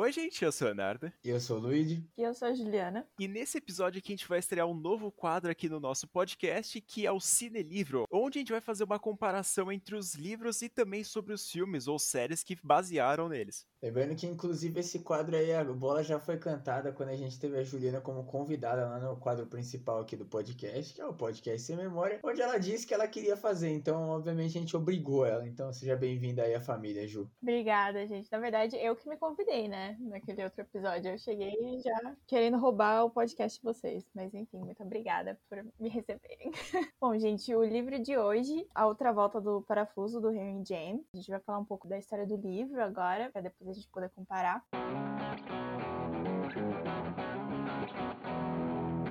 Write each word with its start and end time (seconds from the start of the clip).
Oi, 0.00 0.12
gente, 0.12 0.44
eu 0.44 0.52
sou 0.52 0.68
o 0.68 0.70
Leonardo. 0.70 1.12
E 1.24 1.28
eu 1.28 1.40
sou 1.40 1.56
o 1.58 1.60
Luigi. 1.60 2.08
E 2.16 2.22
eu 2.22 2.32
sou 2.32 2.46
a 2.46 2.54
Juliana. 2.54 3.04
E 3.18 3.26
nesse 3.26 3.58
episódio 3.58 3.98
aqui 3.98 4.12
a 4.12 4.16
gente 4.16 4.28
vai 4.28 4.38
estrear 4.38 4.64
um 4.64 4.72
novo 4.72 5.10
quadro 5.10 5.50
aqui 5.50 5.68
no 5.68 5.80
nosso 5.80 6.06
podcast, 6.06 6.80
que 6.80 7.04
é 7.04 7.10
o 7.10 7.18
Cine 7.18 7.64
Livro, 7.64 8.06
onde 8.08 8.38
a 8.38 8.40
gente 8.40 8.52
vai 8.52 8.60
fazer 8.60 8.84
uma 8.84 9.00
comparação 9.00 9.72
entre 9.72 9.96
os 9.96 10.14
livros 10.14 10.62
e 10.62 10.68
também 10.68 11.02
sobre 11.02 11.32
os 11.32 11.50
filmes 11.50 11.88
ou 11.88 11.98
séries 11.98 12.44
que 12.44 12.56
basearam 12.62 13.28
neles. 13.28 13.66
Lembrando 13.82 14.14
que, 14.14 14.26
inclusive, 14.26 14.78
esse 14.78 15.00
quadro 15.00 15.36
aí, 15.36 15.52
a 15.52 15.64
bola 15.64 16.02
já 16.04 16.20
foi 16.20 16.36
cantada 16.36 16.92
quando 16.92 17.08
a 17.10 17.16
gente 17.16 17.38
teve 17.38 17.58
a 17.58 17.64
Juliana 17.64 18.00
como 18.00 18.24
convidada 18.24 18.88
lá 18.88 19.00
no 19.00 19.16
quadro 19.16 19.46
principal 19.46 20.00
aqui 20.00 20.16
do 20.16 20.26
podcast, 20.26 20.94
que 20.94 21.00
é 21.00 21.06
o 21.06 21.14
Podcast 21.14 21.64
Sem 21.64 21.76
Memória, 21.76 22.20
onde 22.22 22.40
ela 22.40 22.58
disse 22.58 22.86
que 22.86 22.94
ela 22.94 23.06
queria 23.06 23.36
fazer. 23.36 23.70
Então, 23.70 24.10
obviamente, 24.10 24.56
a 24.58 24.60
gente 24.60 24.76
obrigou 24.76 25.24
ela. 25.24 25.46
Então, 25.46 25.72
seja 25.72 25.96
bem-vinda 25.96 26.42
aí 26.42 26.54
à 26.54 26.60
família, 26.60 27.06
Ju. 27.06 27.30
Obrigada, 27.40 28.04
gente. 28.06 28.30
Na 28.30 28.38
verdade, 28.38 28.76
eu 28.76 28.96
que 28.96 29.08
me 29.08 29.16
convidei, 29.16 29.68
né? 29.68 29.87
Naquele 30.00 30.44
outro 30.44 30.60
episódio. 30.62 31.12
Eu 31.12 31.18
cheguei 31.18 31.80
já 31.80 32.16
querendo 32.26 32.58
roubar 32.58 33.04
o 33.04 33.10
podcast 33.10 33.58
de 33.58 33.64
vocês. 33.64 34.04
Mas, 34.14 34.34
enfim, 34.34 34.58
muito 34.58 34.82
obrigada 34.82 35.38
por 35.48 35.64
me 35.78 35.88
receberem. 35.88 36.50
Bom, 37.00 37.16
gente, 37.18 37.54
o 37.54 37.62
livro 37.64 37.98
de 37.98 38.16
hoje, 38.16 38.66
A 38.74 38.86
Outra 38.86 39.12
Volta 39.12 39.40
do 39.40 39.62
Parafuso, 39.62 40.20
do 40.20 40.30
Henry 40.30 40.64
James. 40.66 41.06
A 41.12 41.16
gente 41.16 41.30
vai 41.30 41.40
falar 41.40 41.58
um 41.58 41.64
pouco 41.64 41.88
da 41.88 41.98
história 41.98 42.26
do 42.26 42.36
livro 42.36 42.82
agora, 42.82 43.30
pra 43.30 43.40
depois 43.40 43.70
a 43.70 43.74
gente 43.74 43.88
poder 43.88 44.10
comparar. 44.10 44.64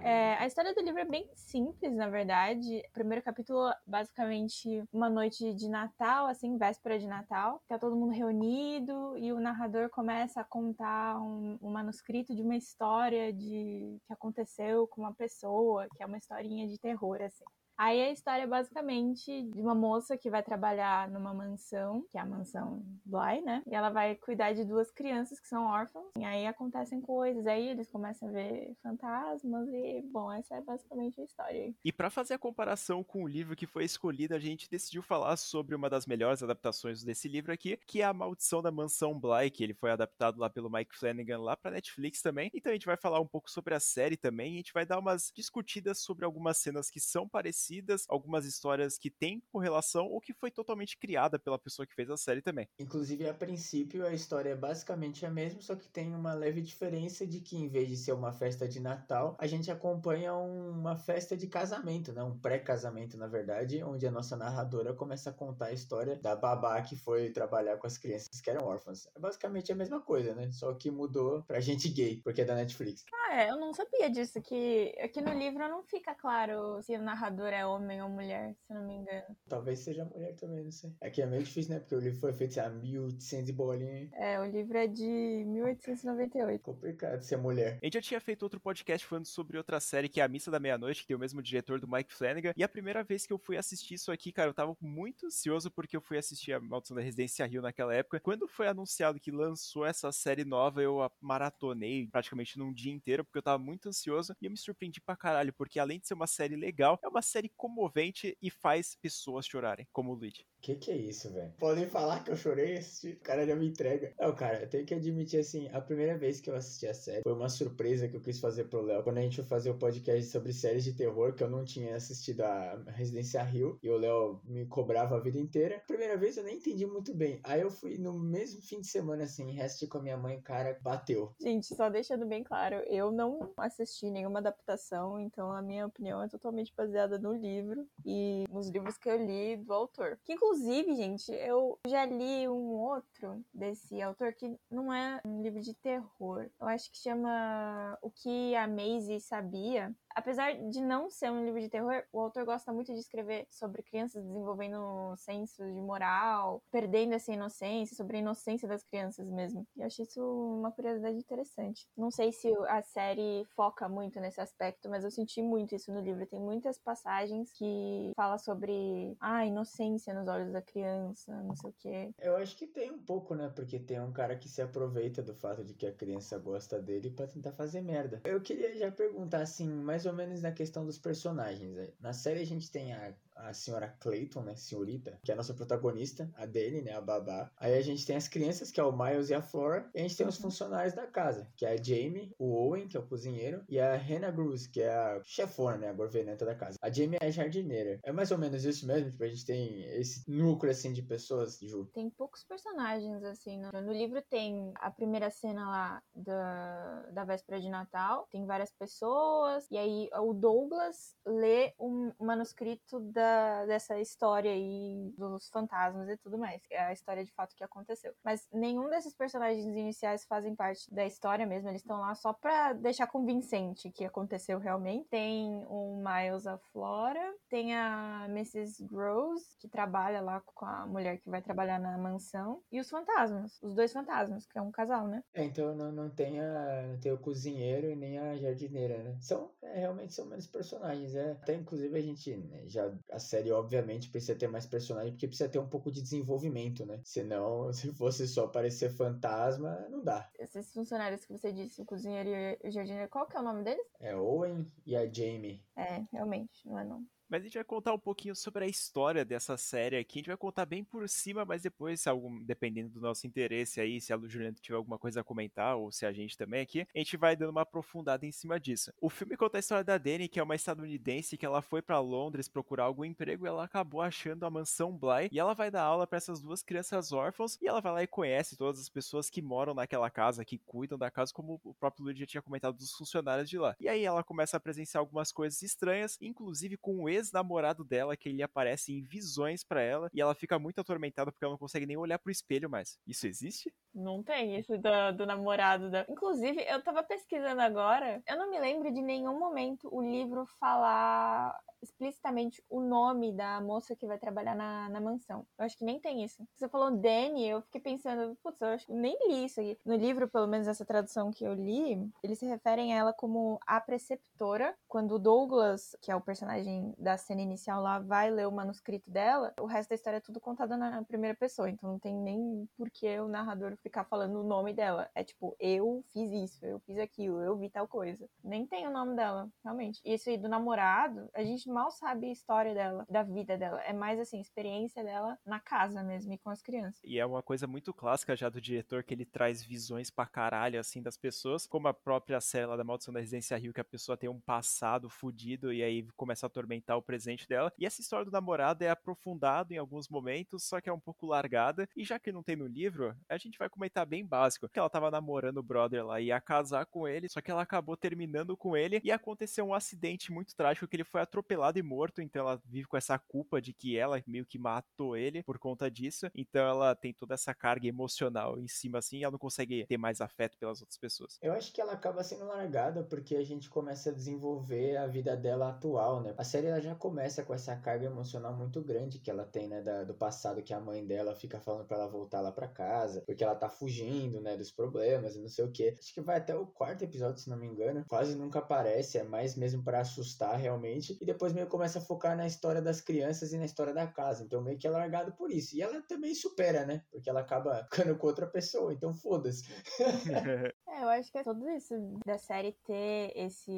É, 0.07 0.35
a 0.35 0.47
história 0.47 0.73
do 0.73 0.81
livro 0.81 1.01
é 1.01 1.03
bem 1.03 1.29
simples, 1.35 1.93
na 1.93 2.07
verdade. 2.07 2.81
O 2.87 2.93
primeiro 2.93 3.21
capítulo, 3.21 3.69
basicamente, 3.85 4.81
uma 4.93 5.09
noite 5.09 5.53
de 5.53 5.67
Natal, 5.67 6.27
assim, 6.27 6.57
véspera 6.57 6.97
de 6.97 7.05
Natal. 7.05 7.61
Tá 7.67 7.77
todo 7.77 7.93
mundo 7.93 8.13
reunido 8.13 9.17
e 9.17 9.33
o 9.33 9.39
narrador 9.41 9.89
começa 9.89 10.39
a 10.39 10.45
contar 10.45 11.19
um, 11.19 11.59
um 11.61 11.69
manuscrito 11.69 12.33
de 12.33 12.41
uma 12.41 12.55
história 12.55 13.33
de 13.33 13.99
que 14.07 14.13
aconteceu 14.13 14.87
com 14.87 15.01
uma 15.01 15.13
pessoa, 15.13 15.89
que 15.93 16.01
é 16.01 16.05
uma 16.05 16.17
historinha 16.17 16.69
de 16.69 16.79
terror, 16.79 17.21
assim. 17.21 17.43
Aí 17.77 18.01
a 18.01 18.11
história 18.11 18.41
é 18.41 18.47
basicamente 18.47 19.43
de 19.43 19.61
uma 19.61 19.75
moça 19.75 20.17
que 20.17 20.31
vai 20.31 20.41
trabalhar 20.41 21.07
numa 21.11 21.31
mansão, 21.31 22.03
que 22.09 22.17
é 22.17 22.21
a 22.21 22.25
mansão 22.25 22.83
Bly, 23.05 23.41
né? 23.41 23.61
E 23.67 23.75
ela 23.75 23.91
vai 23.91 24.15
cuidar 24.15 24.53
de 24.53 24.65
duas 24.65 24.89
crianças 24.89 25.39
que 25.39 25.47
são 25.47 25.65
órfãos. 25.65 26.07
E 26.17 26.23
aí 26.23 26.47
acontecem 26.47 26.99
coisas, 26.99 27.45
aí 27.45 27.67
eles 27.67 27.87
começam 27.87 28.29
a 28.29 28.31
ver 28.31 28.75
fantasmas 28.81 29.69
e, 29.69 30.01
bom, 30.11 30.31
essa 30.31 30.55
é 30.55 30.61
basicamente 30.61 31.21
a 31.21 31.23
história. 31.23 31.71
E 31.85 31.93
para 31.93 32.09
fazer 32.09 32.33
a 32.33 32.39
comparação 32.39 33.03
com 33.03 33.23
o 33.23 33.27
livro 33.27 33.55
que 33.55 33.67
foi 33.67 33.83
escolhido, 33.83 34.33
a 34.33 34.39
gente 34.39 34.67
decidiu 34.67 35.03
falar 35.03 35.37
sobre 35.37 35.75
uma 35.75 35.87
das 35.87 36.07
melhores 36.07 36.41
adaptações 36.41 37.03
desse 37.03 37.27
livro 37.27 37.53
aqui, 37.53 37.77
que 37.85 38.01
é 38.01 38.05
A 38.05 38.13
Maldição 38.13 38.59
da 38.59 38.71
Mansão 38.71 39.19
Bly, 39.19 39.51
que 39.51 39.63
ele 39.63 39.75
foi 39.75 39.91
adaptado 39.91 40.39
lá 40.39 40.49
pelo 40.49 40.69
Mike 40.69 40.97
Flanagan 40.97 41.41
lá 41.41 41.55
para 41.55 41.71
Netflix 41.71 42.23
também. 42.23 42.49
Então 42.55 42.71
a 42.71 42.73
gente 42.73 42.87
vai 42.87 42.97
falar 42.97 43.19
um 43.19 43.27
pouco 43.27 43.51
sobre 43.51 43.75
a 43.75 43.79
série 43.79 44.17
também, 44.17 44.53
a 44.53 44.57
gente 44.57 44.73
vai 44.73 44.85
dar 44.85 44.97
umas 44.97 45.31
discutidas 45.35 45.99
sobre 45.99 46.25
algumas 46.25 46.57
cenas 46.57 46.89
que 46.89 46.99
são 46.99 47.27
parecidas 47.29 47.66
parecidas, 47.67 48.05
algumas 48.07 48.45
histórias 48.45 48.97
que 48.97 49.09
têm 49.09 49.41
correlação 49.51 50.07
ou 50.07 50.21
que 50.21 50.33
foi 50.33 50.49
totalmente 50.49 50.97
criada 50.97 51.37
pela 51.37 51.59
pessoa 51.59 51.85
que 51.85 51.93
fez 51.93 52.09
a 52.09 52.17
série 52.17 52.41
também. 52.41 52.67
Inclusive, 52.79 53.27
a 53.27 53.33
princípio, 53.33 54.05
a 54.05 54.13
história 54.13 54.51
é 54.51 54.55
basicamente 54.55 55.25
a 55.25 55.29
mesma, 55.29 55.61
só 55.61 55.75
que 55.75 55.89
tem 55.89 56.15
uma 56.15 56.33
leve 56.33 56.61
diferença 56.61 57.25
de 57.25 57.41
que, 57.41 57.57
em 57.57 57.67
vez 57.67 57.89
de 57.89 57.97
ser 57.97 58.13
uma 58.13 58.31
festa 58.31 58.67
de 58.67 58.79
Natal, 58.79 59.35
a 59.39 59.47
gente 59.47 59.69
acompanha 59.69 60.33
uma 60.33 60.95
festa 60.95 61.35
de 61.35 61.47
casamento, 61.47 62.13
né? 62.13 62.23
Um 62.23 62.37
pré-casamento, 62.37 63.17
na 63.17 63.27
verdade, 63.27 63.83
onde 63.83 64.07
a 64.07 64.11
nossa 64.11 64.35
narradora 64.35 64.93
começa 64.93 65.29
a 65.29 65.33
contar 65.33 65.67
a 65.67 65.73
história 65.73 66.15
da 66.15 66.35
babá 66.35 66.81
que 66.81 66.95
foi 66.95 67.29
trabalhar 67.31 67.77
com 67.77 67.87
as 67.87 67.97
crianças 67.97 68.39
que 68.41 68.49
eram 68.49 68.65
órfãs. 68.65 69.07
É 69.15 69.19
basicamente 69.19 69.71
a 69.71 69.75
mesma 69.75 69.99
coisa, 70.01 70.33
né? 70.33 70.49
Só 70.51 70.73
que 70.73 70.89
mudou 70.89 71.43
pra 71.43 71.59
gente 71.59 71.89
gay, 71.89 72.21
porque 72.23 72.41
é 72.41 72.45
da 72.45 72.55
Netflix. 72.55 73.03
Ah, 73.13 73.41
é, 73.41 73.49
eu 73.49 73.57
não 73.57 73.73
sabia 73.73 74.09
disso, 74.09 74.41
que 74.41 74.95
aqui 75.01 75.21
no 75.21 75.33
livro 75.33 75.67
não 75.67 75.83
fica 75.83 76.15
claro 76.15 76.81
se 76.81 76.95
o 76.95 77.01
narrador 77.01 77.47
é 77.47 77.56
homem 77.65 78.01
ou 78.01 78.09
mulher, 78.09 78.55
se 78.65 78.73
não 78.73 78.85
me 78.85 78.95
engano. 78.95 79.35
Talvez 79.47 79.79
seja 79.79 80.05
mulher 80.05 80.35
também, 80.35 80.63
não 80.63 80.71
sei. 80.71 80.93
Aqui 81.01 81.21
é 81.21 81.25
meio 81.25 81.43
difícil, 81.43 81.73
né? 81.73 81.79
Porque 81.79 81.95
o 81.95 81.99
livro 81.99 82.19
foi 82.19 82.33
feito 82.33 82.57
há 82.59 82.69
1800 82.69 83.49
e 83.49 83.53
bolinha. 83.53 84.09
É, 84.13 84.39
o 84.39 84.45
livro 84.45 84.77
é 84.77 84.87
de 84.87 85.43
1898. 85.47 86.61
Complicado 86.61 87.21
ser 87.21 87.37
mulher. 87.37 87.79
A 87.81 87.85
gente 87.85 87.93
já 87.93 88.01
tinha 88.01 88.21
feito 88.21 88.43
outro 88.43 88.59
podcast 88.59 89.05
falando 89.05 89.25
sobre 89.25 89.57
outra 89.57 89.79
série 89.79 90.09
que 90.09 90.19
é 90.19 90.23
A 90.23 90.27
Missa 90.27 90.51
da 90.51 90.59
Meia-Noite, 90.59 91.01
que 91.01 91.07
tem 91.07 91.15
o 91.15 91.19
mesmo 91.19 91.41
diretor 91.41 91.79
do 91.79 91.87
Mike 91.87 92.13
Flanagan. 92.13 92.53
E 92.55 92.63
a 92.63 92.69
primeira 92.69 93.03
vez 93.03 93.25
que 93.25 93.33
eu 93.33 93.37
fui 93.37 93.57
assistir 93.57 93.95
isso 93.95 94.11
aqui, 94.11 94.31
cara, 94.31 94.49
eu 94.49 94.53
tava 94.53 94.75
muito 94.81 95.25
ansioso 95.25 95.71
porque 95.71 95.95
eu 95.95 96.01
fui 96.01 96.17
assistir 96.17 96.53
a 96.53 96.59
Maldição 96.59 96.95
da 96.95 97.01
Residência 97.01 97.45
Rio 97.45 97.61
naquela 97.61 97.93
época. 97.93 98.19
Quando 98.19 98.47
foi 98.47 98.67
anunciado 98.67 99.19
que 99.19 99.31
lançou 99.31 99.85
essa 99.85 100.11
série 100.11 100.45
nova, 100.45 100.81
eu 100.81 101.01
a 101.01 101.11
maratonei 101.21 102.07
praticamente 102.07 102.57
num 102.57 102.73
dia 102.73 102.91
inteiro, 102.91 103.23
porque 103.23 103.37
eu 103.37 103.43
tava 103.43 103.61
muito 103.61 103.89
ansioso 103.89 104.35
e 104.41 104.45
eu 104.45 104.51
me 104.51 104.57
surpreendi 104.57 105.01
pra 105.01 105.15
caralho, 105.15 105.53
porque 105.53 105.79
além 105.79 105.99
de 105.99 106.07
ser 106.07 106.13
uma 106.13 106.27
série 106.27 106.55
legal, 106.55 106.99
é 107.03 107.07
uma 107.07 107.21
série 107.21 107.46
comovente 107.49 108.37
e 108.41 108.49
faz 108.49 108.95
pessoas 108.95 109.45
chorarem, 109.45 109.87
como 109.91 110.11
o 110.11 110.15
Luigi. 110.15 110.45
Que 110.61 110.75
que 110.75 110.91
é 110.91 110.97
isso, 110.97 111.31
velho? 111.31 111.53
Podem 111.59 111.87
falar 111.87 112.23
que 112.23 112.31
eu 112.31 112.35
chorei 112.35 112.75
esse 112.75 113.11
o 113.11 113.19
cara 113.19 113.45
já 113.45 113.55
me 113.55 113.67
entrega. 113.67 114.13
Não, 114.19 114.33
cara, 114.35 114.61
eu 114.61 114.69
tenho 114.69 114.85
que 114.85 114.93
admitir 114.93 115.39
assim, 115.39 115.69
a 115.71 115.79
primeira 115.79 116.17
vez 116.17 116.41
que 116.41 116.49
eu 116.49 116.55
assisti 116.55 116.87
a 116.87 116.93
série 116.93 117.23
foi 117.23 117.33
uma 117.33 117.47
surpresa 117.47 118.07
que 118.07 118.17
eu 118.17 118.21
quis 118.21 118.39
fazer 118.39 118.65
pro 118.65 118.81
Léo. 118.81 119.03
Quando 119.03 119.19
a 119.19 119.21
gente 119.21 119.37
foi 119.37 119.45
fazer 119.45 119.69
o 119.69 119.77
podcast 119.77 120.29
sobre 120.29 120.51
séries 120.51 120.83
de 120.83 120.93
terror, 120.93 121.33
que 121.33 121.43
eu 121.43 121.49
não 121.49 121.63
tinha 121.63 121.95
assistido 121.95 122.41
a 122.41 122.83
Residência 122.87 123.41
Rio, 123.43 123.79
e 123.81 123.89
o 123.89 123.97
Léo 123.97 124.41
me 124.43 124.65
cobrava 124.65 125.15
a 125.15 125.19
vida 125.19 125.37
inteira. 125.37 125.81
Primeira 125.87 126.17
vez 126.17 126.37
eu 126.37 126.43
nem 126.43 126.57
entendi 126.57 126.85
muito 126.85 127.13
bem. 127.13 127.39
Aí 127.43 127.61
eu 127.61 127.71
fui 127.71 127.97
no 127.97 128.13
mesmo 128.13 128.61
fim 128.61 128.81
de 128.81 128.87
semana, 128.87 129.23
assim, 129.23 129.51
resto 129.51 129.87
com 129.87 129.99
a 129.99 130.01
minha 130.01 130.17
mãe, 130.17 130.41
cara, 130.41 130.77
bateu. 130.81 131.33
Gente, 131.39 131.73
só 131.73 131.89
deixando 131.89 132.25
bem 132.25 132.43
claro, 132.43 132.77
eu 132.87 133.11
não 133.11 133.53
assisti 133.57 134.09
nenhuma 134.09 134.39
adaptação, 134.39 135.19
então 135.19 135.51
a 135.51 135.61
minha 135.61 135.85
opinião 135.85 136.21
é 136.21 136.27
totalmente 136.27 136.73
baseada 136.75 137.17
no 137.17 137.33
livro 137.33 137.87
e 138.05 138.45
nos 138.49 138.69
livros 138.69 138.97
que 138.97 139.09
eu 139.09 139.17
li 139.17 139.55
do 139.55 139.73
autor. 139.73 140.19
Que 140.25 140.33
inclusive 140.33 140.46
Inclusive, 140.47 140.95
gente, 140.95 141.29
eu 141.33 141.77
já 141.85 142.05
li 142.05 142.47
um 142.47 142.71
outro 142.71 143.43
desse 143.53 144.01
autor 144.01 144.33
que 144.33 144.57
não 144.71 144.93
é 144.93 145.19
um 145.25 145.41
livro 145.41 145.59
de 145.59 145.73
terror. 145.73 146.49
Eu 146.57 146.67
acho 146.67 146.89
que 146.89 146.97
chama 146.97 147.97
O 148.01 148.09
que 148.09 148.55
a 148.55 148.65
Maisie 148.65 149.19
Sabia 149.19 149.93
apesar 150.17 150.53
de 150.69 150.81
não 150.81 151.11
ser 151.11 151.31
um 151.31 151.45
livro 151.45 151.61
de 151.61 151.69
terror, 151.69 152.03
o 152.11 152.19
autor 152.19 152.43
gosta 152.43 152.73
muito 152.73 152.91
de 152.91 152.99
escrever 152.99 153.45
sobre 153.51 153.83
crianças 153.83 154.25
desenvolvendo 154.25 155.15
senso 155.15 155.63
de 155.63 155.79
moral, 155.79 156.63
perdendo 156.71 157.13
essa 157.13 157.31
inocência, 157.31 157.95
sobre 157.95 158.17
a 158.17 158.19
inocência 158.19 158.67
das 158.67 158.83
crianças 158.83 159.29
mesmo. 159.29 159.67
E 159.75 159.81
eu 159.81 159.85
achei 159.85 160.03
isso 160.03 160.19
uma 160.19 160.71
curiosidade 160.71 161.17
interessante. 161.17 161.87
Não 161.95 162.09
sei 162.09 162.31
se 162.31 162.51
a 162.67 162.81
série 162.81 163.45
foca 163.55 163.87
muito 163.87 164.19
nesse 164.19 164.41
aspecto, 164.41 164.89
mas 164.89 165.03
eu 165.03 165.11
senti 165.11 165.43
muito 165.43 165.75
isso 165.75 165.93
no 165.93 166.01
livro. 166.01 166.25
Tem 166.25 166.39
muitas 166.39 166.79
passagens 166.79 167.51
que 167.53 168.11
fala 168.15 168.39
sobre 168.39 169.15
a 169.19 169.45
inocência 169.45 170.15
nos 170.15 170.27
olhos 170.27 170.51
da 170.51 170.63
criança, 170.63 171.31
não 171.43 171.55
sei 171.55 171.69
o 171.69 171.75
quê. 171.77 172.09
Eu 172.19 172.37
acho 172.37 172.57
que 172.57 172.65
tem 172.65 172.91
um 172.91 172.99
pouco, 172.99 173.35
né? 173.35 173.51
Porque 173.55 173.77
tem 173.77 174.01
um 174.01 174.11
cara 174.11 174.35
que 174.35 174.49
se 174.49 174.63
aproveita 174.63 175.21
do 175.21 175.35
fato 175.35 175.63
de 175.63 175.75
que 175.75 175.85
a 175.85 175.93
criança 175.93 176.39
gosta 176.39 176.81
dele 176.81 177.11
para 177.11 177.27
tentar 177.27 177.51
fazer 177.51 177.81
merda. 177.81 178.21
Eu 178.25 178.41
queria 178.41 178.75
já 178.75 178.91
perguntar 178.91 179.41
assim, 179.41 179.67
mais 179.67 180.06
ou 180.07 180.13
menos 180.13 180.41
na 180.41 180.51
questão 180.51 180.85
dos 180.85 180.97
personagens. 180.97 181.77
Na 181.99 182.13
série 182.13 182.41
a 182.41 182.45
gente 182.45 182.71
tem 182.71 182.93
a 182.93 183.13
a 183.37 183.53
senhora 183.53 183.95
Clayton, 183.99 184.41
né, 184.41 184.55
senhorita, 184.55 185.19
que 185.23 185.31
é 185.31 185.33
a 185.33 185.37
nossa 185.37 185.53
protagonista, 185.53 186.29
a 186.35 186.45
Dani, 186.45 186.81
né, 186.81 186.93
a 186.93 187.01
babá. 187.01 187.51
Aí 187.57 187.75
a 187.75 187.81
gente 187.81 188.05
tem 188.05 188.15
as 188.15 188.27
crianças, 188.27 188.71
que 188.71 188.79
é 188.79 188.83
o 188.83 188.95
Miles 188.95 189.29
e 189.29 189.33
a 189.33 189.41
Flora, 189.41 189.89
e 189.93 189.99
a 189.99 190.01
gente 190.01 190.17
tem 190.17 190.27
os 190.27 190.37
funcionários 190.37 190.93
da 190.93 191.07
casa, 191.07 191.47
que 191.55 191.65
é 191.65 191.73
a 191.73 191.77
Jamie, 191.77 192.33
o 192.37 192.53
Owen, 192.53 192.87
que 192.87 192.97
é 192.97 192.99
o 192.99 193.07
cozinheiro, 193.07 193.63
e 193.69 193.79
a 193.79 193.95
Hannah 193.95 194.31
Bruce, 194.31 194.69
que 194.69 194.81
é 194.81 194.93
a 194.93 195.21
chefona, 195.23 195.77
né, 195.77 195.89
a 195.89 195.93
governanta 195.93 196.45
da 196.45 196.55
casa. 196.55 196.77
A 196.81 196.89
Jamie 196.89 197.17
é 197.21 197.31
jardineira. 197.31 197.99
É 198.03 198.11
mais 198.11 198.31
ou 198.31 198.37
menos 198.37 198.63
isso 198.65 198.87
mesmo, 198.87 199.11
tipo, 199.11 199.23
a 199.23 199.27
gente 199.27 199.45
tem 199.45 199.83
esse 199.95 200.29
núcleo, 200.29 200.71
assim, 200.71 200.91
de 200.91 201.01
pessoas, 201.01 201.59
Ju. 201.59 201.89
Tem 201.93 202.09
poucos 202.09 202.43
personagens, 202.43 203.23
assim, 203.23 203.59
no, 203.59 203.71
no 203.81 203.91
livro 203.91 204.21
tem 204.29 204.71
a 204.75 204.89
primeira 204.89 205.29
cena 205.29 205.69
lá 205.69 206.03
da, 206.15 207.01
da 207.11 207.23
véspera 207.23 207.59
de 207.59 207.69
Natal, 207.69 208.27
tem 208.31 208.45
várias 208.45 208.71
pessoas, 208.71 209.67
e 209.71 209.77
aí 209.77 210.09
o 210.13 210.33
Douglas 210.33 211.15
lê 211.25 211.73
um 211.79 212.11
manuscrito 212.19 212.99
da 212.99 213.26
dessa 213.67 213.99
história 213.99 214.51
aí 214.51 215.13
dos 215.17 215.49
fantasmas 215.49 216.09
e 216.09 216.17
tudo 216.17 216.37
mais. 216.37 216.61
É 216.69 216.79
a 216.79 216.93
história 216.93 217.23
de 217.23 217.31
fato 217.33 217.55
que 217.55 217.63
aconteceu. 217.63 218.13
Mas 218.23 218.47
nenhum 218.51 218.89
desses 218.89 219.13
personagens 219.13 219.65
iniciais 219.65 220.25
fazem 220.25 220.55
parte 220.55 220.93
da 220.93 221.05
história 221.05 221.45
mesmo. 221.45 221.69
Eles 221.69 221.81
estão 221.81 221.99
lá 221.99 222.13
só 222.15 222.33
pra 222.33 222.73
deixar 222.73 223.07
convincente 223.07 223.91
que 223.91 224.05
aconteceu 224.05 224.59
realmente. 224.59 225.07
Tem 225.09 225.65
o 225.67 225.97
Miles, 225.97 226.47
a 226.47 226.57
Flora. 226.57 227.33
Tem 227.49 227.75
a 227.75 228.25
Mrs. 228.29 228.85
Rose, 228.91 229.45
que 229.59 229.67
trabalha 229.67 230.21
lá 230.21 230.41
com 230.41 230.65
a 230.65 230.85
mulher 230.85 231.19
que 231.19 231.29
vai 231.29 231.41
trabalhar 231.41 231.79
na 231.79 231.97
mansão. 231.97 232.61
E 232.71 232.79
os 232.79 232.89
fantasmas. 232.89 233.59
Os 233.61 233.73
dois 233.73 233.91
fantasmas, 233.91 234.45
que 234.45 234.57
é 234.57 234.61
um 234.61 234.71
casal, 234.71 235.07
né? 235.07 235.23
É, 235.33 235.43
então 235.43 235.75
não, 235.75 235.91
não, 235.91 236.09
tem, 236.09 236.39
a, 236.39 236.83
não 236.87 236.99
tem 236.99 237.11
o 237.11 237.17
cozinheiro 237.17 237.89
e 237.89 237.95
nem 237.95 238.17
a 238.19 238.35
jardineira, 238.35 239.03
né? 239.03 239.17
São, 239.21 239.51
é, 239.61 239.79
realmente 239.79 240.13
são 240.13 240.25
menos 240.25 240.47
personagens. 240.47 241.15
É. 241.15 241.31
Até 241.31 241.55
inclusive 241.55 241.97
a 241.97 242.01
gente 242.01 242.35
né, 242.37 242.63
já 242.67 242.91
a 243.17 243.19
série, 243.19 243.51
obviamente, 243.51 244.09
precisa 244.09 244.35
ter 244.35 244.47
mais 244.47 244.65
personagem, 244.65 245.11
porque 245.11 245.27
precisa 245.27 245.49
ter 245.49 245.59
um 245.59 245.67
pouco 245.67 245.91
de 245.91 246.01
desenvolvimento, 246.01 246.85
né? 246.85 247.01
Senão, 247.03 247.71
se 247.73 247.91
fosse 247.93 248.27
só 248.27 248.47
parecer 248.47 248.89
fantasma, 248.91 249.87
não 249.89 250.03
dá. 250.03 250.29
Esses 250.39 250.71
funcionários 250.71 251.25
que 251.25 251.37
você 251.37 251.51
disse, 251.51 251.81
o 251.81 251.85
cozinheiro 251.85 252.29
e 252.29 252.67
o 252.67 252.71
jardineiro, 252.71 253.09
qual 253.09 253.27
que 253.27 253.35
é 253.35 253.39
o 253.39 253.43
nome 253.43 253.63
deles? 253.63 253.85
É 253.99 254.15
Owen 254.15 254.71
e 254.85 254.95
a 254.95 255.11
Jamie. 255.11 255.61
É, 255.75 256.05
realmente, 256.11 256.67
não 256.67 256.79
é 256.79 256.85
não. 256.85 257.05
Mas 257.29 257.41
a 257.41 257.43
gente 257.43 257.55
vai 257.55 257.63
contar 257.63 257.93
um 257.93 257.99
pouquinho 257.99 258.35
sobre 258.35 258.63
a 258.63 258.67
história 258.67 259.25
dessa 259.25 259.57
série 259.57 259.97
aqui. 259.97 260.19
A 260.19 260.21
gente 260.21 260.27
vai 260.27 260.37
contar 260.37 260.65
bem 260.65 260.83
por 260.83 261.07
cima, 261.09 261.43
mas 261.43 261.61
depois, 261.61 262.01
se 262.01 262.09
algum, 262.09 262.41
dependendo 262.43 262.89
do 262.89 263.01
nosso 263.01 263.27
interesse 263.27 263.81
aí, 263.81 263.99
se 263.99 264.13
a 264.13 264.17
Juliana 264.17 264.55
tiver 264.61 264.77
alguma 264.77 264.97
coisa 264.97 265.21
a 265.21 265.23
comentar, 265.23 265.75
ou 265.75 265.91
se 265.91 266.05
a 266.05 266.13
gente 266.13 266.37
também 266.37 266.61
aqui, 266.61 266.87
a 266.95 266.97
gente 266.97 267.17
vai 267.17 267.35
dando 267.35 267.49
uma 267.49 267.61
aprofundada 267.61 268.25
em 268.25 268.31
cima 268.31 268.59
disso. 268.59 268.93
O 269.01 269.09
filme 269.09 269.35
conta 269.35 269.57
a 269.57 269.59
história 269.59 269.83
da 269.83 269.97
Dani, 269.97 270.29
que 270.29 270.39
é 270.39 270.43
uma 270.43 270.55
estadunidense 270.55 271.37
que 271.37 271.45
ela 271.45 271.61
foi 271.61 271.81
para 271.81 271.99
Londres 271.99 272.47
procurar 272.47 272.85
algum 272.85 273.03
emprego 273.03 273.45
e 273.45 273.49
ela 273.49 273.65
acabou 273.65 274.01
achando 274.01 274.45
a 274.45 274.49
mansão 274.49 274.97
Bly. 274.97 275.29
E 275.31 275.39
ela 275.39 275.53
vai 275.53 275.69
dar 275.69 275.83
aula 275.83 276.07
para 276.07 276.17
essas 276.17 276.41
duas 276.41 276.63
crianças 276.63 277.11
órfãos 277.11 277.57
e 277.61 277.67
ela 277.67 277.81
vai 277.81 277.91
lá 277.91 278.03
e 278.03 278.07
conhece 278.07 278.55
todas 278.55 278.79
as 278.79 278.89
pessoas 278.89 279.29
que 279.29 279.41
moram 279.41 279.73
naquela 279.73 280.09
casa, 280.09 280.45
que 280.45 280.57
cuidam 280.59 280.97
da 280.97 281.11
casa, 281.11 281.33
como 281.33 281.59
o 281.63 281.73
próprio 281.73 282.05
Luiz 282.05 282.17
já 282.17 282.25
tinha 282.25 282.41
comentado 282.41 282.77
dos 282.77 282.93
funcionários 282.93 283.49
de 283.49 283.57
lá. 283.57 283.75
E 283.79 283.89
aí 283.89 284.03
ela 284.05 284.23
começa 284.23 284.55
a 284.55 284.59
presenciar 284.59 285.01
algumas 285.01 285.31
coisas 285.31 285.61
estranhas, 285.61 286.17
inclusive 286.21 286.77
com 286.77 286.99
o 286.99 287.09
ex-namorado 287.17 287.83
dela, 287.83 288.15
que 288.15 288.29
ele 288.29 288.43
aparece 288.43 288.93
em 288.93 289.03
visões 289.03 289.63
para 289.63 289.81
ela, 289.81 290.09
e 290.13 290.21
ela 290.21 290.35
fica 290.35 290.57
muito 290.57 290.79
atormentada 290.79 291.31
porque 291.31 291.43
ela 291.43 291.53
não 291.53 291.59
consegue 291.59 291.85
nem 291.85 291.97
olhar 291.97 292.19
pro 292.19 292.31
espelho 292.31 292.69
mais. 292.69 292.97
Isso 293.05 293.27
existe? 293.27 293.73
Não 293.93 294.23
tem 294.23 294.57
isso 294.59 294.77
do, 294.77 295.17
do 295.17 295.25
namorado 295.25 295.89
da. 295.89 296.05
Inclusive, 296.07 296.63
eu 296.67 296.81
tava 296.83 297.03
pesquisando 297.03 297.61
agora, 297.61 298.21
eu 298.27 298.37
não 298.37 298.49
me 298.49 298.59
lembro 298.59 298.93
de 298.93 299.01
nenhum 299.01 299.37
momento 299.37 299.89
o 299.91 300.01
livro 300.01 300.45
falar 300.59 301.57
explicitamente 301.81 302.63
o 302.69 302.81
nome 302.81 303.31
da 303.31 303.61
moça 303.61 303.95
que 303.95 304.07
vai 304.07 304.17
trabalhar 304.17 304.55
na, 304.55 304.89
na 304.89 304.99
mansão. 304.99 305.45
Eu 305.57 305.65
acho 305.65 305.77
que 305.77 305.85
nem 305.85 305.99
tem 305.99 306.23
isso. 306.23 306.45
Você 306.55 306.67
falou 306.67 306.91
Danny, 306.91 307.47
eu 307.47 307.61
fiquei 307.61 307.81
pensando, 307.81 308.37
putz, 308.43 308.61
eu 308.61 308.69
acho 308.69 308.85
que 308.85 308.93
nem 308.93 309.17
li 309.27 309.45
isso 309.45 309.59
aqui. 309.59 309.77
No 309.85 309.95
livro, 309.95 310.27
pelo 310.27 310.47
menos 310.47 310.67
essa 310.67 310.85
tradução 310.85 311.31
que 311.31 311.43
eu 311.43 311.53
li, 311.53 312.09
eles 312.23 312.39
se 312.39 312.45
referem 312.45 312.93
a 312.93 312.97
ela 312.97 313.13
como 313.13 313.59
a 313.65 313.79
preceptora. 313.79 314.75
Quando 314.87 315.15
o 315.15 315.19
Douglas, 315.19 315.95
que 316.01 316.11
é 316.11 316.15
o 316.15 316.21
personagem 316.21 316.93
da 316.97 317.17
cena 317.17 317.41
inicial 317.41 317.81
lá, 317.81 317.99
vai 317.99 318.29
ler 318.29 318.47
o 318.47 318.51
manuscrito 318.51 319.09
dela, 319.09 319.53
o 319.59 319.65
resto 319.65 319.89
da 319.89 319.95
história 319.95 320.17
é 320.17 320.21
tudo 320.21 320.39
contado 320.39 320.75
na 320.77 321.03
primeira 321.03 321.35
pessoa. 321.35 321.69
Então 321.69 321.91
não 321.91 321.99
tem 321.99 322.13
nem 322.13 322.67
por 322.77 322.89
que 322.89 323.19
o 323.19 323.27
narrador 323.27 323.75
ficar 323.77 324.03
falando 324.03 324.39
o 324.39 324.43
nome 324.43 324.73
dela. 324.73 325.09
É 325.13 325.23
tipo, 325.23 325.55
eu 325.59 326.03
fiz 326.11 326.31
isso, 326.31 326.65
eu 326.65 326.79
fiz 326.79 326.97
aquilo, 326.97 327.41
eu 327.41 327.55
vi 327.55 327.69
tal 327.69 327.87
coisa. 327.87 328.27
Nem 328.43 328.65
tem 328.65 328.87
o 328.87 328.91
nome 328.91 329.15
dela, 329.15 329.49
realmente. 329.63 330.01
Isso 330.03 330.29
aí 330.29 330.37
do 330.37 330.49
namorado, 330.49 331.29
a 331.33 331.43
gente 331.43 331.66
mal 331.67 331.91
sabe 331.91 332.27
a 332.27 332.31
história 332.31 332.73
dela, 332.73 333.05
da 333.09 333.23
vida 333.23 333.57
dela. 333.57 333.81
É 333.81 333.93
mais 333.93 334.19
assim, 334.19 334.39
experiência 334.39 335.03
dela 335.03 335.37
na 335.45 335.59
casa 335.59 336.01
mesmo 336.03 336.33
e 336.33 336.37
com 336.37 336.49
as 336.49 336.61
crianças. 336.61 337.01
E 337.03 337.19
é 337.19 337.25
uma 337.25 337.43
coisa 337.43 337.67
muito 337.67 337.93
clássica 337.93 338.35
já 338.35 338.49
do 338.49 338.61
diretor 338.61 339.03
que 339.03 339.13
ele 339.13 339.25
traz 339.25 339.63
visões 339.63 340.09
pra 340.09 340.25
caralho 340.25 340.79
assim 340.79 341.01
das 341.01 341.17
pessoas, 341.17 341.67
como 341.67 341.87
a 341.87 341.93
própria 341.93 342.39
lá 342.67 342.77
da 342.77 342.83
Maldição 342.83 343.13
da 343.13 343.19
Residência 343.19 343.57
Rio, 343.57 343.73
que 343.73 343.81
a 343.81 343.85
pessoa 343.85 344.17
tem 344.17 344.29
um 344.29 344.39
passado 344.39 345.09
fudido 345.09 345.73
e 345.73 345.83
aí 345.83 346.07
começa 346.15 346.45
a 346.45 346.47
atormentar 346.47 346.97
o 346.97 347.01
presente 347.01 347.47
dela. 347.47 347.71
E 347.77 347.85
essa 347.85 348.01
história 348.01 348.25
do 348.25 348.31
namorado 348.31 348.83
é 348.83 348.89
aprofundado 348.89 349.73
em 349.73 349.77
alguns 349.77 350.07
momentos, 350.07 350.63
só 350.63 350.79
que 350.79 350.89
é 350.89 350.93
um 350.93 350.99
pouco 350.99 351.25
largada. 351.25 351.89
E 351.95 352.03
já 352.03 352.17
que 352.17 352.31
não 352.31 352.43
tem 352.43 352.55
no 352.55 352.67
livro, 352.67 353.15
a 353.27 353.37
gente 353.37 353.57
vai 353.57 353.69
comentar 353.69 354.05
bem 354.05 354.25
básico, 354.25 354.69
que 354.69 354.79
ela 354.79 354.89
tava 354.89 355.11
namorando 355.11 355.57
o 355.57 355.63
brother 355.63 356.05
lá, 356.05 356.21
ia 356.21 356.39
casar 356.39 356.85
com 356.85 357.07
ele, 357.07 357.27
só 357.29 357.41
que 357.41 357.51
ela 357.51 357.63
acabou 357.63 357.97
terminando 357.97 358.55
com 358.55 358.77
ele 358.77 359.01
e 359.03 359.11
aconteceu 359.11 359.65
um 359.65 359.73
acidente 359.73 360.31
muito 360.31 360.55
trágico 360.55 360.87
que 360.87 360.95
ele 360.95 361.03
foi 361.03 361.21
atropelado 361.21 361.56
e 361.79 361.83
morto, 361.83 362.21
então 362.21 362.41
ela 362.41 362.61
vive 362.65 362.87
com 362.87 362.97
essa 362.97 363.17
culpa 363.17 363.61
de 363.61 363.73
que 363.73 363.97
ela 363.97 364.21
meio 364.27 364.45
que 364.45 364.57
matou 364.57 365.15
ele 365.15 365.43
por 365.43 365.57
conta 365.59 365.89
disso. 365.89 366.29
Então 366.35 366.67
ela 366.67 366.95
tem 366.95 367.13
toda 367.13 367.33
essa 367.33 367.53
carga 367.53 367.87
emocional 367.87 368.59
em 368.59 368.67
cima 368.67 368.99
assim, 368.99 369.19
e 369.19 369.23
ela 369.23 369.31
não 369.31 369.39
consegue 369.39 369.85
ter 369.87 369.97
mais 369.97 370.21
afeto 370.21 370.57
pelas 370.57 370.81
outras 370.81 370.97
pessoas. 370.97 371.37
Eu 371.41 371.53
acho 371.53 371.73
que 371.73 371.81
ela 371.81 371.93
acaba 371.93 372.23
sendo 372.23 372.45
largada 372.45 373.03
porque 373.03 373.35
a 373.35 373.43
gente 373.43 373.69
começa 373.69 374.09
a 374.09 374.13
desenvolver 374.13 374.97
a 374.97 375.07
vida 375.07 375.35
dela 375.35 375.69
atual, 375.69 376.21
né? 376.21 376.33
A 376.37 376.43
série 376.43 376.67
ela 376.67 376.81
já 376.81 376.95
começa 376.95 377.43
com 377.43 377.53
essa 377.53 377.75
carga 377.75 378.05
emocional 378.05 378.55
muito 378.55 378.81
grande 378.81 379.19
que 379.19 379.29
ela 379.29 379.45
tem, 379.45 379.67
né, 379.67 379.81
da, 379.81 380.03
do 380.03 380.13
passado 380.13 380.61
que 380.61 380.73
a 380.73 380.79
mãe 380.79 381.05
dela 381.05 381.35
fica 381.35 381.59
falando 381.59 381.85
para 381.85 381.97
ela 381.97 382.07
voltar 382.07 382.41
lá 382.41 382.51
para 382.51 382.67
casa, 382.67 383.21
porque 383.25 383.43
ela 383.43 383.55
tá 383.55 383.69
fugindo, 383.69 384.41
né, 384.41 384.57
dos 384.57 384.71
problemas 384.71 385.35
e 385.35 385.39
não 385.39 385.49
sei 385.49 385.65
o 385.65 385.71
que. 385.71 385.95
Acho 385.99 386.13
que 386.13 386.21
vai 386.21 386.37
até 386.37 386.55
o 386.55 386.65
quarto 386.65 387.03
episódio, 387.03 387.41
se 387.41 387.49
não 387.49 387.57
me 387.57 387.67
engano. 387.67 388.05
Quase 388.07 388.35
nunca 388.35 388.59
aparece, 388.59 389.17
é 389.17 389.23
mais 389.23 389.55
mesmo 389.55 389.83
para 389.83 390.01
assustar 390.01 390.57
realmente. 390.57 391.17
E 391.19 391.25
depois 391.25 391.46
meio 391.53 391.67
começa 391.67 391.99
a 391.99 392.01
focar 392.01 392.35
na 392.35 392.47
história 392.47 392.81
das 392.81 393.01
crianças 393.01 393.53
e 393.53 393.57
na 393.57 393.65
história 393.65 393.93
da 393.93 394.07
casa. 394.07 394.43
Então 394.43 394.61
meio 394.61 394.77
que 394.77 394.87
é 394.87 394.89
largado 394.89 395.33
por 395.33 395.51
isso. 395.51 395.75
E 395.75 395.81
ela 395.81 396.01
também 396.01 396.33
supera, 396.35 396.85
né? 396.85 397.03
Porque 397.11 397.29
ela 397.29 397.41
acaba 397.41 397.83
ficando 397.83 398.17
com 398.17 398.27
outra 398.27 398.47
pessoa, 398.47 398.93
então 398.93 399.13
foda-se. 399.13 399.63
é, 400.87 401.03
eu 401.03 401.09
acho 401.09 401.31
que 401.31 401.37
é 401.37 401.43
tudo 401.43 401.69
isso 401.69 401.93
da 402.25 402.37
série 402.37 402.71
ter 402.85 403.31
esse 403.35 403.71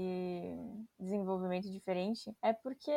desenvolvimento 0.99 1.69
diferente 1.69 2.31
é 2.41 2.53
porque 2.53 2.91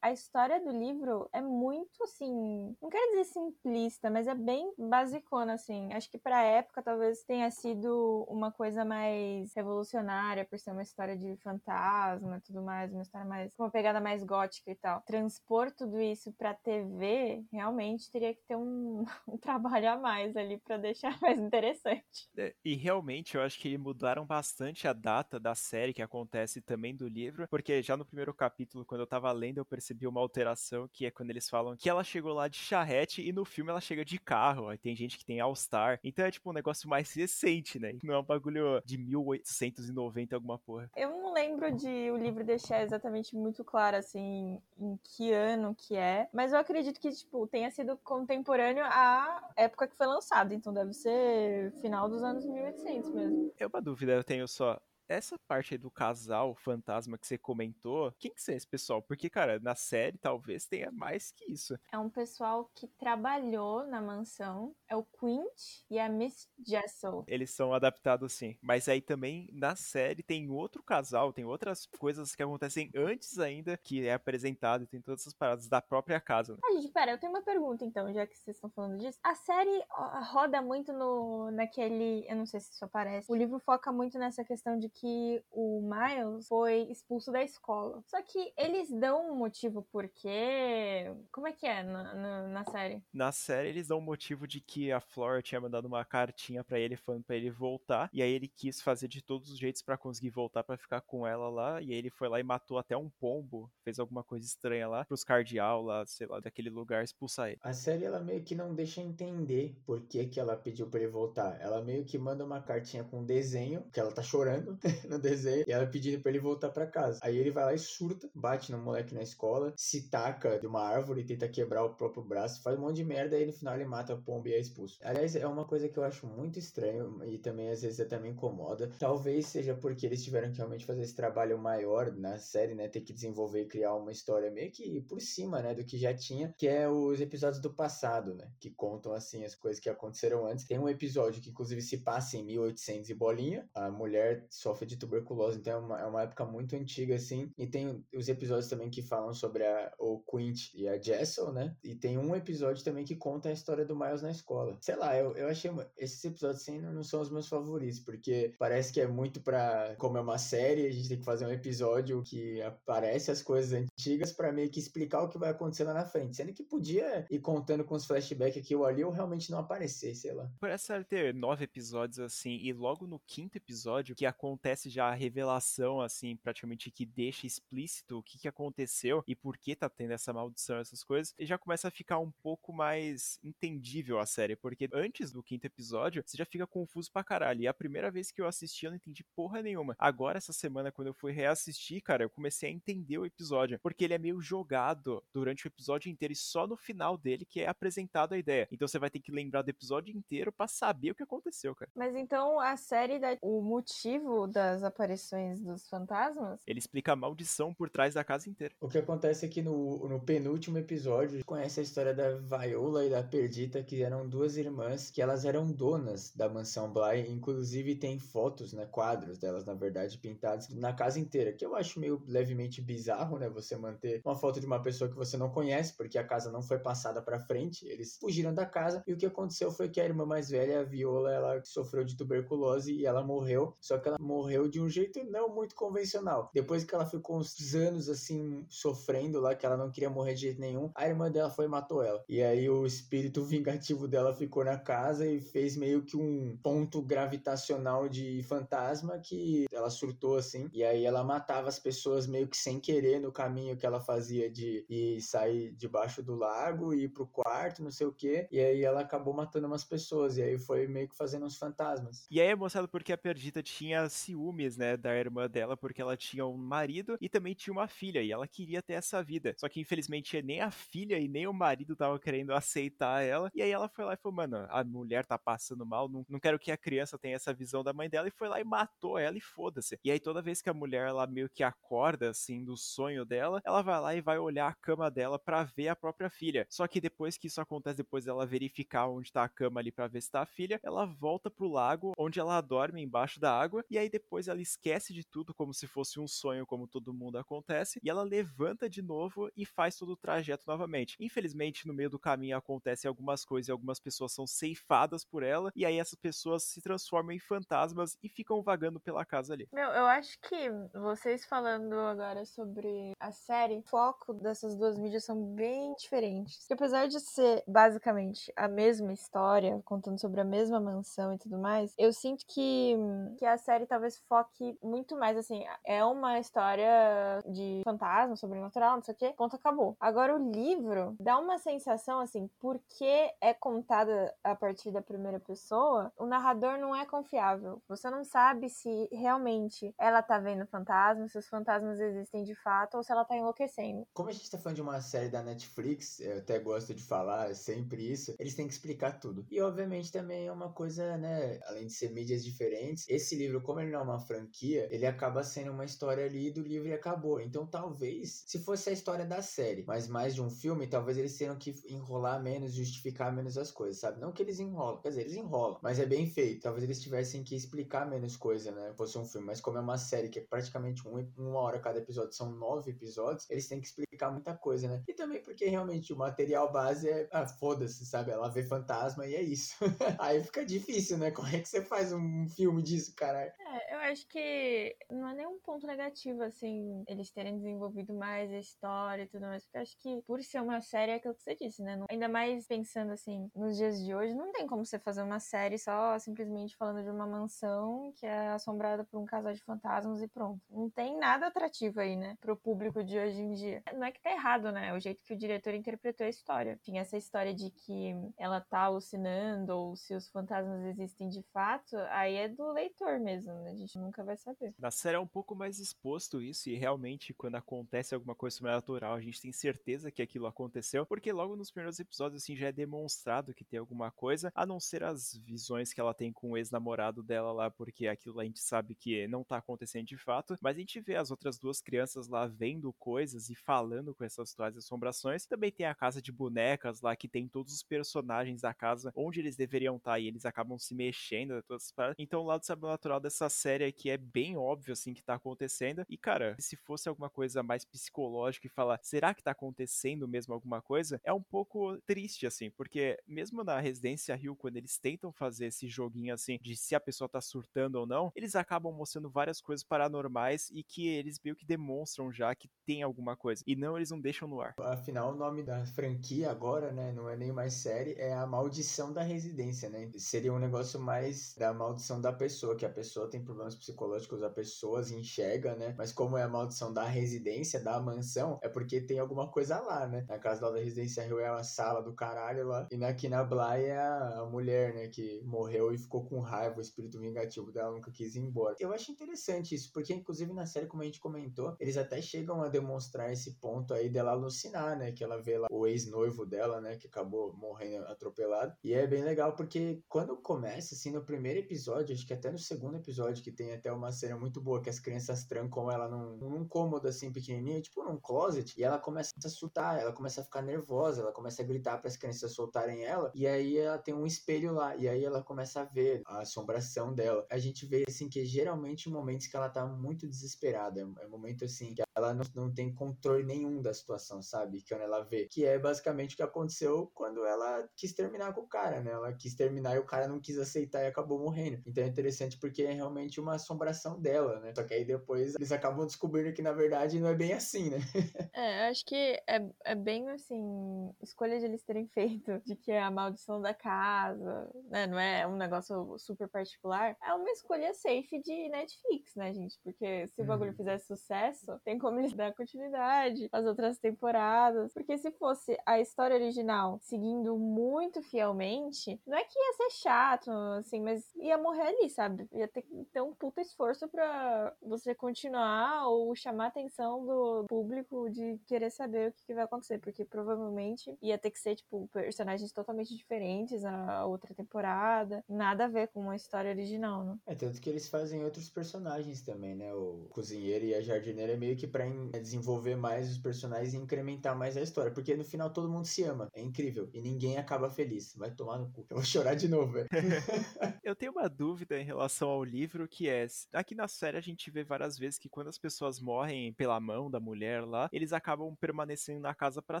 a 0.00 0.12
história 0.12 0.60
do 0.60 0.70
livro 0.70 1.28
é 1.32 1.40
muito 1.40 2.02
assim, 2.02 2.76
não 2.80 2.88
quero 2.88 3.10
dizer 3.10 3.24
simplista, 3.24 4.10
mas 4.10 4.26
é 4.26 4.34
bem 4.34 4.72
basicona 4.78 5.54
assim. 5.54 5.92
Acho 5.92 6.10
que 6.10 6.18
pra 6.18 6.42
época 6.42 6.82
talvez 6.82 7.22
tenha 7.24 7.50
sido 7.50 8.24
uma 8.28 8.52
coisa 8.52 8.84
mais 8.84 9.52
revolucionária 9.54 10.44
por 10.44 10.58
ser 10.58 10.70
uma 10.70 10.82
história 10.82 11.16
de 11.16 11.36
fantasma 11.36 12.40
tudo 12.44 12.62
mais, 12.62 12.92
uma 12.92 13.02
história 13.02 13.26
mais 13.26 13.52
com 13.54 13.64
uma 13.64 13.70
pegada 13.70 14.00
mais 14.00 14.22
gótica 14.24 14.70
e 14.70 14.74
tal. 14.74 15.02
Transpor 15.02 15.70
tudo 15.72 16.00
isso 16.00 16.32
pra 16.32 16.54
TV 16.54 17.44
realmente 17.52 18.10
teria 18.10 18.34
que 18.34 18.42
ter 18.46 18.56
um, 18.56 19.04
um 19.28 19.36
trabalho 19.36 19.90
a 19.90 19.96
mais 19.96 20.36
ali 20.36 20.58
para 20.58 20.76
deixar 20.76 21.18
mais 21.20 21.38
interessante. 21.38 22.28
É, 22.36 22.54
e 22.64 22.74
realmente 22.74 23.34
eu 23.34 23.42
acho 23.42 23.55
que 23.58 23.76
mudaram 23.78 24.24
bastante 24.24 24.86
a 24.86 24.92
data 24.92 25.38
da 25.38 25.54
série 25.54 25.92
que 25.92 26.02
acontece 26.02 26.60
também 26.60 26.94
do 26.94 27.08
livro, 27.08 27.46
porque 27.48 27.82
já 27.82 27.96
no 27.96 28.04
primeiro 28.04 28.32
capítulo, 28.34 28.84
quando 28.84 29.00
eu 29.00 29.06
tava 29.06 29.30
lendo, 29.32 29.58
eu 29.58 29.64
percebi 29.64 30.06
uma 30.06 30.20
alteração 30.20 30.88
que 30.88 31.06
é 31.06 31.10
quando 31.10 31.30
eles 31.30 31.48
falam 31.48 31.76
que 31.76 31.88
ela 31.88 32.04
chegou 32.04 32.32
lá 32.32 32.48
de 32.48 32.56
charrete 32.56 33.26
e 33.26 33.32
no 33.32 33.44
filme 33.44 33.70
ela 33.70 33.80
chega 33.80 34.04
de 34.04 34.18
carro. 34.18 34.68
Aí 34.68 34.78
tem 34.78 34.94
gente 34.94 35.18
que 35.18 35.24
tem 35.24 35.40
All-Star. 35.40 35.98
Então 36.02 36.24
é 36.24 36.30
tipo 36.30 36.50
um 36.50 36.52
negócio 36.52 36.88
mais 36.88 37.12
recente, 37.12 37.78
né? 37.78 37.96
Não 38.02 38.14
é 38.14 38.18
um 38.18 38.24
bagulho 38.24 38.82
de 38.84 38.98
1890 38.98 40.34
alguma 40.34 40.58
porra. 40.58 40.90
Eu 40.96 41.10
não 41.10 41.32
lembro 41.32 41.74
de 41.74 42.10
o 42.10 42.16
livro 42.16 42.44
deixar 42.44 42.82
exatamente 42.82 43.34
muito 43.36 43.64
claro 43.64 43.96
assim 43.96 44.60
em 44.78 44.98
que 45.02 45.32
ano 45.32 45.74
que 45.74 45.96
é, 45.96 46.28
mas 46.32 46.52
eu 46.52 46.58
acredito 46.58 47.00
que 47.00 47.10
tipo 47.10 47.46
tenha 47.46 47.70
sido 47.70 47.96
contemporâneo 47.98 48.84
à 48.84 49.50
época 49.56 49.88
que 49.88 49.96
foi 49.96 50.06
lançado, 50.06 50.52
então 50.52 50.72
deve 50.72 50.92
ser 50.92 51.72
final 51.80 52.08
dos 52.08 52.22
anos 52.22 52.44
1800 52.44 53.10
mesmo. 53.10 53.45
É 53.58 53.66
uma 53.66 53.80
dúvida, 53.80 54.12
eu 54.12 54.24
tenho 54.24 54.46
só 54.48 54.80
essa 55.08 55.38
parte 55.46 55.74
aí 55.74 55.78
do 55.78 55.90
casal 55.90 56.54
fantasma 56.54 57.18
que 57.18 57.26
você 57.26 57.38
comentou, 57.38 58.12
quem 58.18 58.32
que 58.34 58.50
é 58.50 58.54
esse 58.54 58.66
pessoal? 58.66 59.02
Porque, 59.02 59.30
cara, 59.30 59.58
na 59.60 59.74
série 59.74 60.18
talvez 60.18 60.66
tenha 60.66 60.90
mais 60.90 61.30
que 61.30 61.50
isso. 61.50 61.78
É 61.92 61.98
um 61.98 62.10
pessoal 62.10 62.70
que 62.74 62.86
trabalhou 62.88 63.86
na 63.86 64.00
mansão, 64.00 64.74
é 64.88 64.96
o 64.96 65.04
Quint 65.04 65.84
e 65.90 65.98
a 65.98 66.08
Miss 66.08 66.48
Jessel. 66.66 67.24
Eles 67.26 67.50
são 67.50 67.72
adaptados 67.72 68.32
sim, 68.32 68.56
mas 68.60 68.88
aí 68.88 69.00
também 69.00 69.48
na 69.52 69.76
série 69.76 70.22
tem 70.22 70.50
outro 70.50 70.82
casal, 70.82 71.32
tem 71.32 71.44
outras 71.44 71.86
coisas 71.86 72.34
que 72.34 72.42
acontecem 72.42 72.90
antes 72.94 73.38
ainda 73.38 73.76
que 73.76 74.06
é 74.06 74.14
apresentado 74.14 74.84
e 74.84 74.86
tem 74.86 75.00
todas 75.00 75.22
essas 75.22 75.34
paradas 75.34 75.68
da 75.68 75.80
própria 75.80 76.20
casa. 76.20 76.54
Né? 76.54 76.60
Ah, 76.64 76.72
gente, 76.72 76.88
pera, 76.92 77.12
eu 77.12 77.18
tenho 77.18 77.32
uma 77.32 77.42
pergunta 77.42 77.84
então, 77.84 78.12
já 78.12 78.26
que 78.26 78.36
vocês 78.36 78.56
estão 78.56 78.70
falando 78.70 78.98
disso. 78.98 79.18
A 79.22 79.34
série 79.34 79.84
roda 80.32 80.60
muito 80.60 80.92
no 80.92 81.50
naquele, 81.50 82.24
eu 82.28 82.36
não 82.36 82.46
sei 82.46 82.60
se 82.60 82.72
isso 82.72 82.84
aparece. 82.84 83.30
O 83.30 83.36
livro 83.36 83.58
foca 83.58 83.92
muito 83.92 84.18
nessa 84.18 84.44
questão 84.44 84.78
de 84.78 84.88
que 85.00 85.42
o 85.50 85.80
Miles 85.82 86.48
foi 86.48 86.82
expulso 86.90 87.30
da 87.30 87.42
escola. 87.42 88.02
Só 88.06 88.20
que 88.22 88.52
eles 88.56 88.90
dão 88.90 89.30
um 89.30 89.36
motivo 89.36 89.86
porque. 89.92 91.12
Como 91.30 91.46
é 91.46 91.52
que 91.52 91.66
é 91.66 91.82
na, 91.82 92.14
na, 92.14 92.48
na 92.48 92.64
série? 92.64 93.02
Na 93.12 93.32
série, 93.32 93.68
eles 93.68 93.88
dão 93.88 93.98
um 93.98 94.02
motivo 94.02 94.46
de 94.46 94.60
que 94.60 94.90
a 94.90 95.00
Flora 95.00 95.42
tinha 95.42 95.60
mandado 95.60 95.86
uma 95.86 96.04
cartinha 96.04 96.64
para 96.64 96.78
ele 96.78 96.96
falando 96.96 97.24
pra 97.24 97.36
ele 97.36 97.50
voltar. 97.50 98.08
E 98.12 98.22
aí 98.22 98.30
ele 98.30 98.48
quis 98.48 98.80
fazer 98.80 99.08
de 99.08 99.22
todos 99.22 99.50
os 99.50 99.58
jeitos 99.58 99.82
para 99.82 99.98
conseguir 99.98 100.30
voltar 100.30 100.64
para 100.64 100.76
ficar 100.76 101.00
com 101.02 101.26
ela 101.26 101.48
lá. 101.48 101.82
E 101.82 101.92
aí 101.92 101.98
ele 101.98 102.10
foi 102.10 102.28
lá 102.28 102.40
e 102.40 102.42
matou 102.42 102.78
até 102.78 102.96
um 102.96 103.10
pombo. 103.10 103.70
Fez 103.84 103.98
alguma 103.98 104.24
coisa 104.24 104.46
estranha 104.46 104.88
lá 104.88 105.04
pros 105.04 105.24
cardeal 105.24 105.82
lá, 105.82 106.04
sei 106.06 106.26
lá, 106.26 106.40
daquele 106.40 106.70
lugar 106.70 107.04
expulsar 107.04 107.48
ele. 107.48 107.58
A 107.62 107.72
série 107.72 108.04
ela 108.04 108.20
meio 108.20 108.42
que 108.42 108.54
não 108.54 108.74
deixa 108.74 109.00
entender 109.00 109.76
por 109.84 110.00
que, 110.02 110.26
que 110.26 110.40
ela 110.40 110.56
pediu 110.56 110.86
pra 110.88 111.00
ele 111.00 111.10
voltar. 111.10 111.60
Ela 111.60 111.82
meio 111.82 112.04
que 112.04 112.18
manda 112.18 112.44
uma 112.44 112.60
cartinha 112.60 113.04
com 113.04 113.20
um 113.20 113.24
desenho, 113.24 113.82
que 113.92 114.00
ela 114.00 114.12
tá 114.12 114.22
chorando. 114.22 114.78
no 115.08 115.18
desenho, 115.18 115.64
e 115.66 115.72
ela 115.72 115.86
pedindo 115.86 116.20
pra 116.20 116.30
ele 116.30 116.40
voltar 116.40 116.70
pra 116.70 116.86
casa. 116.86 117.20
Aí 117.22 117.36
ele 117.36 117.50
vai 117.50 117.64
lá 117.64 117.74
e 117.74 117.78
surta, 117.78 118.28
bate 118.34 118.72
no 118.72 118.78
moleque 118.78 119.14
na 119.14 119.22
escola, 119.22 119.72
se 119.76 120.08
taca 120.08 120.58
de 120.58 120.66
uma 120.66 120.82
árvore, 120.82 121.24
tenta 121.24 121.48
quebrar 121.48 121.84
o 121.84 121.94
próprio 121.94 122.22
braço, 122.22 122.62
faz 122.62 122.78
um 122.78 122.82
monte 122.82 122.96
de 122.96 123.04
merda, 123.04 123.38
e 123.38 123.46
no 123.46 123.52
final 123.52 123.74
ele 123.74 123.84
mata 123.84 124.14
a 124.14 124.16
pomba 124.16 124.48
e 124.48 124.54
é 124.54 124.60
expulso. 124.60 124.98
Aliás, 125.02 125.34
é 125.36 125.46
uma 125.46 125.64
coisa 125.64 125.88
que 125.88 125.98
eu 125.98 126.04
acho 126.04 126.26
muito 126.26 126.58
estranho, 126.58 127.22
e 127.24 127.38
também 127.38 127.70
às 127.70 127.82
vezes 127.82 128.00
até 128.00 128.18
me 128.18 128.28
incomoda. 128.30 128.90
Talvez 128.98 129.46
seja 129.46 129.74
porque 129.74 130.06
eles 130.06 130.22
tiveram 130.22 130.50
que 130.50 130.58
realmente 130.58 130.86
fazer 130.86 131.02
esse 131.02 131.14
trabalho 131.14 131.58
maior 131.58 132.12
na 132.16 132.38
série, 132.38 132.74
né? 132.74 132.88
Ter 132.88 133.00
que 133.00 133.12
desenvolver 133.12 133.62
e 133.62 133.68
criar 133.68 133.94
uma 133.94 134.12
história 134.12 134.50
meio 134.50 134.70
que 134.70 135.00
por 135.02 135.20
cima, 135.20 135.60
né? 135.60 135.74
Do 135.74 135.84
que 135.84 135.98
já 135.98 136.14
tinha, 136.14 136.54
que 136.56 136.66
é 136.68 136.88
os 136.88 137.20
episódios 137.20 137.60
do 137.60 137.72
passado, 137.72 138.34
né? 138.34 138.50
Que 138.60 138.70
contam, 138.70 139.12
assim, 139.12 139.44
as 139.44 139.54
coisas 139.54 139.80
que 139.80 139.88
aconteceram 139.88 140.46
antes. 140.46 140.66
Tem 140.66 140.78
um 140.78 140.88
episódio 140.88 141.40
que, 141.42 141.50
inclusive, 141.50 141.82
se 141.82 141.98
passa 141.98 142.36
em 142.36 142.44
1800 142.44 143.10
e 143.10 143.14
bolinha. 143.14 143.68
A 143.74 143.90
mulher 143.90 144.46
sofre 144.76 144.86
de 144.86 144.96
tuberculose, 144.96 145.58
então 145.58 145.72
é 145.72 145.76
uma, 145.78 146.00
é 146.00 146.04
uma 146.04 146.22
época 146.22 146.44
muito 146.44 146.76
antiga, 146.76 147.14
assim. 147.14 147.50
E 147.56 147.66
tem 147.66 148.04
os 148.14 148.28
episódios 148.28 148.68
também 148.68 148.90
que 148.90 149.02
falam 149.02 149.32
sobre 149.32 149.64
a, 149.64 149.92
o 149.98 150.20
Quint 150.20 150.74
e 150.74 150.86
a 150.86 151.00
Jessel, 151.00 151.52
né? 151.52 151.74
E 151.82 151.94
tem 151.94 152.18
um 152.18 152.36
episódio 152.36 152.84
também 152.84 153.04
que 153.04 153.16
conta 153.16 153.48
a 153.48 153.52
história 153.52 153.84
do 153.84 153.96
Miles 153.96 154.22
na 154.22 154.30
escola. 154.30 154.76
Sei 154.82 154.94
lá, 154.94 155.16
eu, 155.16 155.34
eu 155.36 155.48
achei. 155.48 155.70
Esses 155.96 156.22
episódios, 156.24 156.60
assim, 156.60 156.78
não 156.80 157.02
são 157.02 157.20
os 157.20 157.30
meus 157.30 157.48
favoritos, 157.48 158.00
porque 158.00 158.54
parece 158.58 158.92
que 158.92 159.00
é 159.00 159.06
muito 159.06 159.40
pra. 159.40 159.94
Como 159.98 160.18
é 160.18 160.20
uma 160.20 160.38
série, 160.38 160.86
a 160.86 160.92
gente 160.92 161.08
tem 161.08 161.18
que 161.18 161.24
fazer 161.24 161.46
um 161.46 161.52
episódio 161.52 162.22
que 162.22 162.60
aparece 162.62 163.30
as 163.30 163.42
coisas 163.42 163.72
antigas 163.72 164.32
para 164.32 164.52
meio 164.52 164.70
que 164.70 164.78
explicar 164.78 165.22
o 165.22 165.28
que 165.28 165.38
vai 165.38 165.50
acontecer 165.50 165.84
lá 165.84 165.94
na 165.94 166.04
frente. 166.04 166.36
Sendo 166.36 166.52
que 166.52 166.62
podia 166.62 167.26
ir 167.30 167.38
contando 167.40 167.84
com 167.84 167.94
os 167.94 168.04
flashbacks 168.04 168.58
aqui 168.58 168.76
ou 168.76 168.84
ali 168.84 169.02
ou 169.02 169.10
realmente 169.10 169.50
não 169.50 169.58
aparecer, 169.58 170.14
sei 170.14 170.32
lá. 170.32 170.50
Parece 170.60 170.92
ter 171.04 171.34
nove 171.34 171.64
episódios 171.64 172.18
assim, 172.18 172.58
e 172.62 172.72
logo 172.72 173.06
no 173.06 173.18
quinto 173.20 173.56
episódio 173.56 174.14
que 174.14 174.26
acontece 174.26 174.65
já 174.86 175.08
a 175.08 175.14
revelação, 175.14 176.00
assim, 176.00 176.36
praticamente 176.36 176.90
que 176.90 177.06
deixa 177.06 177.46
explícito 177.46 178.18
o 178.18 178.22
que, 178.22 178.38
que 178.38 178.48
aconteceu 178.48 179.22
e 179.26 179.34
por 179.34 179.56
que 179.56 179.76
tá 179.76 179.88
tendo 179.88 180.12
essa 180.12 180.32
maldição, 180.32 180.78
essas 180.78 181.04
coisas, 181.04 181.34
e 181.38 181.46
já 181.46 181.58
começa 181.58 181.88
a 181.88 181.90
ficar 181.90 182.18
um 182.18 182.30
pouco 182.42 182.72
mais 182.72 183.38
entendível 183.42 184.18
a 184.18 184.26
série, 184.26 184.56
porque 184.56 184.88
antes 184.92 185.30
do 185.30 185.42
quinto 185.42 185.66
episódio 185.66 186.22
você 186.24 186.36
já 186.36 186.44
fica 186.44 186.66
confuso 186.66 187.10
pra 187.12 187.24
caralho. 187.24 187.62
E 187.62 187.68
a 187.68 187.74
primeira 187.74 188.10
vez 188.10 188.30
que 188.30 188.40
eu 188.40 188.46
assisti 188.46 188.86
eu 188.86 188.90
não 188.90 188.96
entendi 188.96 189.24
porra 189.34 189.62
nenhuma. 189.62 189.94
Agora, 189.98 190.38
essa 190.38 190.52
semana, 190.52 190.92
quando 190.92 191.08
eu 191.08 191.14
fui 191.14 191.32
reassistir, 191.32 192.02
cara, 192.02 192.24
eu 192.24 192.30
comecei 192.30 192.68
a 192.68 192.72
entender 192.72 193.18
o 193.18 193.26
episódio, 193.26 193.78
porque 193.82 194.04
ele 194.04 194.14
é 194.14 194.18
meio 194.18 194.40
jogado 194.40 195.22
durante 195.32 195.66
o 195.66 195.68
episódio 195.68 196.10
inteiro 196.10 196.32
e 196.32 196.36
só 196.36 196.66
no 196.66 196.76
final 196.76 197.16
dele 197.16 197.44
que 197.44 197.60
é 197.60 197.68
apresentado 197.68 198.34
a 198.34 198.38
ideia. 198.38 198.68
Então 198.70 198.86
você 198.86 198.98
vai 198.98 199.10
ter 199.10 199.20
que 199.20 199.32
lembrar 199.32 199.62
do 199.62 199.68
episódio 199.68 200.16
inteiro 200.16 200.52
para 200.52 200.68
saber 200.68 201.10
o 201.10 201.14
que 201.14 201.22
aconteceu, 201.22 201.74
cara. 201.74 201.90
Mas 201.94 202.14
então 202.14 202.58
a 202.60 202.76
série 202.76 203.18
dá 203.18 203.36
o 203.42 203.60
motivo 203.60 204.46
das 204.56 204.82
aparições 204.82 205.60
dos 205.60 205.86
fantasmas? 205.86 206.58
Ele 206.66 206.78
explica 206.78 207.12
a 207.12 207.16
maldição 207.16 207.74
por 207.74 207.90
trás 207.90 208.14
da 208.14 208.24
casa 208.24 208.48
inteira. 208.48 208.74
O 208.80 208.88
que 208.88 208.96
acontece 208.96 209.44
aqui 209.44 209.60
no, 209.60 210.08
no 210.08 210.18
penúltimo 210.18 210.78
episódio, 210.78 211.44
conhece 211.44 211.80
a 211.80 211.82
história 211.82 212.14
da 212.14 212.36
Viola 212.36 213.04
e 213.04 213.10
da 213.10 213.22
Perdita, 213.22 213.82
que 213.82 214.02
eram 214.02 214.26
duas 214.26 214.56
irmãs, 214.56 215.10
que 215.10 215.20
elas 215.20 215.44
eram 215.44 215.70
donas 215.70 216.32
da 216.34 216.48
mansão 216.48 216.90
Bly, 216.90 217.30
inclusive 217.30 217.96
tem 217.96 218.18
fotos, 218.18 218.72
né, 218.72 218.86
quadros 218.86 219.38
delas, 219.38 219.66
na 219.66 219.74
verdade, 219.74 220.16
pintados 220.16 220.70
na 220.70 220.94
casa 220.94 221.20
inteira, 221.20 221.52
que 221.52 221.64
eu 221.64 221.76
acho 221.76 222.00
meio 222.00 222.22
levemente 222.26 222.80
bizarro, 222.80 223.38
né, 223.38 223.50
você 223.50 223.76
manter 223.76 224.22
uma 224.24 224.34
foto 224.34 224.58
de 224.58 224.66
uma 224.66 224.80
pessoa 224.80 225.10
que 225.10 225.16
você 225.16 225.36
não 225.36 225.50
conhece, 225.50 225.94
porque 225.94 226.16
a 226.16 226.26
casa 226.26 226.50
não 226.50 226.62
foi 226.62 226.78
passada 226.78 227.20
para 227.20 227.38
frente, 227.38 227.86
eles 227.86 228.16
fugiram 228.16 228.54
da 228.54 228.64
casa, 228.64 229.02
e 229.06 229.12
o 229.12 229.18
que 229.18 229.26
aconteceu 229.26 229.70
foi 229.70 229.90
que 229.90 230.00
a 230.00 230.04
irmã 230.04 230.24
mais 230.24 230.48
velha, 230.48 230.80
a 230.80 230.84
Viola, 230.84 231.30
ela 231.30 231.62
sofreu 231.62 232.04
de 232.04 232.16
tuberculose 232.16 232.94
e 232.94 233.04
ela 233.04 233.22
morreu, 233.22 233.76
só 233.78 233.98
que 233.98 234.08
ela 234.08 234.16
morreu 234.18 234.45
de 234.68 234.80
um 234.80 234.88
jeito 234.88 235.22
não 235.24 235.48
muito 235.48 235.74
convencional. 235.74 236.50
Depois 236.52 236.84
que 236.84 236.94
ela 236.94 237.06
ficou 237.06 237.38
uns 237.38 237.74
anos 237.74 238.08
assim 238.08 238.64
sofrendo 238.68 239.40
lá, 239.40 239.54
que 239.54 239.66
ela 239.66 239.76
não 239.76 239.90
queria 239.90 240.10
morrer 240.10 240.34
de 240.34 240.42
jeito 240.42 240.60
nenhum, 240.60 240.90
a 240.94 241.06
irmã 241.06 241.30
dela 241.30 241.50
foi 241.50 241.66
e 241.66 241.68
matou 241.68 242.02
ela. 242.02 242.24
E 242.28 242.42
aí 242.42 242.68
o 242.68 242.86
espírito 242.86 243.44
vingativo 243.44 244.08
dela 244.08 244.34
ficou 244.34 244.64
na 244.64 244.78
casa 244.78 245.26
e 245.26 245.40
fez 245.40 245.76
meio 245.76 246.02
que 246.02 246.16
um 246.16 246.56
ponto 246.62 247.02
gravitacional 247.02 248.08
de 248.08 248.42
fantasma 248.44 249.18
que 249.18 249.66
ela 249.72 249.90
surtou 249.90 250.36
assim. 250.36 250.68
E 250.72 250.84
aí 250.84 251.04
ela 251.04 251.22
matava 251.24 251.68
as 251.68 251.78
pessoas 251.78 252.26
meio 252.26 252.48
que 252.48 252.56
sem 252.56 252.80
querer 252.80 253.20
no 253.20 253.32
caminho 253.32 253.76
que 253.76 253.86
ela 253.86 254.00
fazia 254.00 254.50
de 254.50 254.84
ir 254.88 255.20
sair 255.20 255.72
debaixo 255.72 256.22
do 256.22 256.34
lago 256.34 256.94
e 256.94 257.04
ir 257.04 257.08
pro 257.08 257.26
quarto, 257.26 257.82
não 257.82 257.90
sei 257.90 258.06
o 258.06 258.12
que. 258.12 258.46
E 258.50 258.60
aí 258.60 258.82
ela 258.82 259.00
acabou 259.00 259.34
matando 259.34 259.66
umas 259.66 259.84
pessoas. 259.84 260.36
E 260.36 260.42
aí 260.42 260.58
foi 260.58 260.86
meio 260.86 261.08
que 261.08 261.16
fazendo 261.16 261.46
uns 261.46 261.56
fantasmas. 261.56 262.26
E 262.30 262.40
aí 262.40 262.48
é 262.48 262.54
mostrado 262.54 262.88
porque 262.88 263.12
a 263.12 263.18
Perdita 263.18 263.62
tinha 263.62 264.02
ciúmes, 264.26 264.76
né, 264.76 264.96
da 264.96 265.14
irmã 265.14 265.48
dela, 265.48 265.76
porque 265.76 266.02
ela 266.02 266.16
tinha 266.16 266.46
um 266.46 266.56
marido 266.56 267.16
e 267.20 267.28
também 267.28 267.54
tinha 267.54 267.72
uma 267.72 267.88
filha. 267.88 268.22
E 268.22 268.32
ela 268.32 268.46
queria 268.46 268.82
ter 268.82 268.94
essa 268.94 269.22
vida. 269.22 269.54
Só 269.58 269.68
que 269.68 269.80
infelizmente 269.80 270.40
nem 270.42 270.60
a 270.60 270.70
filha 270.70 271.18
e 271.18 271.28
nem 271.28 271.46
o 271.46 271.52
marido 271.52 271.92
estavam 271.92 272.18
querendo 272.18 272.52
aceitar 272.52 273.22
ela. 273.22 273.50
E 273.54 273.62
aí 273.62 273.70
ela 273.70 273.88
foi 273.88 274.04
lá 274.04 274.14
e 274.14 274.16
falou: 274.16 274.36
Mano, 274.36 274.66
a 274.68 274.84
mulher 274.84 275.24
tá 275.24 275.38
passando 275.38 275.86
mal, 275.86 276.08
não, 276.08 276.24
não 276.28 276.40
quero 276.40 276.58
que 276.58 276.70
a 276.70 276.76
criança 276.76 277.18
tenha 277.18 277.36
essa 277.36 277.54
visão 277.54 277.82
da 277.84 277.92
mãe 277.92 278.08
dela. 278.08 278.28
E 278.28 278.30
foi 278.30 278.48
lá 278.48 278.60
e 278.60 278.64
matou 278.64 279.18
ela 279.18 279.36
e 279.36 279.40
foda-se. 279.40 279.98
E 280.04 280.10
aí 280.10 280.20
toda 280.20 280.42
vez 280.42 280.60
que 280.60 280.70
a 280.70 280.74
mulher 280.74 281.08
ela 281.08 281.26
meio 281.26 281.48
que 281.48 281.62
acorda 281.62 282.30
assim 282.30 282.64
do 282.64 282.76
sonho 282.76 283.24
dela, 283.24 283.60
ela 283.64 283.82
vai 283.82 284.00
lá 284.00 284.14
e 284.14 284.20
vai 284.20 284.38
olhar 284.38 284.68
a 284.68 284.74
cama 284.74 285.10
dela 285.10 285.38
para 285.38 285.64
ver 285.64 285.88
a 285.88 285.96
própria 285.96 286.30
filha. 286.30 286.66
Só 286.68 286.86
que 286.86 287.00
depois 287.00 287.36
que 287.36 287.46
isso 287.46 287.60
acontece, 287.60 287.96
depois 287.96 288.24
dela 288.24 288.46
verificar 288.46 289.08
onde 289.08 289.32
tá 289.32 289.44
a 289.44 289.48
cama 289.48 289.80
ali 289.80 289.92
para 289.92 290.08
ver 290.08 290.20
se 290.20 290.30
tá 290.30 290.42
a 290.42 290.46
filha, 290.46 290.80
ela 290.82 291.06
volta 291.06 291.50
pro 291.50 291.68
lago 291.68 292.12
onde 292.18 292.40
ela 292.40 292.60
dorme 292.60 293.02
embaixo 293.02 293.38
da 293.38 293.52
água 293.52 293.84
e 293.90 293.98
aí 293.98 294.08
depois 294.16 294.48
ela 294.48 294.62
esquece 294.62 295.12
de 295.12 295.22
tudo 295.22 295.54
como 295.54 295.74
se 295.74 295.86
fosse 295.86 296.18
um 296.18 296.26
sonho, 296.26 296.66
como 296.66 296.88
todo 296.88 297.12
mundo 297.12 297.36
acontece, 297.36 298.00
e 298.02 298.08
ela 298.08 298.22
levanta 298.22 298.88
de 298.88 299.02
novo 299.02 299.50
e 299.54 299.66
faz 299.66 299.96
todo 299.96 300.12
o 300.12 300.16
trajeto 300.16 300.64
novamente. 300.66 301.16
Infelizmente, 301.20 301.86
no 301.86 301.92
meio 301.92 302.08
do 302.08 302.18
caminho 302.18 302.56
acontecem 302.56 303.08
algumas 303.08 303.44
coisas 303.44 303.68
e 303.68 303.72
algumas 303.72 304.00
pessoas 304.00 304.32
são 304.32 304.46
ceifadas 304.46 305.22
por 305.22 305.42
ela, 305.42 305.70
e 305.76 305.84
aí 305.84 305.98
essas 305.98 306.18
pessoas 306.18 306.62
se 306.62 306.80
transformam 306.80 307.32
em 307.32 307.38
fantasmas 307.38 308.16
e 308.22 308.28
ficam 308.28 308.62
vagando 308.62 308.98
pela 308.98 309.24
casa 309.24 309.52
ali. 309.52 309.68
Meu, 309.70 309.90
eu 309.90 310.06
acho 310.06 310.38
que 310.40 310.70
vocês 310.94 311.44
falando 311.44 311.94
agora 311.94 312.46
sobre 312.46 313.12
a 313.20 313.30
série, 313.30 313.76
o 313.76 313.82
foco 313.82 314.32
dessas 314.32 314.76
duas 314.76 314.96
mídias 314.96 315.24
são 315.24 315.54
bem 315.54 315.94
diferentes. 315.94 316.66
Apesar 316.70 317.06
de 317.06 317.20
ser 317.20 317.62
basicamente 317.66 318.50
a 318.56 318.66
mesma 318.66 319.12
história, 319.12 319.78
contando 319.84 320.18
sobre 320.18 320.40
a 320.40 320.44
mesma 320.44 320.80
mansão 320.80 321.34
e 321.34 321.38
tudo 321.38 321.58
mais, 321.58 321.92
eu 321.98 322.12
sinto 322.12 322.46
que, 322.46 322.94
que 323.38 323.44
a 323.44 323.58
série 323.58 323.86
talvez 323.86 324.05
foque 324.28 324.78
muito 324.82 325.16
mais 325.16 325.36
assim. 325.36 325.64
É 325.84 326.04
uma 326.04 326.38
história 326.38 327.42
de 327.46 327.82
fantasma, 327.84 328.36
sobrenatural, 328.36 328.96
não 328.96 329.02
sei 329.02 329.14
o 329.14 329.16
quê, 329.16 329.34
ponto 329.36 329.56
acabou. 329.56 329.96
Agora 330.00 330.34
o 330.34 330.50
livro 330.50 331.16
dá 331.18 331.38
uma 331.38 331.58
sensação 331.58 332.20
assim, 332.20 332.48
porque 332.60 333.30
é 333.40 333.54
contada 333.54 334.34
a 334.44 334.54
partir 334.54 334.90
da 334.92 335.02
primeira 335.02 335.40
pessoa, 335.40 336.12
o 336.16 336.26
narrador 336.26 336.78
não 336.78 336.94
é 336.94 337.04
confiável. 337.06 337.82
Você 337.88 338.10
não 338.10 338.24
sabe 338.24 338.68
se 338.68 339.08
realmente 339.12 339.94
ela 339.98 340.22
tá 340.22 340.38
vendo 340.38 340.66
fantasmas, 340.66 341.32
se 341.32 341.38
os 341.38 341.48
fantasmas 341.48 341.98
existem 342.00 342.44
de 342.44 342.54
fato 342.54 342.96
ou 342.96 343.02
se 343.02 343.12
ela 343.12 343.24
tá 343.24 343.36
enlouquecendo. 343.36 344.06
Como 344.12 344.28
a 344.28 344.32
gente 344.32 344.50
tá 344.50 344.58
falando 344.58 344.76
de 344.76 344.82
uma 344.82 345.00
série 345.00 345.28
da 345.28 345.42
Netflix, 345.42 346.20
eu 346.20 346.38
até 346.38 346.58
gosto 346.58 346.94
de 346.94 347.02
falar 347.02 347.54
sempre 347.54 348.10
isso, 348.10 348.34
eles 348.38 348.54
têm 348.54 348.66
que 348.66 348.72
explicar 348.72 349.18
tudo. 349.18 349.46
E 349.50 349.60
obviamente 349.60 350.12
também 350.12 350.46
é 350.46 350.52
uma 350.52 350.72
coisa, 350.72 351.16
né, 351.16 351.58
além 351.66 351.86
de 351.86 351.92
ser 351.92 352.10
mídias 352.12 352.44
diferentes, 352.44 353.04
esse 353.08 353.36
livro, 353.36 353.62
como 353.62 353.80
ele 353.80 353.90
é 353.96 354.02
uma 354.02 354.18
franquia, 354.18 354.88
ele 354.90 355.06
acaba 355.06 355.42
sendo 355.42 355.72
uma 355.72 355.84
história 355.84 356.24
ali 356.24 356.50
do 356.50 356.62
livro 356.62 356.88
e 356.88 356.92
acabou. 356.92 357.40
Então 357.40 357.66
talvez, 357.66 358.44
se 358.46 358.58
fosse 358.58 358.90
a 358.90 358.92
história 358.92 359.24
da 359.24 359.42
série, 359.42 359.84
mas 359.86 360.08
mais 360.08 360.34
de 360.34 360.42
um 360.42 360.50
filme, 360.50 360.86
talvez 360.86 361.18
eles 361.18 361.36
tenham 361.36 361.56
que 361.56 361.74
enrolar 361.88 362.42
menos, 362.42 362.72
justificar 362.72 363.34
menos 363.34 363.58
as 363.58 363.70
coisas, 363.70 363.98
sabe? 364.00 364.20
Não 364.20 364.32
que 364.32 364.42
eles 364.42 364.60
enrolam, 364.60 365.00
quer 365.00 365.08
dizer, 365.08 365.22
eles 365.22 365.34
enrolam, 365.34 365.78
mas 365.82 365.98
é 365.98 366.06
bem 366.06 366.26
feito. 366.26 366.62
Talvez 366.62 366.84
eles 366.84 367.00
tivessem 367.00 367.42
que 367.42 367.54
explicar 367.54 368.08
menos 368.08 368.36
coisa, 368.36 368.70
né? 368.70 368.92
Fosse 368.96 369.18
um 369.18 369.24
filme, 369.24 369.46
mas 369.46 369.60
como 369.60 369.78
é 369.78 369.80
uma 369.80 369.98
série 369.98 370.28
que 370.28 370.38
é 370.38 370.42
praticamente 370.42 371.06
um, 371.06 371.16
uma 371.36 371.60
hora 371.60 371.80
cada 371.80 371.98
episódio, 371.98 372.32
são 372.32 372.50
nove 372.50 372.90
episódios, 372.90 373.48
eles 373.50 373.68
têm 373.68 373.80
que 373.80 373.86
explicar 373.86 374.30
muita 374.30 374.54
coisa, 374.54 374.88
né? 374.88 375.02
E 375.08 375.14
também 375.14 375.42
porque 375.42 375.66
realmente 375.66 376.12
o 376.12 376.16
material 376.16 376.72
base 376.72 377.08
é, 377.08 377.28
ah, 377.32 377.46
foda-se, 377.46 378.04
sabe? 378.06 378.30
Ela 378.30 378.48
vê 378.48 378.62
fantasma 378.62 379.26
e 379.26 379.34
é 379.34 379.42
isso. 379.42 379.76
Aí 380.18 380.42
fica 380.42 380.64
difícil, 380.64 381.18
né? 381.18 381.30
Como 381.30 381.48
é 381.48 381.58
que 381.60 381.68
você 381.68 381.82
faz 381.82 382.12
um 382.12 382.48
filme 382.48 382.82
disso, 382.82 383.14
caralho? 383.14 383.52
É, 383.58 383.85
eu 383.88 383.98
acho 383.98 384.26
que 384.28 384.96
não 385.10 385.28
é 385.28 385.34
nenhum 385.34 385.58
ponto 385.60 385.86
negativo, 385.86 386.42
assim, 386.42 387.04
eles 387.06 387.30
terem 387.30 387.56
desenvolvido 387.56 388.14
mais 388.14 388.50
a 388.50 388.58
história 388.58 389.22
e 389.22 389.26
tudo 389.26 389.46
mais, 389.46 389.64
porque 389.64 389.78
eu 389.78 389.82
acho 389.82 389.98
que 389.98 390.22
por 390.22 390.42
ser 390.42 390.60
uma 390.60 390.80
série 390.80 391.12
é 391.12 391.14
aquilo 391.16 391.34
que 391.34 391.42
você 391.42 391.54
disse, 391.54 391.82
né? 391.82 391.98
Ainda 392.10 392.28
mais 392.28 392.66
pensando, 392.66 393.12
assim, 393.12 393.50
nos 393.54 393.76
dias 393.76 394.02
de 394.02 394.14
hoje, 394.14 394.34
não 394.34 394.52
tem 394.52 394.66
como 394.66 394.84
você 394.84 394.98
fazer 394.98 395.22
uma 395.22 395.40
série 395.40 395.78
só 395.78 396.18
simplesmente 396.18 396.76
falando 396.76 397.02
de 397.02 397.10
uma 397.10 397.26
mansão 397.26 398.12
que 398.16 398.26
é 398.26 398.48
assombrada 398.48 399.04
por 399.04 399.20
um 399.20 399.24
casal 399.24 399.52
de 399.52 399.62
fantasmas 399.62 400.22
e 400.22 400.28
pronto. 400.28 400.60
Não 400.70 400.90
tem 400.90 401.16
nada 401.18 401.46
atrativo 401.46 402.00
aí, 402.00 402.16
né? 402.16 402.36
Pro 402.40 402.56
público 402.56 403.04
de 403.04 403.18
hoje 403.18 403.40
em 403.40 403.52
dia. 403.52 403.82
Não 403.94 404.04
é 404.04 404.10
que 404.10 404.20
tá 404.20 404.30
errado, 404.30 404.72
né? 404.72 404.92
O 404.94 405.00
jeito 405.00 405.22
que 405.22 405.34
o 405.34 405.38
diretor 405.38 405.74
interpretou 405.74 406.26
a 406.26 406.30
história. 406.30 406.78
Tinha 406.82 407.02
essa 407.02 407.16
história 407.16 407.54
de 407.54 407.70
que 407.70 408.14
ela 408.36 408.60
tá 408.60 408.80
alucinando 408.80 409.76
ou 409.76 409.96
se 409.96 410.14
os 410.14 410.28
fantasmas 410.28 410.84
existem 410.84 411.28
de 411.28 411.42
fato, 411.52 411.96
aí 412.10 412.34
é 412.34 412.48
do 412.48 412.72
leitor 412.72 413.18
mesmo, 413.20 413.52
né? 413.62 413.75
Gente 413.76 413.98
nunca 413.98 414.24
vai 414.24 414.36
saber. 414.36 414.74
Na 414.78 414.90
série 414.90 415.16
é 415.16 415.20
um 415.20 415.26
pouco 415.26 415.54
mais 415.54 415.78
exposto 415.78 416.40
isso, 416.40 416.68
e 416.70 416.76
realmente, 416.76 417.34
quando 417.34 417.56
acontece 417.56 418.14
alguma 418.14 418.34
coisa 418.34 418.56
sobrenatural, 418.56 419.14
a 419.14 419.20
gente 419.20 419.40
tem 419.40 419.52
certeza 419.52 420.10
que 420.10 420.22
aquilo 420.22 420.46
aconteceu, 420.46 421.06
porque 421.06 421.32
logo 421.32 421.56
nos 421.56 421.70
primeiros 421.70 422.00
episódios, 422.00 422.42
assim, 422.42 422.56
já 422.56 422.68
é 422.68 422.72
demonstrado 422.72 423.54
que 423.54 423.64
tem 423.64 423.78
alguma 423.78 424.10
coisa, 424.10 424.52
a 424.54 424.66
não 424.66 424.80
ser 424.80 425.04
as 425.04 425.34
visões 425.36 425.92
que 425.92 426.00
ela 426.00 426.14
tem 426.14 426.32
com 426.32 426.52
o 426.52 426.56
ex-namorado 426.56 427.22
dela 427.22 427.52
lá, 427.52 427.70
porque 427.70 428.06
aquilo 428.06 428.40
a 428.40 428.44
gente 428.44 428.60
sabe 428.60 428.94
que 428.94 429.26
não 429.28 429.44
tá 429.44 429.58
acontecendo 429.58 430.06
de 430.06 430.16
fato, 430.16 430.56
mas 430.60 430.76
a 430.76 430.80
gente 430.80 431.00
vê 431.00 431.16
as 431.16 431.30
outras 431.30 431.58
duas 431.58 431.80
crianças 431.80 432.28
lá 432.28 432.46
vendo 432.46 432.92
coisas 432.94 433.48
e 433.50 433.54
falando 433.54 434.14
com 434.14 434.24
essas 434.24 434.52
atuais 434.52 434.76
assombrações. 434.76 435.46
Também 435.46 435.70
tem 435.70 435.86
a 435.86 435.94
casa 435.94 436.20
de 436.20 436.32
bonecas 436.32 437.00
lá, 437.00 437.14
que 437.14 437.28
tem 437.28 437.48
todos 437.48 437.72
os 437.72 437.82
personagens 437.82 438.62
da 438.62 438.74
casa 438.74 439.12
onde 439.14 439.40
eles 439.40 439.56
deveriam 439.56 439.96
estar, 439.96 440.12
tá, 440.12 440.18
e 440.18 440.26
eles 440.26 440.44
acabam 440.44 440.78
se 440.78 440.94
mexendo, 440.94 441.62
todas 441.62 441.92
Então 442.18 442.42
o 442.42 442.46
lado 442.46 442.64
sobrenatural 442.64 443.20
dessa 443.20 443.48
série 443.48 443.65
aqui 443.70 444.10
é 444.10 444.16
bem 444.16 444.56
óbvio, 444.56 444.92
assim, 444.92 445.14
que 445.14 445.22
tá 445.22 445.34
acontecendo, 445.34 446.04
e 446.08 446.16
cara, 446.16 446.56
se 446.58 446.76
fosse 446.76 447.08
alguma 447.08 447.30
coisa 447.30 447.62
mais 447.62 447.84
psicológica 447.84 448.66
e 448.66 448.70
falar, 448.70 448.98
será 449.02 449.34
que 449.34 449.42
tá 449.42 449.50
acontecendo 449.50 450.28
mesmo 450.28 450.54
alguma 450.54 450.80
coisa? 450.80 451.20
É 451.24 451.32
um 451.32 451.42
pouco 451.42 451.98
triste, 452.02 452.46
assim, 452.46 452.70
porque 452.70 453.18
mesmo 453.26 453.64
na 453.64 453.80
Residência 453.80 454.34
Rio, 454.34 454.56
quando 454.56 454.76
eles 454.76 454.98
tentam 454.98 455.32
fazer 455.32 455.66
esse 455.66 455.88
joguinho, 455.88 456.34
assim, 456.34 456.58
de 456.60 456.76
se 456.76 456.94
a 456.94 457.00
pessoa 457.00 457.28
tá 457.28 457.40
surtando 457.40 457.96
ou 457.96 458.06
não, 458.06 458.32
eles 458.34 458.54
acabam 458.54 458.92
mostrando 458.92 459.30
várias 459.30 459.60
coisas 459.60 459.84
paranormais 459.84 460.70
e 460.70 460.82
que 460.82 461.08
eles 461.08 461.40
meio 461.42 461.56
que 461.56 461.66
demonstram 461.66 462.32
já 462.32 462.54
que 462.54 462.68
tem 462.84 463.02
alguma 463.02 463.36
coisa. 463.36 463.62
E 463.66 463.74
não, 463.76 463.96
eles 463.96 464.10
não 464.10 464.20
deixam 464.20 464.48
no 464.48 464.60
ar. 464.60 464.74
Afinal, 464.78 465.32
o 465.32 465.36
nome 465.36 465.62
da 465.62 465.84
franquia 465.86 466.50
agora, 466.50 466.92
né, 466.92 467.12
não 467.12 467.28
é 467.28 467.36
nem 467.36 467.52
mais 467.52 467.74
série, 467.74 468.14
é 468.14 468.32
a 468.32 468.46
maldição 468.46 469.12
da 469.12 469.22
residência, 469.22 469.88
né? 469.88 470.10
Seria 470.16 470.52
um 470.52 470.58
negócio 470.58 471.00
mais 471.00 471.54
da 471.56 471.72
maldição 471.72 472.20
da 472.20 472.32
pessoa, 472.32 472.76
que 472.76 472.84
a 472.84 472.90
pessoa 472.90 473.28
tem 473.28 473.44
problemas 473.56 473.74
psicológicos, 473.74 474.42
a 474.42 474.50
pessoa 474.50 475.02
se 475.02 475.14
enxerga, 475.16 475.74
né? 475.74 475.94
Mas 475.96 476.12
como 476.12 476.36
é 476.36 476.42
a 476.42 476.48
maldição 476.48 476.92
da 476.92 477.04
residência, 477.04 477.82
da 477.82 477.98
mansão, 477.98 478.58
é 478.62 478.68
porque 478.68 479.00
tem 479.00 479.18
alguma 479.18 479.48
coisa 479.50 479.80
lá, 479.80 480.06
né? 480.06 480.26
Na 480.28 480.38
casa 480.38 480.70
da 480.70 480.78
residência 480.78 481.24
Rio 481.24 481.40
é 481.40 481.48
a 481.48 481.62
sala 481.62 482.02
do 482.02 482.12
caralho 482.12 482.66
lá, 482.66 482.86
e 482.90 482.96
na 482.96 483.44
Bly 483.44 483.84
é 483.84 483.98
a 483.98 484.46
mulher, 484.50 484.94
né, 484.94 485.08
que 485.08 485.42
morreu 485.44 485.92
e 485.92 485.98
ficou 485.98 486.24
com 486.24 486.38
raiva, 486.40 486.78
o 486.78 486.80
espírito 486.80 487.18
vingativo 487.18 487.72
dela 487.72 487.92
nunca 487.92 488.10
quis 488.10 488.36
ir 488.36 488.40
embora. 488.40 488.76
Eu 488.78 488.92
acho 488.92 489.10
interessante 489.10 489.74
isso, 489.74 489.90
porque 489.92 490.12
inclusive 490.12 490.52
na 490.52 490.66
série, 490.66 490.86
como 490.86 491.02
a 491.02 491.06
gente 491.06 491.20
comentou, 491.20 491.74
eles 491.80 491.96
até 491.96 492.20
chegam 492.20 492.62
a 492.62 492.68
demonstrar 492.68 493.32
esse 493.32 493.54
ponto 493.54 493.94
aí 493.94 494.10
dela 494.10 494.32
alucinar, 494.32 494.98
né? 494.98 495.12
Que 495.12 495.24
ela 495.24 495.40
vê 495.40 495.58
lá 495.58 495.68
o 495.70 495.86
ex-noivo 495.86 496.44
dela, 496.44 496.80
né? 496.80 496.96
Que 496.96 497.06
acabou 497.06 497.54
morrendo 497.56 498.06
atropelado. 498.06 498.74
E 498.84 498.92
é 498.92 499.06
bem 499.06 499.22
legal 499.22 499.54
porque 499.54 500.02
quando 500.08 500.36
começa, 500.36 500.94
assim, 500.94 501.10
no 501.10 501.24
primeiro 501.24 501.60
episódio, 501.60 502.14
acho 502.14 502.26
que 502.26 502.34
até 502.34 502.50
no 502.50 502.58
segundo 502.58 502.96
episódio, 502.96 503.42
que 503.46 503.52
tem 503.52 503.72
até 503.72 503.92
uma 503.92 504.10
cena 504.10 504.36
muito 504.36 504.60
boa, 504.60 504.82
que 504.82 504.90
as 504.90 504.98
crianças 504.98 505.44
trancam 505.44 505.88
ela 505.88 506.08
num, 506.08 506.36
num 506.36 506.66
cômodo 506.66 507.06
assim 507.06 507.30
pequenininho, 507.30 507.80
tipo 507.80 508.02
num 508.02 508.18
closet, 508.18 508.74
e 508.76 508.82
ela 508.82 508.98
começa 508.98 509.30
a 509.36 509.46
assustar, 509.46 510.00
ela 510.00 510.12
começa 510.12 510.40
a 510.40 510.44
ficar 510.44 510.62
nervosa, 510.62 511.22
ela 511.22 511.32
começa 511.32 511.62
a 511.62 511.64
gritar 511.64 511.98
para 511.98 512.08
as 512.08 512.16
crianças 512.16 512.52
soltarem 512.52 513.04
ela, 513.04 513.30
e 513.36 513.46
aí 513.46 513.78
ela 513.78 513.98
tem 513.98 514.12
um 514.12 514.26
espelho 514.26 514.72
lá, 514.72 514.96
e 514.96 515.08
aí 515.08 515.24
ela 515.24 515.44
começa 515.44 515.82
a 515.82 515.84
ver 515.84 516.22
a 516.26 516.40
assombração 516.40 517.14
dela. 517.14 517.46
A 517.48 517.56
gente 517.56 517.86
vê 517.86 518.02
assim 518.08 518.28
que 518.28 518.44
geralmente 518.44 519.08
momentos 519.08 519.46
que 519.46 519.56
ela 519.56 519.68
tá 519.68 519.86
muito 519.86 520.26
desesperada, 520.26 521.08
é 521.20 521.26
momento 521.28 521.64
assim 521.64 521.94
que 521.94 522.02
ela 522.16 522.32
não, 522.32 522.44
não 522.54 522.72
tem 522.72 522.92
controle 522.92 523.44
nenhum 523.44 523.82
da 523.82 523.92
situação, 523.92 524.40
sabe? 524.40 524.80
Que 524.80 524.88
quando 524.88 525.02
ela 525.02 525.22
vê, 525.22 525.46
que 525.46 525.66
é 525.66 525.78
basicamente 525.78 526.32
o 526.32 526.36
que 526.36 526.42
aconteceu 526.42 527.10
quando 527.14 527.44
ela 527.44 527.86
quis 527.94 528.14
terminar 528.14 528.54
com 528.54 528.62
o 528.62 528.66
cara, 528.66 529.02
né? 529.02 529.10
Ela 529.10 529.32
quis 529.34 529.54
terminar 529.54 529.94
e 529.96 529.98
o 529.98 530.06
cara 530.06 530.26
não 530.26 530.40
quis 530.40 530.58
aceitar 530.58 531.02
e 531.02 531.06
acabou 531.06 531.38
morrendo. 531.38 531.82
Então 531.86 532.02
é 532.02 532.06
interessante 532.06 532.58
porque 532.58 532.82
é 532.82 532.92
realmente 532.92 533.38
uma 533.38 533.56
assombração 533.56 534.18
dela, 534.18 534.58
né? 534.60 534.72
Só 534.74 534.82
que 534.82 534.94
aí 534.94 535.04
depois 535.04 535.54
eles 535.56 535.70
acabam 535.70 536.06
descobrindo 536.06 536.54
que 536.54 536.62
na 536.62 536.72
verdade 536.72 537.20
não 537.20 537.28
é 537.28 537.34
bem 537.34 537.52
assim, 537.52 537.90
né? 537.90 537.98
é, 538.54 538.88
acho 538.88 539.04
que 539.04 539.38
é, 539.46 539.68
é 539.84 539.94
bem 539.94 540.30
assim, 540.30 541.12
escolha 541.22 541.58
de 541.58 541.66
eles 541.66 541.82
terem 541.82 542.08
feito, 542.08 542.62
de 542.64 542.76
que 542.76 542.92
é 542.92 543.02
a 543.02 543.10
maldição 543.10 543.60
da 543.60 543.74
casa, 543.74 544.70
né? 544.88 545.06
Não 545.06 545.18
é 545.18 545.46
um 545.46 545.56
negócio 545.56 546.16
super 546.18 546.48
particular. 546.48 547.14
É 547.22 547.34
uma 547.34 547.50
escolha 547.50 547.92
safe 547.92 548.40
de 548.40 548.70
Netflix, 548.70 549.34
né, 549.34 549.52
gente? 549.52 549.78
Porque 549.84 550.26
se 550.28 550.40
o 550.40 550.46
bagulho 550.46 550.70
uhum. 550.70 550.76
fizer 550.76 550.98
sucesso, 550.98 551.78
tem 551.84 551.98
como 551.98 552.05
eles 552.14 552.32
dar 552.32 552.54
continuidade 552.54 553.48
às 553.52 553.64
outras 553.64 553.98
temporadas. 553.98 554.92
Porque 554.92 555.16
se 555.18 555.30
fosse 555.32 555.76
a 555.84 556.00
história 556.00 556.36
original 556.36 556.98
seguindo 557.02 557.56
muito 557.56 558.22
fielmente, 558.22 559.20
não 559.26 559.36
é 559.36 559.44
que 559.44 559.58
ia 559.58 559.72
ser 559.72 559.90
chato, 559.98 560.50
assim, 560.78 561.00
mas 561.00 561.34
ia 561.36 561.58
morrer 561.58 561.88
ali, 561.88 562.10
sabe? 562.10 562.48
Ia 562.52 562.68
ter 562.68 562.82
que 562.82 563.04
ter 563.12 563.20
um 563.20 563.34
puta 563.34 563.60
esforço 563.60 564.08
pra 564.08 564.74
você 564.82 565.14
continuar 565.14 566.08
ou 566.08 566.34
chamar 566.34 566.64
a 566.64 566.68
atenção 566.68 567.24
do 567.24 567.64
público 567.68 568.28
de 568.30 568.58
querer 568.66 568.90
saber 568.90 569.30
o 569.30 569.32
que, 569.32 569.46
que 569.46 569.54
vai 569.54 569.64
acontecer. 569.64 569.98
Porque 569.98 570.24
provavelmente 570.24 571.16
ia 571.22 571.38
ter 571.38 571.50
que 571.50 571.58
ser, 571.58 571.76
tipo, 571.76 572.08
personagens 572.12 572.72
totalmente 572.72 573.16
diferentes 573.16 573.84
a 573.84 574.26
outra 574.26 574.54
temporada. 574.54 575.44
Nada 575.48 575.84
a 575.84 575.88
ver 575.88 576.08
com 576.08 576.30
a 576.30 576.36
história 576.36 576.70
original, 576.70 577.24
né? 577.24 577.38
É, 577.46 577.54
tanto 577.54 577.80
que 577.80 577.88
eles 577.88 578.08
fazem 578.08 578.44
outros 578.44 578.68
personagens 578.68 579.42
também, 579.42 579.74
né? 579.74 579.92
O 579.94 580.26
cozinheiro 580.30 580.84
e 580.84 580.94
a 580.94 581.00
jardineira 581.00 581.52
é 581.52 581.56
meio 581.56 581.76
que 581.76 581.86
pra 581.96 582.38
desenvolver 582.40 582.94
mais 582.94 583.30
os 583.30 583.38
personagens 583.38 583.94
e 583.94 583.96
incrementar 583.96 584.56
mais 584.56 584.76
a 584.76 584.82
história. 584.82 585.10
Porque 585.10 585.34
no 585.34 585.44
final 585.44 585.70
todo 585.70 585.88
mundo 585.88 586.04
se 586.04 586.22
ama. 586.22 586.48
É 586.54 586.60
incrível. 586.60 587.08
E 587.14 587.22
ninguém 587.22 587.56
acaba 587.56 587.88
feliz. 587.88 588.34
Vai 588.36 588.50
tomar 588.50 588.78
no 588.78 588.90
cu. 588.90 589.06
Eu 589.08 589.16
vou 589.16 589.24
chorar 589.24 589.54
de 589.54 589.66
novo, 589.66 589.92
velho. 589.92 590.08
eu 591.02 591.16
tenho 591.16 591.32
uma 591.32 591.48
dúvida 591.48 591.98
em 591.98 592.04
relação 592.04 592.50
ao 592.50 592.62
livro 592.62 593.08
que 593.08 593.28
é. 593.28 593.46
Aqui 593.72 593.94
na 593.94 594.08
série 594.08 594.36
a 594.36 594.42
gente 594.42 594.70
vê 594.70 594.84
várias 594.84 595.18
vezes 595.18 595.38
que 595.38 595.48
quando 595.48 595.68
as 595.68 595.78
pessoas 595.78 596.20
morrem 596.20 596.72
pela 596.74 597.00
mão 597.00 597.30
da 597.30 597.40
mulher 597.40 597.84
lá, 597.84 598.10
eles 598.12 598.32
acabam 598.32 598.76
permanecendo 598.76 599.40
na 599.40 599.54
casa 599.54 599.80
para 599.80 600.00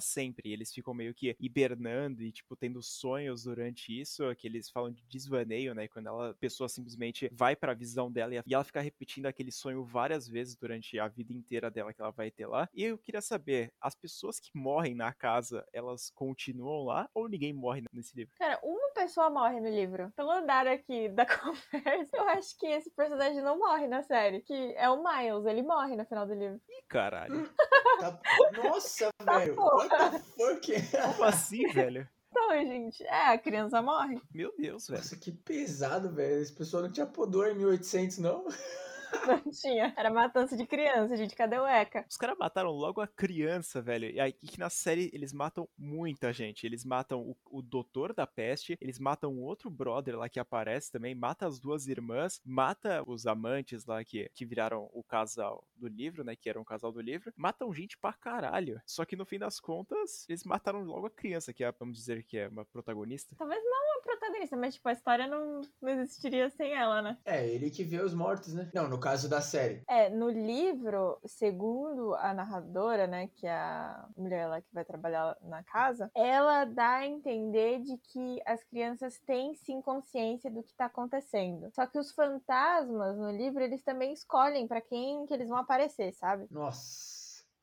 sempre. 0.00 0.52
Eles 0.52 0.72
ficam 0.72 0.92
meio 0.92 1.14
que 1.14 1.34
hibernando 1.40 2.22
e, 2.22 2.30
tipo, 2.30 2.56
tendo 2.56 2.82
sonhos 2.82 3.44
durante 3.44 3.98
isso, 3.98 4.22
que 4.36 4.46
eles 4.46 4.68
falam 4.68 4.92
de 4.92 5.02
desvaneio, 5.08 5.74
né? 5.74 5.88
Quando 5.88 6.08
ela, 6.08 6.30
a 6.30 6.34
pessoa 6.34 6.68
simplesmente 6.68 7.30
vai 7.32 7.56
para 7.56 7.72
a 7.72 7.74
visão 7.74 8.12
dela 8.12 8.42
e 8.44 8.54
ela 8.54 8.64
fica 8.64 8.80
repetindo 8.80 9.26
aquele 9.26 9.52
sonho 9.52 9.84
várias 9.84 10.28
vezes 10.28 10.56
durante 10.56 10.98
a 10.98 11.08
vida 11.08 11.32
inteira 11.32 11.70
dela 11.86 11.94
que 11.94 12.02
ela 12.02 12.10
vai 12.10 12.30
ter 12.30 12.46
lá. 12.46 12.68
E 12.74 12.84
eu 12.84 12.98
queria 12.98 13.20
saber, 13.20 13.72
as 13.80 13.94
pessoas 13.94 14.38
que 14.38 14.50
morrem 14.54 14.94
na 14.94 15.12
casa, 15.12 15.64
elas 15.72 16.10
continuam 16.14 16.84
lá 16.84 17.08
ou 17.14 17.28
ninguém 17.28 17.52
morre 17.52 17.82
nesse 17.92 18.16
livro? 18.16 18.34
Cara, 18.38 18.58
uma 18.62 18.92
pessoa 18.92 19.30
morre 19.30 19.60
no 19.60 19.68
livro. 19.68 20.12
Pelo 20.16 20.30
andar 20.30 20.66
aqui 20.66 21.08
da 21.08 21.26
conversa, 21.26 22.16
eu 22.16 22.28
acho 22.28 22.58
que 22.58 22.66
esse 22.66 22.90
personagem 22.90 23.42
não 23.42 23.58
morre 23.58 23.86
na 23.86 24.02
série, 24.02 24.40
que 24.40 24.74
é 24.76 24.88
o 24.90 25.02
Miles, 25.02 25.46
ele 25.46 25.62
morre 25.62 25.96
no 25.96 26.04
final 26.04 26.26
do 26.26 26.34
livro. 26.34 26.60
Ih, 26.68 26.84
caralho. 26.88 27.48
Tá... 27.96 28.20
Nossa, 28.52 29.08
tá 29.24 29.38
velho. 29.38 29.56
What 29.56 29.88
the 29.88 30.18
fuck? 30.18 30.66
Como 31.14 31.24
assim, 31.24 31.66
velho? 31.68 32.06
Então, 32.28 32.50
gente, 32.50 33.02
é, 33.04 33.28
a 33.28 33.38
criança 33.38 33.80
morre. 33.80 34.20
Meu 34.34 34.52
Deus, 34.58 34.86
velho. 34.86 35.00
Nossa, 35.00 35.16
que 35.16 35.32
pesado, 35.32 36.12
velho. 36.12 36.42
Esse 36.42 36.52
pessoal 36.52 36.82
não 36.82 36.92
tinha 36.92 37.06
pudor 37.06 37.48
em 37.48 37.54
1800, 37.54 38.18
não? 38.18 38.44
Não 39.44 39.50
tinha. 39.50 39.92
Era 39.96 40.10
matança 40.10 40.56
de 40.56 40.66
criança, 40.66 41.16
gente. 41.16 41.34
Cadê 41.34 41.58
o 41.58 41.66
Eka? 41.66 42.04
Os 42.08 42.16
caras 42.16 42.36
mataram 42.38 42.70
logo 42.70 43.00
a 43.00 43.06
criança, 43.06 43.80
velho. 43.80 44.10
E 44.10 44.20
aí 44.20 44.32
que 44.32 44.58
na 44.58 44.70
série 44.70 45.10
eles 45.12 45.32
matam 45.32 45.68
muita 45.76 46.32
gente. 46.32 46.66
Eles 46.66 46.84
matam 46.84 47.20
o, 47.20 47.36
o 47.50 47.62
doutor 47.62 48.12
da 48.12 48.26
peste, 48.26 48.76
eles 48.80 48.98
matam 48.98 49.32
o 49.32 49.42
outro 49.42 49.70
brother 49.70 50.16
lá 50.16 50.28
que 50.28 50.40
aparece 50.40 50.90
também, 50.90 51.14
mata 51.14 51.46
as 51.46 51.58
duas 51.58 51.86
irmãs, 51.86 52.40
mata 52.44 53.02
os 53.06 53.26
amantes 53.26 53.86
lá 53.86 54.02
que, 54.04 54.30
que 54.34 54.44
viraram 54.44 54.88
o 54.92 55.02
casal 55.02 55.66
do 55.76 55.88
livro, 55.88 56.24
né? 56.24 56.36
Que 56.36 56.48
eram 56.48 56.62
o 56.62 56.64
casal 56.64 56.92
do 56.92 57.00
livro. 57.00 57.32
Matam 57.36 57.72
gente 57.72 57.96
pra 57.98 58.12
caralho. 58.12 58.80
Só 58.86 59.04
que 59.04 59.16
no 59.16 59.26
fim 59.26 59.38
das 59.38 59.60
contas, 59.60 60.26
eles 60.28 60.44
mataram 60.44 60.82
logo 60.82 61.06
a 61.06 61.10
criança, 61.10 61.52
que 61.52 61.64
é, 61.64 61.72
vamos 61.72 61.96
dizer 61.96 62.22
que 62.24 62.38
é 62.38 62.48
uma 62.48 62.64
protagonista. 62.64 63.34
Talvez 63.36 63.62
não 63.64 63.98
a 63.98 64.02
protagonista, 64.02 64.56
mas 64.56 64.74
tipo, 64.74 64.88
a 64.88 64.92
história 64.92 65.26
não, 65.26 65.60
não 65.80 65.90
existiria 65.90 66.48
sem 66.50 66.72
ela, 66.72 67.02
né? 67.02 67.18
É, 67.24 67.46
ele 67.48 67.70
que 67.70 67.84
vê 67.84 68.00
os 68.00 68.14
mortos, 68.14 68.54
né? 68.54 68.70
Não, 68.74 68.88
no 68.88 68.98
caso 69.06 69.28
da 69.28 69.40
série. 69.40 69.84
É, 69.88 70.10
no 70.10 70.28
livro, 70.28 71.20
segundo 71.24 72.12
a 72.16 72.34
narradora, 72.34 73.06
né, 73.06 73.28
que 73.28 73.46
é 73.46 73.52
a 73.52 74.08
mulher 74.16 74.48
lá 74.48 74.60
que 74.60 74.66
vai 74.72 74.84
trabalhar 74.84 75.36
na 75.42 75.62
casa, 75.62 76.10
ela 76.12 76.64
dá 76.64 76.96
a 76.96 77.06
entender 77.06 77.80
de 77.82 77.96
que 77.98 78.40
as 78.44 78.64
crianças 78.64 79.16
têm 79.24 79.54
sim 79.54 79.80
consciência 79.80 80.50
do 80.50 80.60
que 80.60 80.74
tá 80.74 80.86
acontecendo. 80.86 81.70
Só 81.72 81.86
que 81.86 82.00
os 82.00 82.10
fantasmas 82.10 83.16
no 83.16 83.30
livro, 83.30 83.62
eles 83.62 83.80
também 83.84 84.12
escolhem 84.12 84.66
para 84.66 84.80
quem 84.80 85.24
que 85.24 85.34
eles 85.34 85.48
vão 85.48 85.58
aparecer, 85.58 86.12
sabe? 86.12 86.48
Nossa. 86.50 87.15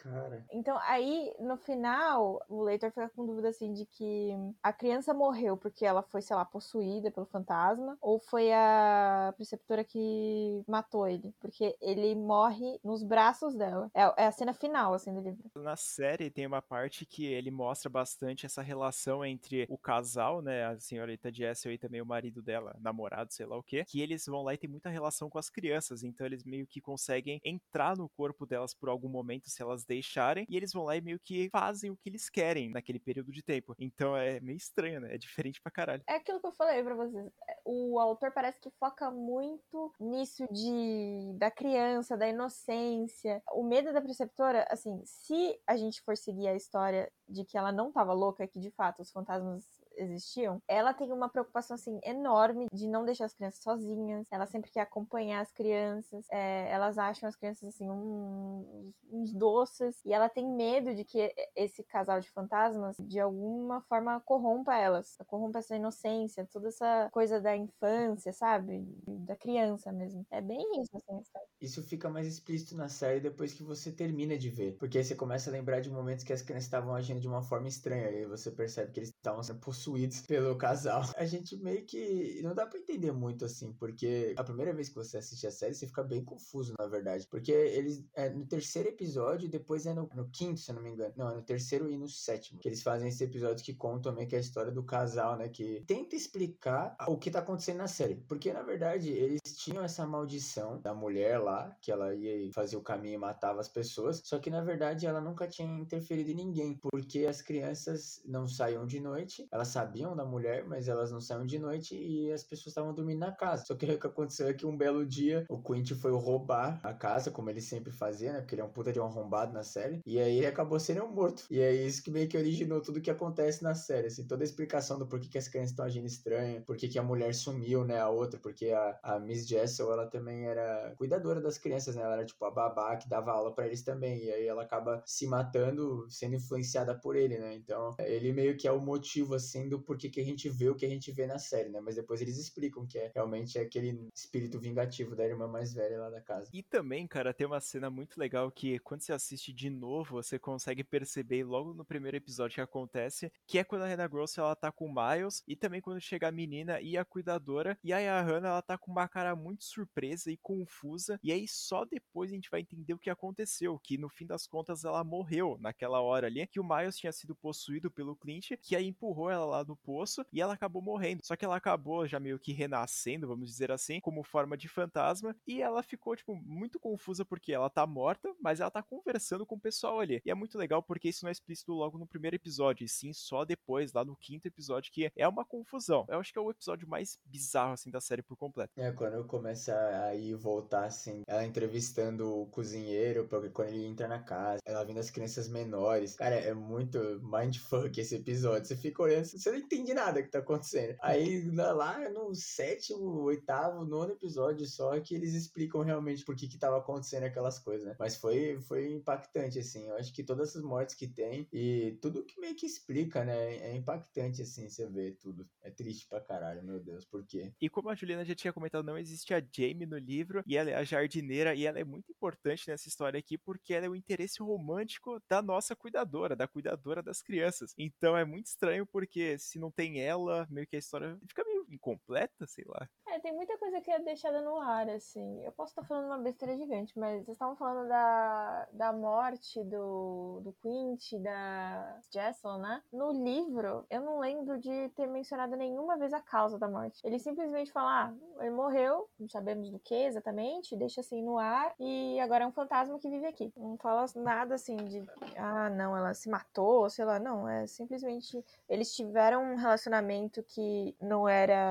Cara. 0.04 0.46
Então, 0.52 0.78
aí, 0.82 1.34
no 1.40 1.56
final, 1.56 2.44
o 2.50 2.62
leitor 2.62 2.90
fica 2.90 3.10
com 3.10 3.26
dúvida, 3.26 3.48
assim, 3.48 3.74
de 3.74 3.86
que 3.86 4.32
a 4.62 4.74
criança 4.74 5.14
morreu 5.14 5.56
porque 5.56 5.86
ela 5.86 6.04
foi, 6.04 6.22
sei 6.22 6.36
lá, 6.36 6.44
possuída 6.44 7.10
pelo 7.10 7.26
fantasma, 7.26 7.98
ou 8.02 8.20
foi 8.20 8.52
a 8.52 9.34
preceptora 9.38 9.82
que 9.84 10.62
matou 10.68 11.08
ele, 11.08 11.34
porque 11.40 11.78
ele 11.80 12.16
morre 12.16 12.80
nos 12.84 13.02
braços 13.02 13.56
dela. 13.56 13.90
É, 13.94 14.24
é 14.24 14.28
a 14.28 14.32
cena 14.32 14.54
final, 14.54 14.94
assim, 14.94 15.14
do 15.14 15.22
livro. 15.22 15.50
Na 15.56 15.78
série 15.78 16.30
tem 16.30 16.46
uma 16.46 16.62
parte 16.62 17.06
que 17.06 17.26
ele 17.26 17.50
mostra 17.50 17.90
bastante 17.90 18.46
essa 18.46 18.62
relação 18.62 19.24
entre 19.24 19.66
o 19.70 19.78
casal, 19.78 20.42
né, 20.42 20.66
a 20.66 20.78
senhorita 20.80 21.32
Jessel 21.32 21.72
e 21.72 21.78
também 21.78 22.02
o 22.02 22.06
marido 22.06 22.42
dela, 22.42 22.76
namorado, 22.82 23.34
sei 23.34 23.46
lá 23.46 23.58
o 23.58 23.64
quê, 23.64 23.86
que 23.88 24.02
eles 24.02 24.26
vão 24.26 24.44
lá 24.44 24.54
e 24.54 24.58
tem 24.58 24.70
muita 24.70 24.90
relação 24.90 25.30
com 25.30 25.38
as 25.38 25.50
crianças, 25.50 26.04
então 26.04 26.26
eles 26.28 26.44
meio 26.44 26.68
que 26.68 26.82
conseguem 26.82 27.40
entrar 27.44 27.96
no 27.96 28.10
corpo 28.10 28.46
delas 28.46 28.74
por 28.74 28.90
algum 28.90 29.08
momento 29.08 29.50
se 29.50 29.62
elas 29.62 29.86
deixarem, 29.94 30.46
e 30.50 30.58
eles 30.58 30.72
vão 30.72 30.84
lá 30.84 30.96
e 30.96 31.02
meio 31.02 31.20
que 31.20 31.50
fazem 31.50 31.92
o 31.92 31.98
que 31.98 32.10
eles 32.10 32.30
querem 32.30 32.70
naquele 32.70 33.00
período 33.00 33.32
de 33.32 33.44
tempo. 33.44 33.76
Então 33.80 34.16
é 34.16 34.40
meio 34.40 34.58
estranho, 34.58 35.00
né? 35.00 35.14
É 35.16 35.18
diferente 35.18 35.62
pra 35.62 35.72
caralho. 35.72 36.04
É 36.08 36.16
aquilo 36.16 36.40
que 36.40 36.48
eu 36.48 36.52
falei 36.54 36.84
pra 36.84 36.96
vocês. 36.96 37.32
O 37.66 38.00
autor 38.00 38.32
parece 38.32 38.60
que 38.60 38.70
foca 38.80 39.10
muito 39.12 39.94
nisso 40.00 40.46
de 40.52 41.38
da 41.38 41.50
criança, 41.52 42.18
da 42.18 42.28
inocência. 42.28 43.42
O 43.52 43.64
medo 43.64 43.94
da 43.94 44.02
preceptora, 44.02 44.66
assim, 44.70 45.02
se 45.06 45.60
a 45.68 45.78
gente 45.78 46.02
for 46.02 46.18
seguir 46.18 46.48
a 46.48 46.56
história 46.56 47.12
de 47.28 47.46
que 47.46 47.58
ela 47.58 47.72
não 47.72 47.92
tava 47.92 48.14
louca, 48.14 48.48
que 48.48 48.60
de 48.60 48.72
fato 48.72 49.02
os 49.02 49.12
fantasmas 49.12 49.66
existiam, 49.96 50.62
ela 50.68 50.94
tem 50.94 51.12
uma 51.12 51.30
preocupação 51.30 51.76
assim 51.76 52.00
enorme 52.04 52.68
de 52.74 52.88
não 52.88 53.06
deixar 53.06 53.26
as 53.26 53.34
crianças 53.34 53.62
sozinhas. 53.62 54.26
Ela 54.32 54.46
sempre 54.46 54.72
quer 54.72 54.82
acompanhar 54.82 55.42
as 55.42 55.52
crianças. 55.52 56.26
É, 56.32 56.70
elas 56.72 56.98
acham 56.98 57.28
as 57.30 57.36
crianças 57.36 57.70
assim 57.70 57.90
uns, 57.90 58.94
uns 59.12 59.34
doces 59.34 60.00
e 60.06 60.14
ela 60.14 60.30
tem 60.30 60.48
medo 60.48 60.94
de 60.94 61.04
que 61.04 61.34
esse 61.56 61.84
casal 61.84 62.20
de 62.20 62.30
fantasmas 62.32 62.96
de 63.00 63.20
alguma 63.20 63.82
forma 63.82 64.20
corrompa 64.22 64.76
elas, 64.76 65.16
corrompa 65.28 65.60
essa 65.60 65.76
inocência, 65.76 66.48
toda 66.52 66.68
essa 66.68 67.10
coisa 67.12 67.40
da 67.40 67.56
infância, 67.56 68.34
sabe, 68.34 68.86
da 69.08 69.36
criança 69.36 69.92
mesmo. 69.92 70.26
É 70.32 70.42
bem 70.42 70.66
isso 70.82 70.96
assim. 70.96 71.24
Sabe? 71.32 71.46
Isso 71.62 71.84
fica 71.84 72.10
mais 72.10 72.28
explícito 72.28 72.76
na 72.76 72.90
série 72.90 73.20
depois 73.20 73.54
que 73.54 73.64
você 73.64 73.92
termina 73.92 74.38
de 74.38 74.50
ver, 74.50 74.78
porque 74.78 74.98
aí 74.98 75.04
você 75.04 75.16
começa 75.16 75.50
a 75.50 75.54
lembrar 75.54 75.80
de 75.80 75.90
momentos 75.90 76.24
que 76.24 76.34
as 76.34 76.42
crianças 76.42 76.66
estavam 76.66 76.96
agindo 76.96 77.20
de 77.20 77.28
uma 77.28 77.42
forma 77.42 77.68
estranha 77.68 78.10
e 78.10 78.18
aí 78.20 78.26
você 78.26 78.52
percebe 78.52 78.92
que 78.92 79.00
eles 79.00 79.10
estavam 79.10 79.44
sendo 79.44 79.60
possuídos 79.60 79.83
pelo 80.28 80.56
casal. 80.58 81.02
A 81.18 81.26
gente 81.26 81.58
meio 81.58 81.86
que 81.86 82.42
não 82.44 82.54
dá 82.54 82.66
para 82.66 82.80
entender 82.80 83.12
muito 83.12 83.46
assim, 83.46 83.74
porque 83.74 84.34
a 84.38 84.44
primeira 84.44 84.74
vez 84.74 84.90
que 84.90 84.96
você 84.96 85.18
assiste 85.18 85.48
a 85.48 85.52
série, 85.52 85.74
você 85.74 85.88
fica 85.88 86.04
bem 86.04 86.24
confuso, 86.24 86.74
na 86.78 86.88
verdade. 86.88 87.28
Porque 87.30 87.52
eles 87.52 88.04
é 88.16 88.30
no 88.30 88.46
terceiro 88.46 88.90
episódio, 88.90 89.50
depois 89.50 89.86
é 89.86 89.94
no, 89.94 90.10
no 90.14 90.30
quinto, 90.30 90.60
se 90.60 90.72
eu 90.72 90.76
não 90.76 90.82
me 90.82 90.90
engano. 90.90 91.14
Não, 91.18 91.30
é 91.30 91.36
no 91.36 91.42
terceiro 91.42 91.90
e 91.90 91.98
no 91.98 92.08
sétimo. 92.08 92.60
Que 92.60 92.68
eles 92.68 92.82
fazem 92.82 93.10
esse 93.10 93.24
episódio 93.24 93.64
que 93.64 93.74
contam 93.74 94.14
também 94.14 94.28
que 94.28 94.36
a 94.36 94.40
história 94.40 94.72
do 94.72 94.84
casal, 94.84 95.38
né? 95.38 95.50
Que 95.50 95.84
tenta 95.88 96.16
explicar 96.16 96.96
o 97.08 97.18
que 97.18 97.32
tá 97.32 97.40
acontecendo 97.40 97.78
na 97.78 97.88
série. 97.88 98.16
Porque, 98.16 98.54
na 98.54 98.62
verdade, 98.62 99.10
eles 99.10 99.42
tinham 99.58 99.84
essa 99.84 100.06
maldição 100.06 100.80
da 100.80 100.94
mulher 100.94 101.40
lá, 101.40 101.76
que 101.82 101.92
ela 101.92 102.14
ia 102.14 102.52
fazer 102.54 102.78
o 102.78 102.82
caminho 102.82 103.16
e 103.16 103.18
matava 103.18 103.60
as 103.60 103.70
pessoas. 103.70 104.22
Só 104.24 104.40
que, 104.40 104.50
na 104.50 104.62
verdade, 104.62 105.08
ela 105.08 105.20
nunca 105.20 105.48
tinha 105.48 105.68
interferido 105.68 106.32
em 106.32 106.36
ninguém. 106.36 106.78
Porque 106.78 107.26
as 107.26 107.42
crianças 107.42 108.22
não 108.26 108.48
saíam 108.48 108.86
de 108.86 109.00
noite, 109.00 109.48
elas 109.52 109.70
sabiam 109.74 110.16
da 110.16 110.24
mulher, 110.24 110.66
mas 110.68 110.88
elas 110.88 111.12
não 111.12 111.20
saíam 111.20 111.46
de 111.46 111.58
noite 111.60 111.96
e 111.96 112.32
as 112.32 112.44
pessoas 112.44 112.68
estavam 112.68 112.94
dormindo 112.94 113.20
na 113.20 113.32
casa. 113.32 113.66
Só 113.66 113.76
que 113.76 113.86
o 113.86 114.00
que 114.00 114.08
aconteceu 114.08 114.48
é 114.48 114.54
que 114.54 114.66
um 114.66 114.78
belo 114.78 115.06
dia 115.06 115.46
o 115.50 115.62
Quint 115.62 115.94
foi 115.94 116.12
roubar 116.12 116.80
a 116.84 116.94
casa, 116.94 117.32
como 117.32 117.50
ele 117.50 117.62
sempre 117.62 117.92
fazia, 117.92 118.32
né? 118.34 118.40
Porque 118.40 118.56
ele 118.56 118.62
é 118.62 118.66
um 118.66 118.70
puta 118.70 118.92
de 118.94 119.00
um 119.00 119.06
arrombado 119.06 119.54
na 119.54 119.64
série. 119.64 120.02
E 120.06 120.20
aí 120.20 120.38
ele 120.38 120.46
acabou 120.46 120.80
sendo 120.80 121.08
morto. 121.08 121.46
E 121.50 121.60
é 121.60 121.74
isso 121.74 122.04
que 122.04 122.12
meio 122.12 122.28
que 122.28 122.38
originou 122.38 122.82
tudo 122.82 123.02
que 123.02 123.12
acontece 123.12 123.64
na 123.64 123.74
série. 123.74 124.08
Assim, 124.08 124.26
toda 124.28 124.44
a 124.44 124.46
explicação 124.46 124.98
do 125.00 125.08
porquê 125.08 125.28
que 125.28 125.38
as 125.38 125.48
crianças 125.48 125.72
estão 125.72 125.86
agindo 125.86 126.06
estranho, 126.06 126.64
porquê 126.64 126.88
que 126.88 127.00
a 127.00 127.04
mulher 127.04 127.34
sumiu, 127.34 127.84
né? 127.84 128.00
A 128.00 128.10
outra, 128.10 128.40
porque 128.40 128.70
a, 128.70 129.00
a 129.02 129.20
Miss 129.20 129.48
Jessel, 129.48 129.92
ela 129.92 130.08
também 130.08 130.46
era 130.46 130.94
cuidadora 130.98 131.42
das 131.42 131.58
crianças, 131.58 131.96
né? 131.96 132.04
Ela 132.04 132.14
era 132.14 132.26
tipo 132.26 132.44
a 132.46 132.52
babá 132.52 132.96
que 132.96 133.10
dava 133.10 133.32
aula 133.32 133.54
para 133.54 133.66
eles 133.66 133.84
também. 133.84 134.24
E 134.26 134.32
aí 134.32 134.48
ela 134.48 134.64
acaba 134.64 135.02
se 135.06 135.26
matando, 135.28 136.06
sendo 136.10 136.36
influenciada 136.36 136.96
por 136.96 137.16
ele, 137.16 137.38
né? 137.38 137.56
Então 137.56 137.96
ele 138.00 138.32
meio 138.32 138.58
que 138.58 138.68
é 138.68 138.72
o 138.72 138.80
motivo, 138.80 139.36
assim, 139.36 139.63
do 139.70 139.80
porquê 139.80 140.10
que 140.10 140.20
a 140.20 140.24
gente 140.24 140.50
vê 140.50 140.70
o 140.70 140.76
que 140.76 140.86
a 140.86 140.90
gente 140.90 141.12
vê 141.12 141.26
na 141.26 141.40
série, 141.40 141.70
né? 141.70 141.80
Mas 141.80 141.96
depois 141.96 142.22
eles 142.22 142.38
explicam 142.38 142.86
que 142.86 142.98
é 142.98 143.12
realmente 143.14 143.58
aquele 143.58 144.08
espírito 144.14 144.60
vingativo 144.60 145.16
da 145.16 145.26
irmã 145.26 145.48
mais 145.48 145.74
velha 145.74 146.00
lá 146.00 146.10
da 146.10 146.22
casa. 146.22 146.50
E 146.54 146.62
também, 146.64 147.08
cara, 147.08 147.34
tem 147.34 147.48
uma 147.48 147.60
cena 147.60 147.90
muito 147.90 148.20
legal 148.20 148.52
que 148.52 148.80
quando 148.80 149.02
você 149.02 149.14
assiste 149.14 149.54
de 149.54 149.70
novo, 149.70 150.16
você 150.16 150.38
consegue 150.40 150.84
perceber 150.84 151.44
logo 151.44 151.74
no 151.74 151.86
primeiro 151.86 152.18
episódio 152.18 152.56
que 152.56 152.62
acontece, 152.62 153.32
que 153.48 153.58
é 153.58 153.64
quando 153.64 153.84
a 153.84 153.88
Hannah 153.88 154.08
Gross 154.08 154.38
ela 154.38 154.56
tá 154.56 154.72
com 154.72 154.86
o 154.86 154.94
Miles 154.94 155.44
e 155.48 155.56
também 155.56 155.82
quando 155.82 156.00
chega 156.00 156.28
a 156.28 156.32
menina 156.32 156.80
e 156.82 156.98
a 156.98 157.06
cuidadora, 157.06 157.78
e 157.84 157.94
aí 157.94 158.08
a 158.08 158.22
Hannah 158.22 158.50
ela 158.50 158.62
tá 158.62 158.78
com 158.78 158.92
uma 158.92 159.08
cara 159.08 159.36
muito 159.36 159.64
surpresa 159.64 160.32
e 160.32 160.38
confusa, 160.38 161.20
e 161.24 161.32
aí 161.32 161.48
só 161.48 161.86
depois 161.86 162.32
a 162.32 162.36
gente 162.36 162.50
vai 162.50 162.62
entender 162.62 162.94
o 162.94 163.00
que 163.00 163.10
aconteceu, 163.10 163.80
que 163.80 163.98
no 163.98 164.10
fim 164.10 164.26
das 164.26 164.48
contas 164.48 164.84
ela 164.84 165.04
morreu 165.04 165.58
naquela 165.60 166.02
hora 166.02 166.28
ali, 166.28 166.46
que 166.48 166.60
o 166.60 166.64
Miles 166.64 166.98
tinha 166.98 167.12
sido 167.12 167.36
possuído 167.36 167.90
pelo 167.90 168.16
Clint, 168.16 168.52
que 168.62 168.76
aí 168.76 168.88
empurrou 168.88 169.30
ela 169.30 169.46
lá 169.54 169.64
no 169.64 169.76
poço 169.76 170.26
e 170.32 170.42
ela 170.42 170.54
acabou 170.54 170.82
morrendo. 170.82 171.22
Só 171.24 171.36
que 171.36 171.46
ela 171.46 171.56
acabou 171.56 172.08
já 172.08 172.20
meio 172.20 172.40
que 172.40 172.52
renascendo, 172.52 173.28
vamos 173.28 173.50
dizer 173.50 173.72
assim, 173.72 174.00
como 174.00 174.24
forma 174.24 174.58
de 174.58 174.68
fantasma, 174.68 175.36
e 175.48 175.62
ela 175.62 175.84
ficou, 175.84 176.16
tipo, 176.16 176.36
muito 176.36 176.80
confusa 176.80 177.24
porque 177.24 177.54
ela 177.54 177.70
tá 177.70 177.86
morta, 177.86 178.34
mas 178.42 178.60
ela 178.60 178.72
tá 178.72 178.82
conversando 178.82 179.46
com 179.46 179.56
o 179.56 179.60
pessoal 179.60 180.00
ali. 180.00 180.22
E 180.26 180.32
é 180.32 180.36
muito 180.36 180.58
legal 180.58 180.82
porque 180.82 181.10
isso 181.10 181.24
não 181.24 181.30
é 181.30 181.32
explícito 181.32 181.74
logo 181.74 181.98
no 181.98 182.08
primeiro 182.08 182.36
episódio, 182.36 182.84
e 182.84 182.90
sim 182.90 183.14
só 183.14 183.46
depois, 183.46 183.94
lá 183.94 184.04
no 184.04 184.16
quinto 184.16 184.48
episódio, 184.48 184.92
que 184.92 185.12
é 185.16 185.28
uma 185.28 185.46
confusão. 185.46 186.06
Eu 186.10 186.20
acho 186.20 186.32
que 186.32 186.40
é 186.40 186.42
o 186.42 186.50
episódio 186.50 186.88
mais 186.88 187.20
bizarro, 187.26 187.74
assim, 187.74 187.92
da 187.92 188.02
série 188.02 188.22
por 188.22 188.38
completo. 188.38 188.74
É, 188.76 188.92
quando 188.92 189.24
começa 189.26 189.74
a 189.74 190.16
ir 190.16 190.36
voltar, 190.36 190.86
assim, 190.86 191.22
ela 191.28 191.46
entrevistando 191.46 192.42
o 192.42 192.48
cozinheiro, 192.48 193.28
porque 193.28 193.50
quando 193.50 193.70
ele 193.70 193.86
entra 193.86 194.08
na 194.08 194.20
casa, 194.20 194.60
ela 194.66 194.84
vendo 194.84 195.00
as 195.00 195.10
crianças 195.10 195.48
menores. 195.48 196.16
Cara, 196.16 196.36
é 196.36 196.54
muito 196.54 196.98
mindfuck 197.22 198.00
esse 198.00 198.16
episódio. 198.16 198.68
Você 198.68 198.76
fica 198.76 199.04
olhando, 199.04 199.26
não 199.52 199.58
entende 199.60 199.94
nada 199.94 200.22
que 200.22 200.30
tá 200.30 200.40
acontecendo. 200.40 200.98
Aí 201.02 201.50
lá 201.52 202.10
no 202.10 202.34
sétimo, 202.36 203.24
oitavo, 203.24 203.86
nono 203.86 204.14
episódio 204.14 204.66
só 204.66 205.00
que 205.00 205.16
eles 205.16 205.34
explicam 205.34 205.82
realmente 205.82 206.24
por 206.24 206.36
que 206.36 206.48
que 206.48 206.58
tava 206.58 206.78
acontecendo 206.78 207.24
aquelas 207.24 207.60
coisas, 207.60 207.86
né? 207.86 207.96
Mas 208.00 208.16
foi, 208.16 208.60
foi 208.62 208.92
impactante, 208.92 209.60
assim. 209.60 209.88
Eu 209.88 209.98
acho 209.98 210.14
que 210.14 210.24
todas 210.24 210.50
essas 210.50 210.64
mortes 210.64 210.96
que 210.96 211.08
tem 211.08 211.48
e 211.52 211.98
tudo 212.02 212.26
que 212.26 212.40
meio 212.40 212.56
que 212.56 212.66
explica, 212.66 213.24
né? 213.24 213.56
É 213.58 213.76
impactante, 213.76 214.42
assim, 214.42 214.68
você 214.70 214.88
ver 214.88 215.18
tudo. 215.18 215.48
É 215.62 215.72
triste 215.72 216.08
pra 216.08 216.22
caralho, 216.22 216.64
meu 216.64 216.80
Deus, 216.80 217.06
por 217.06 217.26
quê? 217.26 217.54
E 217.62 217.70
como 217.70 217.90
a 217.90 217.96
Juliana 217.96 218.26
já 218.26 218.36
tinha 218.36 218.54
comentado, 218.54 218.86
não 218.86 218.98
existe 218.98 219.34
a 219.34 219.40
Jamie 219.40 219.86
no 219.86 219.98
livro, 219.98 220.44
e 220.46 220.58
ela 220.58 220.70
é 220.70 220.76
a 220.76 220.84
jardineira, 220.84 221.56
e 221.56 221.66
ela 221.66 221.80
é 221.80 221.84
muito 221.84 222.12
importante 222.12 222.68
nessa 222.68 222.88
história 222.88 223.20
aqui, 223.20 223.38
porque 223.38 223.74
ela 223.74 223.86
é 223.86 223.90
o 223.90 223.96
interesse 223.96 224.42
romântico 224.42 225.22
da 225.30 225.42
nossa 225.42 225.76
cuidadora, 225.76 226.36
da 226.36 226.48
cuidadora 226.48 227.02
das 227.02 227.22
crianças. 227.22 227.74
Então 227.78 228.18
é 228.18 228.26
muito 228.26 228.48
estranho, 228.48 228.86
porque 228.86 229.33
se 229.38 229.60
não 229.60 229.72
tem 229.72 230.02
ela, 230.02 230.48
meio 230.50 230.68
que 230.68 230.76
a 230.76 230.80
história 230.80 231.18
fica 231.28 231.44
meio 231.44 231.53
incompleta, 231.76 232.46
sei 232.48 232.64
lá. 232.68 232.88
É, 233.08 233.20
tem 233.20 233.34
muita 233.34 233.58
coisa 233.58 233.82
que 233.82 233.92
é 233.92 234.00
deixada 234.00 234.42
no 234.42 234.58
ar, 234.60 234.90
assim. 234.90 235.44
Eu 235.44 235.52
posso 235.52 235.72
estar 235.72 235.84
falando 235.84 236.06
uma 236.06 236.18
besteira 236.18 236.58
gigante, 236.58 236.98
mas 236.98 237.24
vocês 237.24 237.36
estavam 237.36 237.56
falando 237.56 237.88
da, 237.88 238.68
da 238.72 238.94
morte 238.94 239.64
do, 239.64 240.42
do 240.42 240.54
Quint, 240.54 241.14
da 241.22 242.00
Jessel, 242.12 242.58
né? 242.58 242.82
No 242.92 243.12
livro, 243.12 243.86
eu 243.90 244.02
não 244.02 244.20
lembro 244.20 244.60
de 244.60 244.90
ter 244.96 245.08
mencionado 245.08 245.56
nenhuma 245.56 245.98
vez 245.98 246.14
a 246.14 246.22
causa 246.22 246.58
da 246.58 246.68
morte. 246.68 247.00
Ele 247.04 247.20
simplesmente 247.20 247.72
fala, 247.72 248.06
ah, 248.06 248.14
ele 248.40 248.52
morreu, 248.52 249.10
não 249.20 249.30
sabemos 249.30 249.70
do 249.70 249.80
que 249.80 249.96
exatamente, 249.96 250.76
deixa 250.76 251.02
assim 251.02 251.22
no 251.22 251.38
ar, 251.38 251.74
e 251.80 252.20
agora 252.20 252.44
é 252.44 252.48
um 252.48 252.52
fantasma 252.52 253.00
que 253.00 253.10
vive 253.10 253.26
aqui. 253.26 253.52
Não 253.56 253.78
fala 253.78 254.06
nada 254.16 254.56
assim 254.56 254.76
de, 254.76 255.04
ah, 255.38 255.70
não, 255.70 255.96
ela 255.96 256.14
se 256.14 256.30
matou, 256.30 256.90
sei 256.90 257.06
lá, 257.06 257.20
não, 257.20 257.48
é 257.48 257.68
simplesmente 257.68 258.44
eles 258.68 258.96
tiveram 258.96 259.44
um 259.44 259.56
relacionamento 259.56 260.44
que 260.44 260.96
não 261.02 261.28
era, 261.28 261.63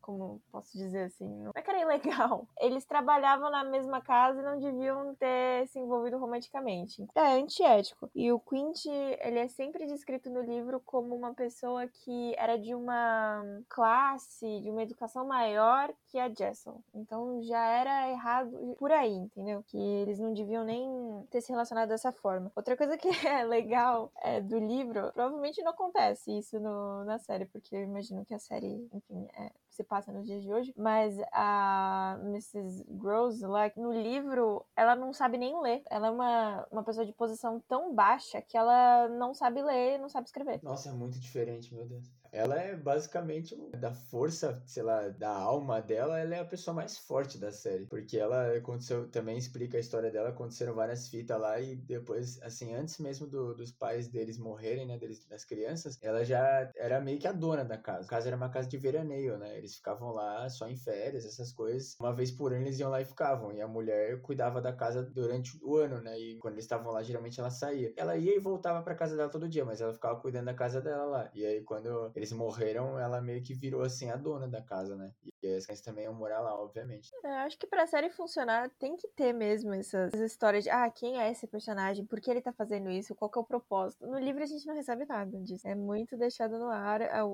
como 0.00 0.40
posso 0.50 0.76
dizer 0.76 1.04
assim, 1.04 1.28
não 1.42 1.52
é 1.54 1.62
que 1.62 1.70
era 1.70 1.80
ilegal. 1.80 2.46
Eles 2.58 2.84
trabalhavam 2.84 3.50
na 3.50 3.64
mesma 3.64 4.00
casa 4.00 4.40
e 4.40 4.44
não 4.44 4.58
deviam 4.58 5.14
ter 5.14 5.66
se 5.68 5.78
envolvido 5.78 6.18
romanticamente. 6.18 7.06
É 7.14 7.32
antiético. 7.32 8.10
E 8.14 8.32
o 8.32 8.40
Quint, 8.40 8.86
ele 8.86 9.38
é 9.38 9.48
sempre 9.48 9.86
descrito 9.86 10.30
no 10.30 10.40
livro 10.40 10.80
como 10.84 11.14
uma 11.14 11.34
pessoa 11.34 11.86
que 11.86 12.34
era 12.36 12.58
de 12.58 12.74
uma 12.74 13.42
classe, 13.68 14.60
de 14.60 14.70
uma 14.70 14.82
educação 14.82 15.26
maior 15.26 15.92
que 16.08 16.18
a 16.18 16.28
Jessel. 16.28 16.82
Então 16.94 17.42
já 17.42 17.64
era 17.64 18.10
errado 18.10 18.76
por 18.78 18.90
aí, 18.90 19.14
entendeu? 19.14 19.62
Que 19.66 19.76
eles 19.76 20.18
não 20.18 20.32
deviam 20.32 20.64
nem 20.64 21.26
ter 21.30 21.40
se 21.40 21.52
relacionado 21.52 21.88
dessa 21.88 22.12
forma. 22.12 22.50
Outra 22.54 22.76
coisa 22.76 22.96
que 22.96 23.08
é 23.26 23.44
legal 23.44 24.10
é, 24.22 24.40
do 24.40 24.58
livro, 24.58 25.12
provavelmente 25.12 25.62
não 25.62 25.72
acontece 25.72 26.36
isso 26.38 26.58
no, 26.58 27.04
na 27.04 27.18
série, 27.18 27.46
porque 27.46 27.76
eu 27.76 27.82
imagino 27.82 28.24
que 28.24 28.34
a 28.34 28.38
série, 28.38 28.88
enfim, 28.92 29.27
é, 29.34 29.52
se 29.68 29.84
passa 29.84 30.12
nos 30.12 30.26
dias 30.26 30.42
de 30.42 30.52
hoje, 30.52 30.74
mas 30.76 31.16
a 31.32 32.18
Mrs. 32.24 32.84
Gross, 32.88 33.40
lá 33.42 33.70
no 33.76 33.92
livro, 33.92 34.64
ela 34.74 34.96
não 34.96 35.12
sabe 35.12 35.38
nem 35.38 35.60
ler. 35.62 35.82
Ela 35.88 36.08
é 36.08 36.10
uma, 36.10 36.66
uma 36.70 36.82
pessoa 36.82 37.06
de 37.06 37.12
posição 37.12 37.62
tão 37.68 37.94
baixa 37.94 38.42
que 38.42 38.56
ela 38.56 39.08
não 39.08 39.32
sabe 39.32 39.62
ler 39.62 39.98
não 39.98 40.08
sabe 40.08 40.26
escrever. 40.26 40.60
Nossa, 40.62 40.88
é 40.88 40.92
muito 40.92 41.18
diferente, 41.20 41.72
meu 41.74 41.86
Deus. 41.86 42.10
Ela 42.32 42.56
é 42.56 42.76
basicamente 42.76 43.56
da 43.76 43.92
força, 43.92 44.62
sei 44.66 44.82
lá, 44.82 45.08
da 45.08 45.30
alma 45.30 45.80
dela, 45.80 46.18
ela 46.18 46.34
é 46.36 46.40
a 46.40 46.44
pessoa 46.44 46.74
mais 46.74 46.98
forte 46.98 47.38
da 47.38 47.52
série. 47.52 47.86
Porque 47.86 48.18
ela 48.18 48.56
aconteceu, 48.56 49.08
também 49.10 49.36
explica 49.38 49.76
a 49.76 49.80
história 49.80 50.10
dela, 50.10 50.30
aconteceram 50.30 50.74
várias 50.74 51.08
fitas 51.08 51.40
lá 51.40 51.60
e 51.60 51.76
depois, 51.76 52.40
assim, 52.42 52.74
antes 52.74 52.98
mesmo 52.98 53.26
do, 53.26 53.54
dos 53.54 53.72
pais 53.72 54.08
deles 54.08 54.38
morrerem, 54.38 54.86
né, 54.86 54.98
deles, 54.98 55.26
das 55.26 55.44
crianças, 55.44 55.98
ela 56.02 56.24
já 56.24 56.70
era 56.76 57.00
meio 57.00 57.18
que 57.18 57.26
a 57.28 57.32
dona 57.32 57.64
da 57.64 57.78
casa. 57.78 58.04
A 58.04 58.08
casa 58.08 58.28
era 58.28 58.36
uma 58.36 58.50
casa 58.50 58.68
de 58.68 58.76
veraneio, 58.76 59.38
né? 59.38 59.56
Eles 59.56 59.76
ficavam 59.76 60.12
lá 60.12 60.48
só 60.48 60.68
em 60.68 60.76
férias, 60.76 61.24
essas 61.24 61.52
coisas. 61.52 61.96
Uma 62.00 62.12
vez 62.12 62.30
por 62.30 62.52
ano 62.52 62.62
eles 62.62 62.78
iam 62.78 62.90
lá 62.90 63.00
e 63.00 63.04
ficavam. 63.04 63.52
E 63.52 63.60
a 63.60 63.68
mulher 63.68 64.20
cuidava 64.22 64.60
da 64.60 64.72
casa 64.72 65.02
durante 65.02 65.58
o 65.62 65.76
ano, 65.76 66.00
né? 66.00 66.18
E 66.18 66.38
quando 66.38 66.54
eles 66.54 66.64
estavam 66.64 66.92
lá, 66.92 67.02
geralmente 67.02 67.38
ela 67.40 67.50
saía. 67.50 67.92
Ela 67.96 68.16
ia 68.16 68.36
e 68.36 68.38
voltava 68.38 68.82
pra 68.82 68.94
casa 68.94 69.16
dela 69.16 69.30
todo 69.30 69.48
dia, 69.48 69.64
mas 69.64 69.80
ela 69.80 69.92
ficava 69.92 70.20
cuidando 70.20 70.46
da 70.46 70.54
casa 70.54 70.80
dela 70.80 71.04
lá. 71.04 71.30
E 71.34 71.44
aí, 71.44 71.62
quando 71.62 72.10
eles 72.18 72.32
morreram, 72.32 72.98
ela 72.98 73.20
meio 73.20 73.40
que 73.42 73.54
virou 73.54 73.82
assim 73.82 74.10
a 74.10 74.16
dona 74.16 74.48
da 74.48 74.60
casa, 74.60 74.96
né? 74.96 75.12
E 75.37 75.37
as 75.38 75.66
crianças 75.66 75.80
também 75.80 76.04
iam 76.04 76.14
morar 76.14 76.40
lá, 76.40 76.54
obviamente. 76.54 77.10
É, 77.24 77.28
acho 77.38 77.58
que 77.58 77.66
pra 77.66 77.86
série 77.86 78.10
funcionar, 78.10 78.70
tem 78.78 78.96
que 78.96 79.08
ter 79.08 79.32
mesmo 79.32 79.72
essas, 79.74 80.12
histórias 80.14 80.64
de 80.64 80.70
ah, 80.70 80.90
quem 80.90 81.20
é 81.20 81.30
esse 81.30 81.46
personagem? 81.46 82.04
Por 82.04 82.20
que 82.20 82.30
ele 82.30 82.40
tá 82.40 82.52
fazendo 82.52 82.90
isso? 82.90 83.14
Qual 83.14 83.30
que 83.30 83.38
é 83.38 83.42
o 83.42 83.44
propósito? 83.44 84.06
No 84.06 84.18
livro 84.18 84.42
a 84.42 84.46
gente 84.46 84.66
não 84.66 84.74
recebe 84.74 85.04
nada 85.04 85.38
disso. 85.40 85.66
É 85.66 85.74
muito 85.74 86.16
deixado 86.16 86.58
no 86.58 86.68
ar. 86.68 87.00
É, 87.00 87.22
o, 87.22 87.28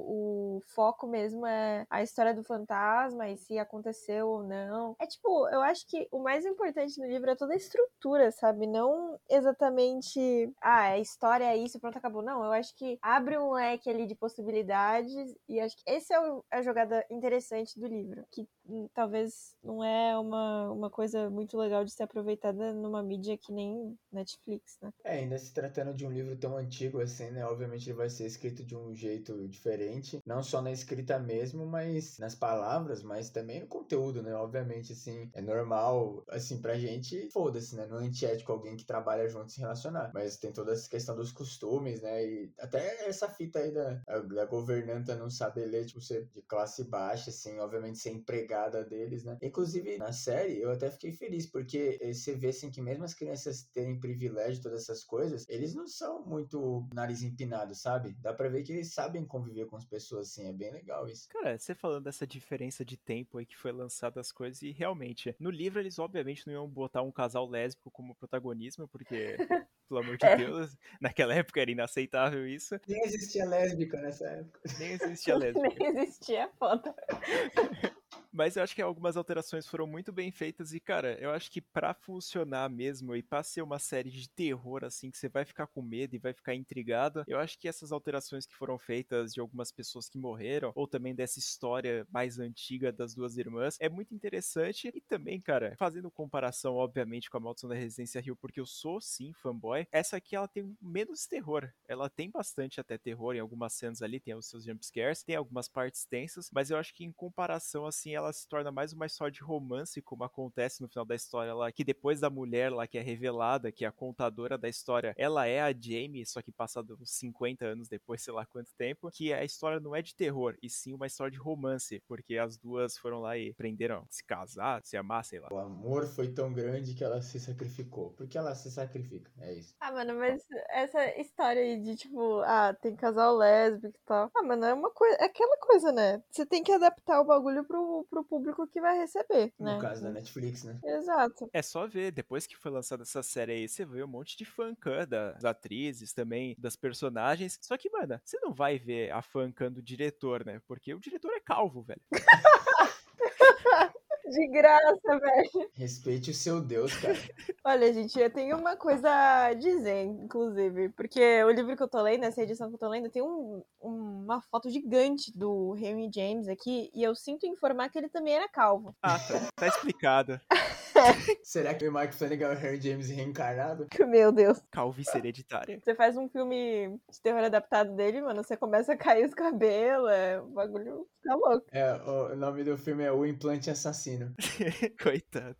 o 0.56 0.60
foco 0.66 1.06
mesmo 1.06 1.46
é 1.46 1.86
a 1.88 2.02
história 2.02 2.34
do 2.34 2.44
fantasma 2.44 3.28
e 3.28 3.36
se 3.36 3.58
aconteceu 3.58 4.28
ou 4.28 4.42
não. 4.42 4.96
É 5.00 5.06
tipo, 5.06 5.48
eu 5.48 5.62
acho 5.62 5.86
que 5.86 6.06
o 6.10 6.22
mais 6.22 6.44
importante 6.44 7.00
no 7.00 7.06
livro 7.06 7.30
é 7.30 7.36
toda 7.36 7.54
a 7.54 7.56
estrutura, 7.56 8.30
sabe? 8.30 8.66
Não 8.66 9.18
exatamente, 9.30 10.52
ah, 10.60 10.90
a 10.90 10.98
história 10.98 11.44
é 11.44 11.56
isso, 11.56 11.80
pronto, 11.80 11.96
acabou. 11.96 12.22
Não, 12.22 12.44
eu 12.44 12.52
acho 12.52 12.74
que 12.76 12.98
abre 13.00 13.38
um 13.38 13.52
leque 13.52 13.88
ali 13.88 14.06
de 14.06 14.14
possibilidades 14.14 15.34
e 15.48 15.60
acho 15.60 15.76
que 15.76 15.82
esse 15.86 16.12
é 16.12 16.18
a 16.50 16.62
jogada 16.62 17.04
interessante 17.10 17.78
do 17.78 17.86
livro, 17.86 17.93
que 18.30 18.42
hum, 18.42 18.53
talvez 18.92 19.54
não 19.62 19.82
é 19.84 20.18
uma, 20.18 20.70
uma 20.70 20.90
coisa 20.90 21.28
muito 21.28 21.56
legal 21.56 21.84
de 21.84 21.92
ser 21.92 22.04
aproveitada 22.04 22.72
numa 22.72 23.02
mídia 23.02 23.36
que 23.36 23.52
nem 23.52 23.96
Netflix, 24.12 24.78
né? 24.80 24.90
É, 25.04 25.18
ainda 25.18 25.38
se 25.38 25.52
tratando 25.52 25.94
de 25.94 26.06
um 26.06 26.10
livro 26.10 26.36
tão 26.36 26.56
antigo 26.56 27.00
assim, 27.00 27.30
né? 27.30 27.44
Obviamente 27.44 27.88
ele 27.88 27.96
vai 27.96 28.08
ser 28.08 28.26
escrito 28.26 28.64
de 28.64 28.76
um 28.76 28.94
jeito 28.94 29.46
diferente, 29.48 30.20
não 30.26 30.42
só 30.42 30.62
na 30.62 30.72
escrita 30.72 31.18
mesmo, 31.18 31.66
mas 31.66 32.18
nas 32.18 32.34
palavras, 32.34 33.02
mas 33.02 33.30
também 33.30 33.60
no 33.60 33.66
conteúdo, 33.66 34.22
né? 34.22 34.34
Obviamente, 34.34 34.92
assim, 34.92 35.30
é 35.32 35.40
normal, 35.40 36.24
assim, 36.28 36.60
pra 36.60 36.78
gente, 36.78 37.28
foda-se, 37.30 37.76
né? 37.76 37.86
Não 37.86 38.00
é 38.00 38.04
antiético 38.04 38.52
alguém 38.52 38.76
que 38.76 38.84
trabalha 38.84 39.28
junto 39.28 39.52
se 39.52 39.60
relacionar, 39.60 40.10
mas 40.14 40.36
tem 40.36 40.52
toda 40.52 40.72
essa 40.72 40.88
questão 40.88 41.14
dos 41.14 41.32
costumes, 41.32 42.00
né? 42.00 42.24
E 42.24 42.52
até 42.58 43.08
essa 43.08 43.28
fita 43.28 43.58
aí 43.58 43.72
da, 43.72 43.94
da 44.20 44.46
governanta 44.46 45.14
não 45.14 45.28
saber 45.28 45.66
ler, 45.66 45.86
tipo, 45.86 46.00
ser 46.00 46.26
de 46.34 46.42
classe 46.42 46.84
baixa, 46.84 47.30
assim, 47.30 47.58
obviamente 47.58 47.98
ser 47.98 48.10
empregada 48.54 48.84
deles, 48.84 49.24
né? 49.24 49.36
Inclusive, 49.42 49.98
na 49.98 50.12
série, 50.12 50.60
eu 50.60 50.70
até 50.70 50.90
fiquei 50.90 51.12
feliz, 51.12 51.46
porque 51.46 51.98
você 52.12 52.34
vê, 52.34 52.48
assim, 52.48 52.70
que 52.70 52.80
mesmo 52.80 53.04
as 53.04 53.14
crianças 53.14 53.64
terem 53.72 53.98
privilégio, 53.98 54.62
todas 54.62 54.82
essas 54.82 55.04
coisas, 55.04 55.44
eles 55.48 55.74
não 55.74 55.86
são 55.86 56.24
muito 56.24 56.88
nariz 56.94 57.22
empinado, 57.22 57.74
sabe? 57.74 58.14
Dá 58.20 58.32
pra 58.32 58.48
ver 58.48 58.62
que 58.62 58.72
eles 58.72 58.92
sabem 58.92 59.24
conviver 59.26 59.66
com 59.66 59.76
as 59.76 59.84
pessoas, 59.84 60.28
assim, 60.28 60.48
é 60.48 60.52
bem 60.52 60.70
legal 60.72 61.08
isso. 61.08 61.28
Cara, 61.28 61.58
você 61.58 61.74
falando 61.74 62.04
dessa 62.04 62.26
diferença 62.26 62.84
de 62.84 62.96
tempo 62.96 63.38
aí 63.38 63.46
que 63.46 63.56
foi 63.56 63.72
lançada 63.72 64.20
as 64.20 64.30
coisas, 64.30 64.62
e 64.62 64.70
realmente, 64.70 65.34
no 65.38 65.50
livro 65.50 65.80
eles 65.80 65.98
obviamente 65.98 66.46
não 66.46 66.54
iam 66.54 66.68
botar 66.68 67.02
um 67.02 67.12
casal 67.12 67.48
lésbico 67.48 67.90
como 67.90 68.14
protagonismo, 68.14 68.86
porque, 68.88 69.36
pelo 69.88 70.00
amor 70.00 70.16
de 70.16 70.26
É. 70.26 70.36
Deus, 70.36 70.76
naquela 71.00 71.34
época 71.34 71.60
era 71.60 71.70
inaceitável 71.70 72.46
isso. 72.46 72.78
Nem 72.88 73.02
existia 73.04 73.44
lésbica 73.46 74.00
nessa 74.00 74.26
época. 74.26 74.60
Nem 74.78 74.92
existia 74.92 75.36
lésbica. 75.36 75.64
Nem 75.78 75.98
existia 76.04 76.48
foto. 76.58 76.94
Mas 78.36 78.56
eu 78.56 78.64
acho 78.64 78.74
que 78.74 78.82
algumas 78.82 79.16
alterações 79.16 79.64
foram 79.64 79.86
muito 79.86 80.12
bem 80.12 80.32
feitas 80.32 80.72
e, 80.74 80.80
cara, 80.80 81.16
eu 81.20 81.30
acho 81.30 81.48
que 81.48 81.60
pra 81.60 81.94
funcionar 81.94 82.68
mesmo 82.68 83.14
e 83.14 83.22
pra 83.22 83.44
ser 83.44 83.62
uma 83.62 83.78
série 83.78 84.10
de 84.10 84.28
terror, 84.28 84.84
assim, 84.84 85.08
que 85.08 85.16
você 85.16 85.28
vai 85.28 85.44
ficar 85.44 85.68
com 85.68 85.80
medo 85.80 86.16
e 86.16 86.18
vai 86.18 86.32
ficar 86.32 86.52
intrigado, 86.52 87.22
eu 87.28 87.38
acho 87.38 87.56
que 87.56 87.68
essas 87.68 87.92
alterações 87.92 88.44
que 88.44 88.56
foram 88.56 88.76
feitas 88.76 89.32
de 89.32 89.38
algumas 89.40 89.70
pessoas 89.70 90.08
que 90.08 90.18
morreram, 90.18 90.72
ou 90.74 90.88
também 90.88 91.14
dessa 91.14 91.38
história 91.38 92.04
mais 92.10 92.40
antiga 92.40 92.90
das 92.92 93.14
duas 93.14 93.36
irmãs, 93.36 93.76
é 93.80 93.88
muito 93.88 94.12
interessante. 94.12 94.90
E 94.92 95.00
também, 95.00 95.40
cara, 95.40 95.76
fazendo 95.78 96.10
comparação, 96.10 96.74
obviamente, 96.74 97.30
com 97.30 97.36
a 97.36 97.40
Maldição 97.40 97.68
da 97.70 97.76
Residência 97.76 98.20
Rio, 98.20 98.34
porque 98.34 98.58
eu 98.60 98.66
sou, 98.66 99.00
sim, 99.00 99.32
fanboy, 99.32 99.86
essa 99.92 100.16
aqui 100.16 100.34
ela 100.34 100.48
tem 100.48 100.76
menos 100.82 101.24
terror. 101.26 101.72
Ela 101.86 102.10
tem 102.10 102.30
bastante 102.30 102.80
até 102.80 102.98
terror 102.98 103.34
em 103.36 103.40
algumas 103.40 103.74
cenas 103.74 104.02
ali, 104.02 104.18
tem 104.18 104.34
os 104.34 104.46
seus 104.48 104.64
jumpscares, 104.64 105.22
tem 105.22 105.36
algumas 105.36 105.68
partes 105.68 106.04
tensas, 106.04 106.50
mas 106.52 106.70
eu 106.70 106.76
acho 106.78 106.92
que 106.94 107.04
em 107.04 107.12
comparação, 107.12 107.86
assim, 107.86 108.14
ela 108.14 108.23
se 108.32 108.48
torna 108.48 108.70
mais 108.70 108.92
uma 108.92 109.06
história 109.06 109.32
de 109.32 109.42
romance, 109.42 110.00
como 110.02 110.24
acontece 110.24 110.80
no 110.82 110.88
final 110.88 111.04
da 111.04 111.14
história 111.14 111.54
lá, 111.54 111.70
que 111.70 111.84
depois 111.84 112.20
da 112.20 112.30
mulher 112.30 112.72
lá 112.72 112.86
que 112.86 112.98
é 112.98 113.02
revelada, 113.02 113.72
que 113.72 113.84
é 113.84 113.88
a 113.88 113.92
contadora 113.92 114.56
da 114.56 114.68
história, 114.68 115.14
ela 115.16 115.46
é 115.46 115.60
a 115.60 115.72
Jamie, 115.72 116.26
só 116.26 116.40
que 116.42 116.52
passado 116.52 116.98
uns 117.00 117.10
50 117.10 117.64
anos 117.64 117.88
depois, 117.88 118.22
sei 118.24 118.32
lá 118.32 118.46
quanto 118.46 118.74
tempo, 118.74 119.10
que 119.10 119.32
a 119.32 119.44
história 119.44 119.80
não 119.80 119.94
é 119.94 120.02
de 120.02 120.14
terror, 120.14 120.56
e 120.62 120.68
sim 120.68 120.92
uma 120.92 121.06
história 121.06 121.30
de 121.30 121.38
romance, 121.38 122.02
porque 122.06 122.38
as 122.38 122.56
duas 122.56 122.96
foram 122.98 123.20
lá 123.20 123.36
e 123.36 123.50
aprenderam 123.50 123.98
a 123.98 124.06
se 124.10 124.24
casar, 124.24 124.82
se 124.84 124.96
amar, 124.96 125.24
sei 125.24 125.40
lá. 125.40 125.48
O 125.50 125.58
amor 125.58 126.06
foi 126.06 126.28
tão 126.28 126.52
grande 126.52 126.94
que 126.94 127.04
ela 127.04 127.20
se 127.20 127.38
sacrificou. 127.40 128.10
Porque 128.16 128.38
ela 128.38 128.54
se 128.54 128.70
sacrifica, 128.70 129.30
é 129.40 129.54
isso. 129.54 129.74
Ah, 129.80 129.92
mano, 129.92 130.14
mas 130.14 130.42
essa 130.70 131.20
história 131.20 131.62
aí 131.62 131.80
de, 131.80 131.96
tipo, 131.96 132.40
ah, 132.40 132.74
tem 132.74 132.94
casal 132.94 133.36
lésbico 133.36 133.96
e 133.96 134.06
tal. 134.06 134.30
Ah, 134.34 134.42
mano, 134.42 134.64
é 134.64 134.74
uma 134.74 134.90
coisa. 134.90 135.16
É 135.16 135.24
aquela 135.24 135.56
coisa, 135.58 135.92
né? 135.92 136.22
Você 136.30 136.46
tem 136.46 136.62
que 136.62 136.72
adaptar 136.72 137.20
o 137.20 137.24
bagulho 137.24 137.64
pro, 137.64 138.06
pro 138.10 138.13
público 138.22 138.66
que 138.66 138.80
vai 138.80 138.98
receber, 138.98 139.52
No 139.58 139.64
né? 139.66 139.78
caso 139.80 140.02
da 140.02 140.10
Netflix, 140.10 140.62
né? 140.64 140.78
Exato. 140.84 141.48
É 141.52 141.62
só 141.62 141.86
ver, 141.86 142.12
depois 142.12 142.46
que 142.46 142.56
foi 142.56 142.70
lançada 142.70 143.02
essa 143.02 143.22
série 143.22 143.52
aí, 143.52 143.68
você 143.68 143.84
vê 143.84 144.04
um 144.04 144.08
monte 144.08 144.36
de 144.36 144.44
fãcã 144.44 145.06
das 145.08 145.44
atrizes 145.44 146.12
também, 146.12 146.54
das 146.58 146.76
personagens. 146.76 147.58
Só 147.62 147.76
que, 147.76 147.90
mano, 147.90 148.20
você 148.22 148.38
não 148.40 148.52
vai 148.52 148.78
ver 148.78 149.10
a 149.10 149.22
fãcã 149.22 149.72
do 149.72 149.82
diretor, 149.82 150.44
né? 150.44 150.60
Porque 150.68 150.94
o 150.94 151.00
diretor 151.00 151.32
é 151.32 151.40
calvo, 151.40 151.82
velho. 151.82 152.02
De 154.30 154.46
graça, 154.48 155.18
velho. 155.18 155.70
Respeite 155.74 156.30
o 156.30 156.34
seu 156.34 156.60
Deus, 156.60 156.94
cara. 156.96 157.14
Olha, 157.64 157.92
gente, 157.92 158.18
eu 158.18 158.30
tenho 158.30 158.56
uma 158.58 158.76
coisa 158.76 159.08
a 159.10 159.54
dizer, 159.54 160.04
inclusive, 160.04 160.88
porque 160.90 161.42
o 161.44 161.50
livro 161.50 161.76
que 161.76 161.82
eu 161.82 161.88
tô 161.88 162.00
lendo, 162.00 162.24
essa 162.24 162.42
edição 162.42 162.68
que 162.68 162.74
eu 162.74 162.78
tô 162.78 162.88
lendo, 162.88 163.10
tem 163.10 163.22
um- 163.22 163.62
uma 163.80 164.40
foto 164.42 164.70
gigante 164.70 165.30
do 165.36 165.76
Henry 165.76 166.10
James 166.14 166.48
aqui, 166.48 166.90
e 166.94 167.02
eu 167.02 167.14
sinto 167.14 167.46
informar 167.46 167.88
que 167.90 167.98
ele 167.98 168.08
também 168.08 168.34
era 168.34 168.48
calvo. 168.48 168.94
Ah, 169.02 169.18
tá, 169.18 169.48
tá 169.56 169.66
explicado. 169.66 170.40
Será 171.42 171.74
que 171.74 171.88
o 171.88 171.92
Mike 171.92 172.14
Flanagan 172.14 172.48
é 172.48 172.52
o 172.54 172.58
Harry 172.58 172.80
James 172.80 173.08
reencarnado? 173.08 173.86
Meu 174.06 174.32
Deus. 174.32 174.60
Calvície 174.70 175.18
hereditária. 175.18 175.80
Você 175.82 175.94
faz 175.94 176.16
um 176.16 176.28
filme 176.28 176.98
de 177.10 177.20
terror 177.22 177.44
adaptado 177.44 177.94
dele, 177.94 178.22
mano, 178.22 178.42
você 178.42 178.56
começa 178.56 178.92
a 178.92 178.96
cair 178.96 179.26
os 179.26 179.34
cabelos, 179.34 180.10
é, 180.10 180.40
o 180.40 180.46
bagulho 180.46 181.06
tá 181.22 181.34
louco. 181.34 181.66
É, 181.72 181.94
o 181.94 182.36
nome 182.36 182.64
do 182.64 182.76
filme 182.76 183.04
é 183.04 183.12
O 183.12 183.24
Implante 183.24 183.70
Assassino. 183.70 184.34
Coitado. 185.02 185.56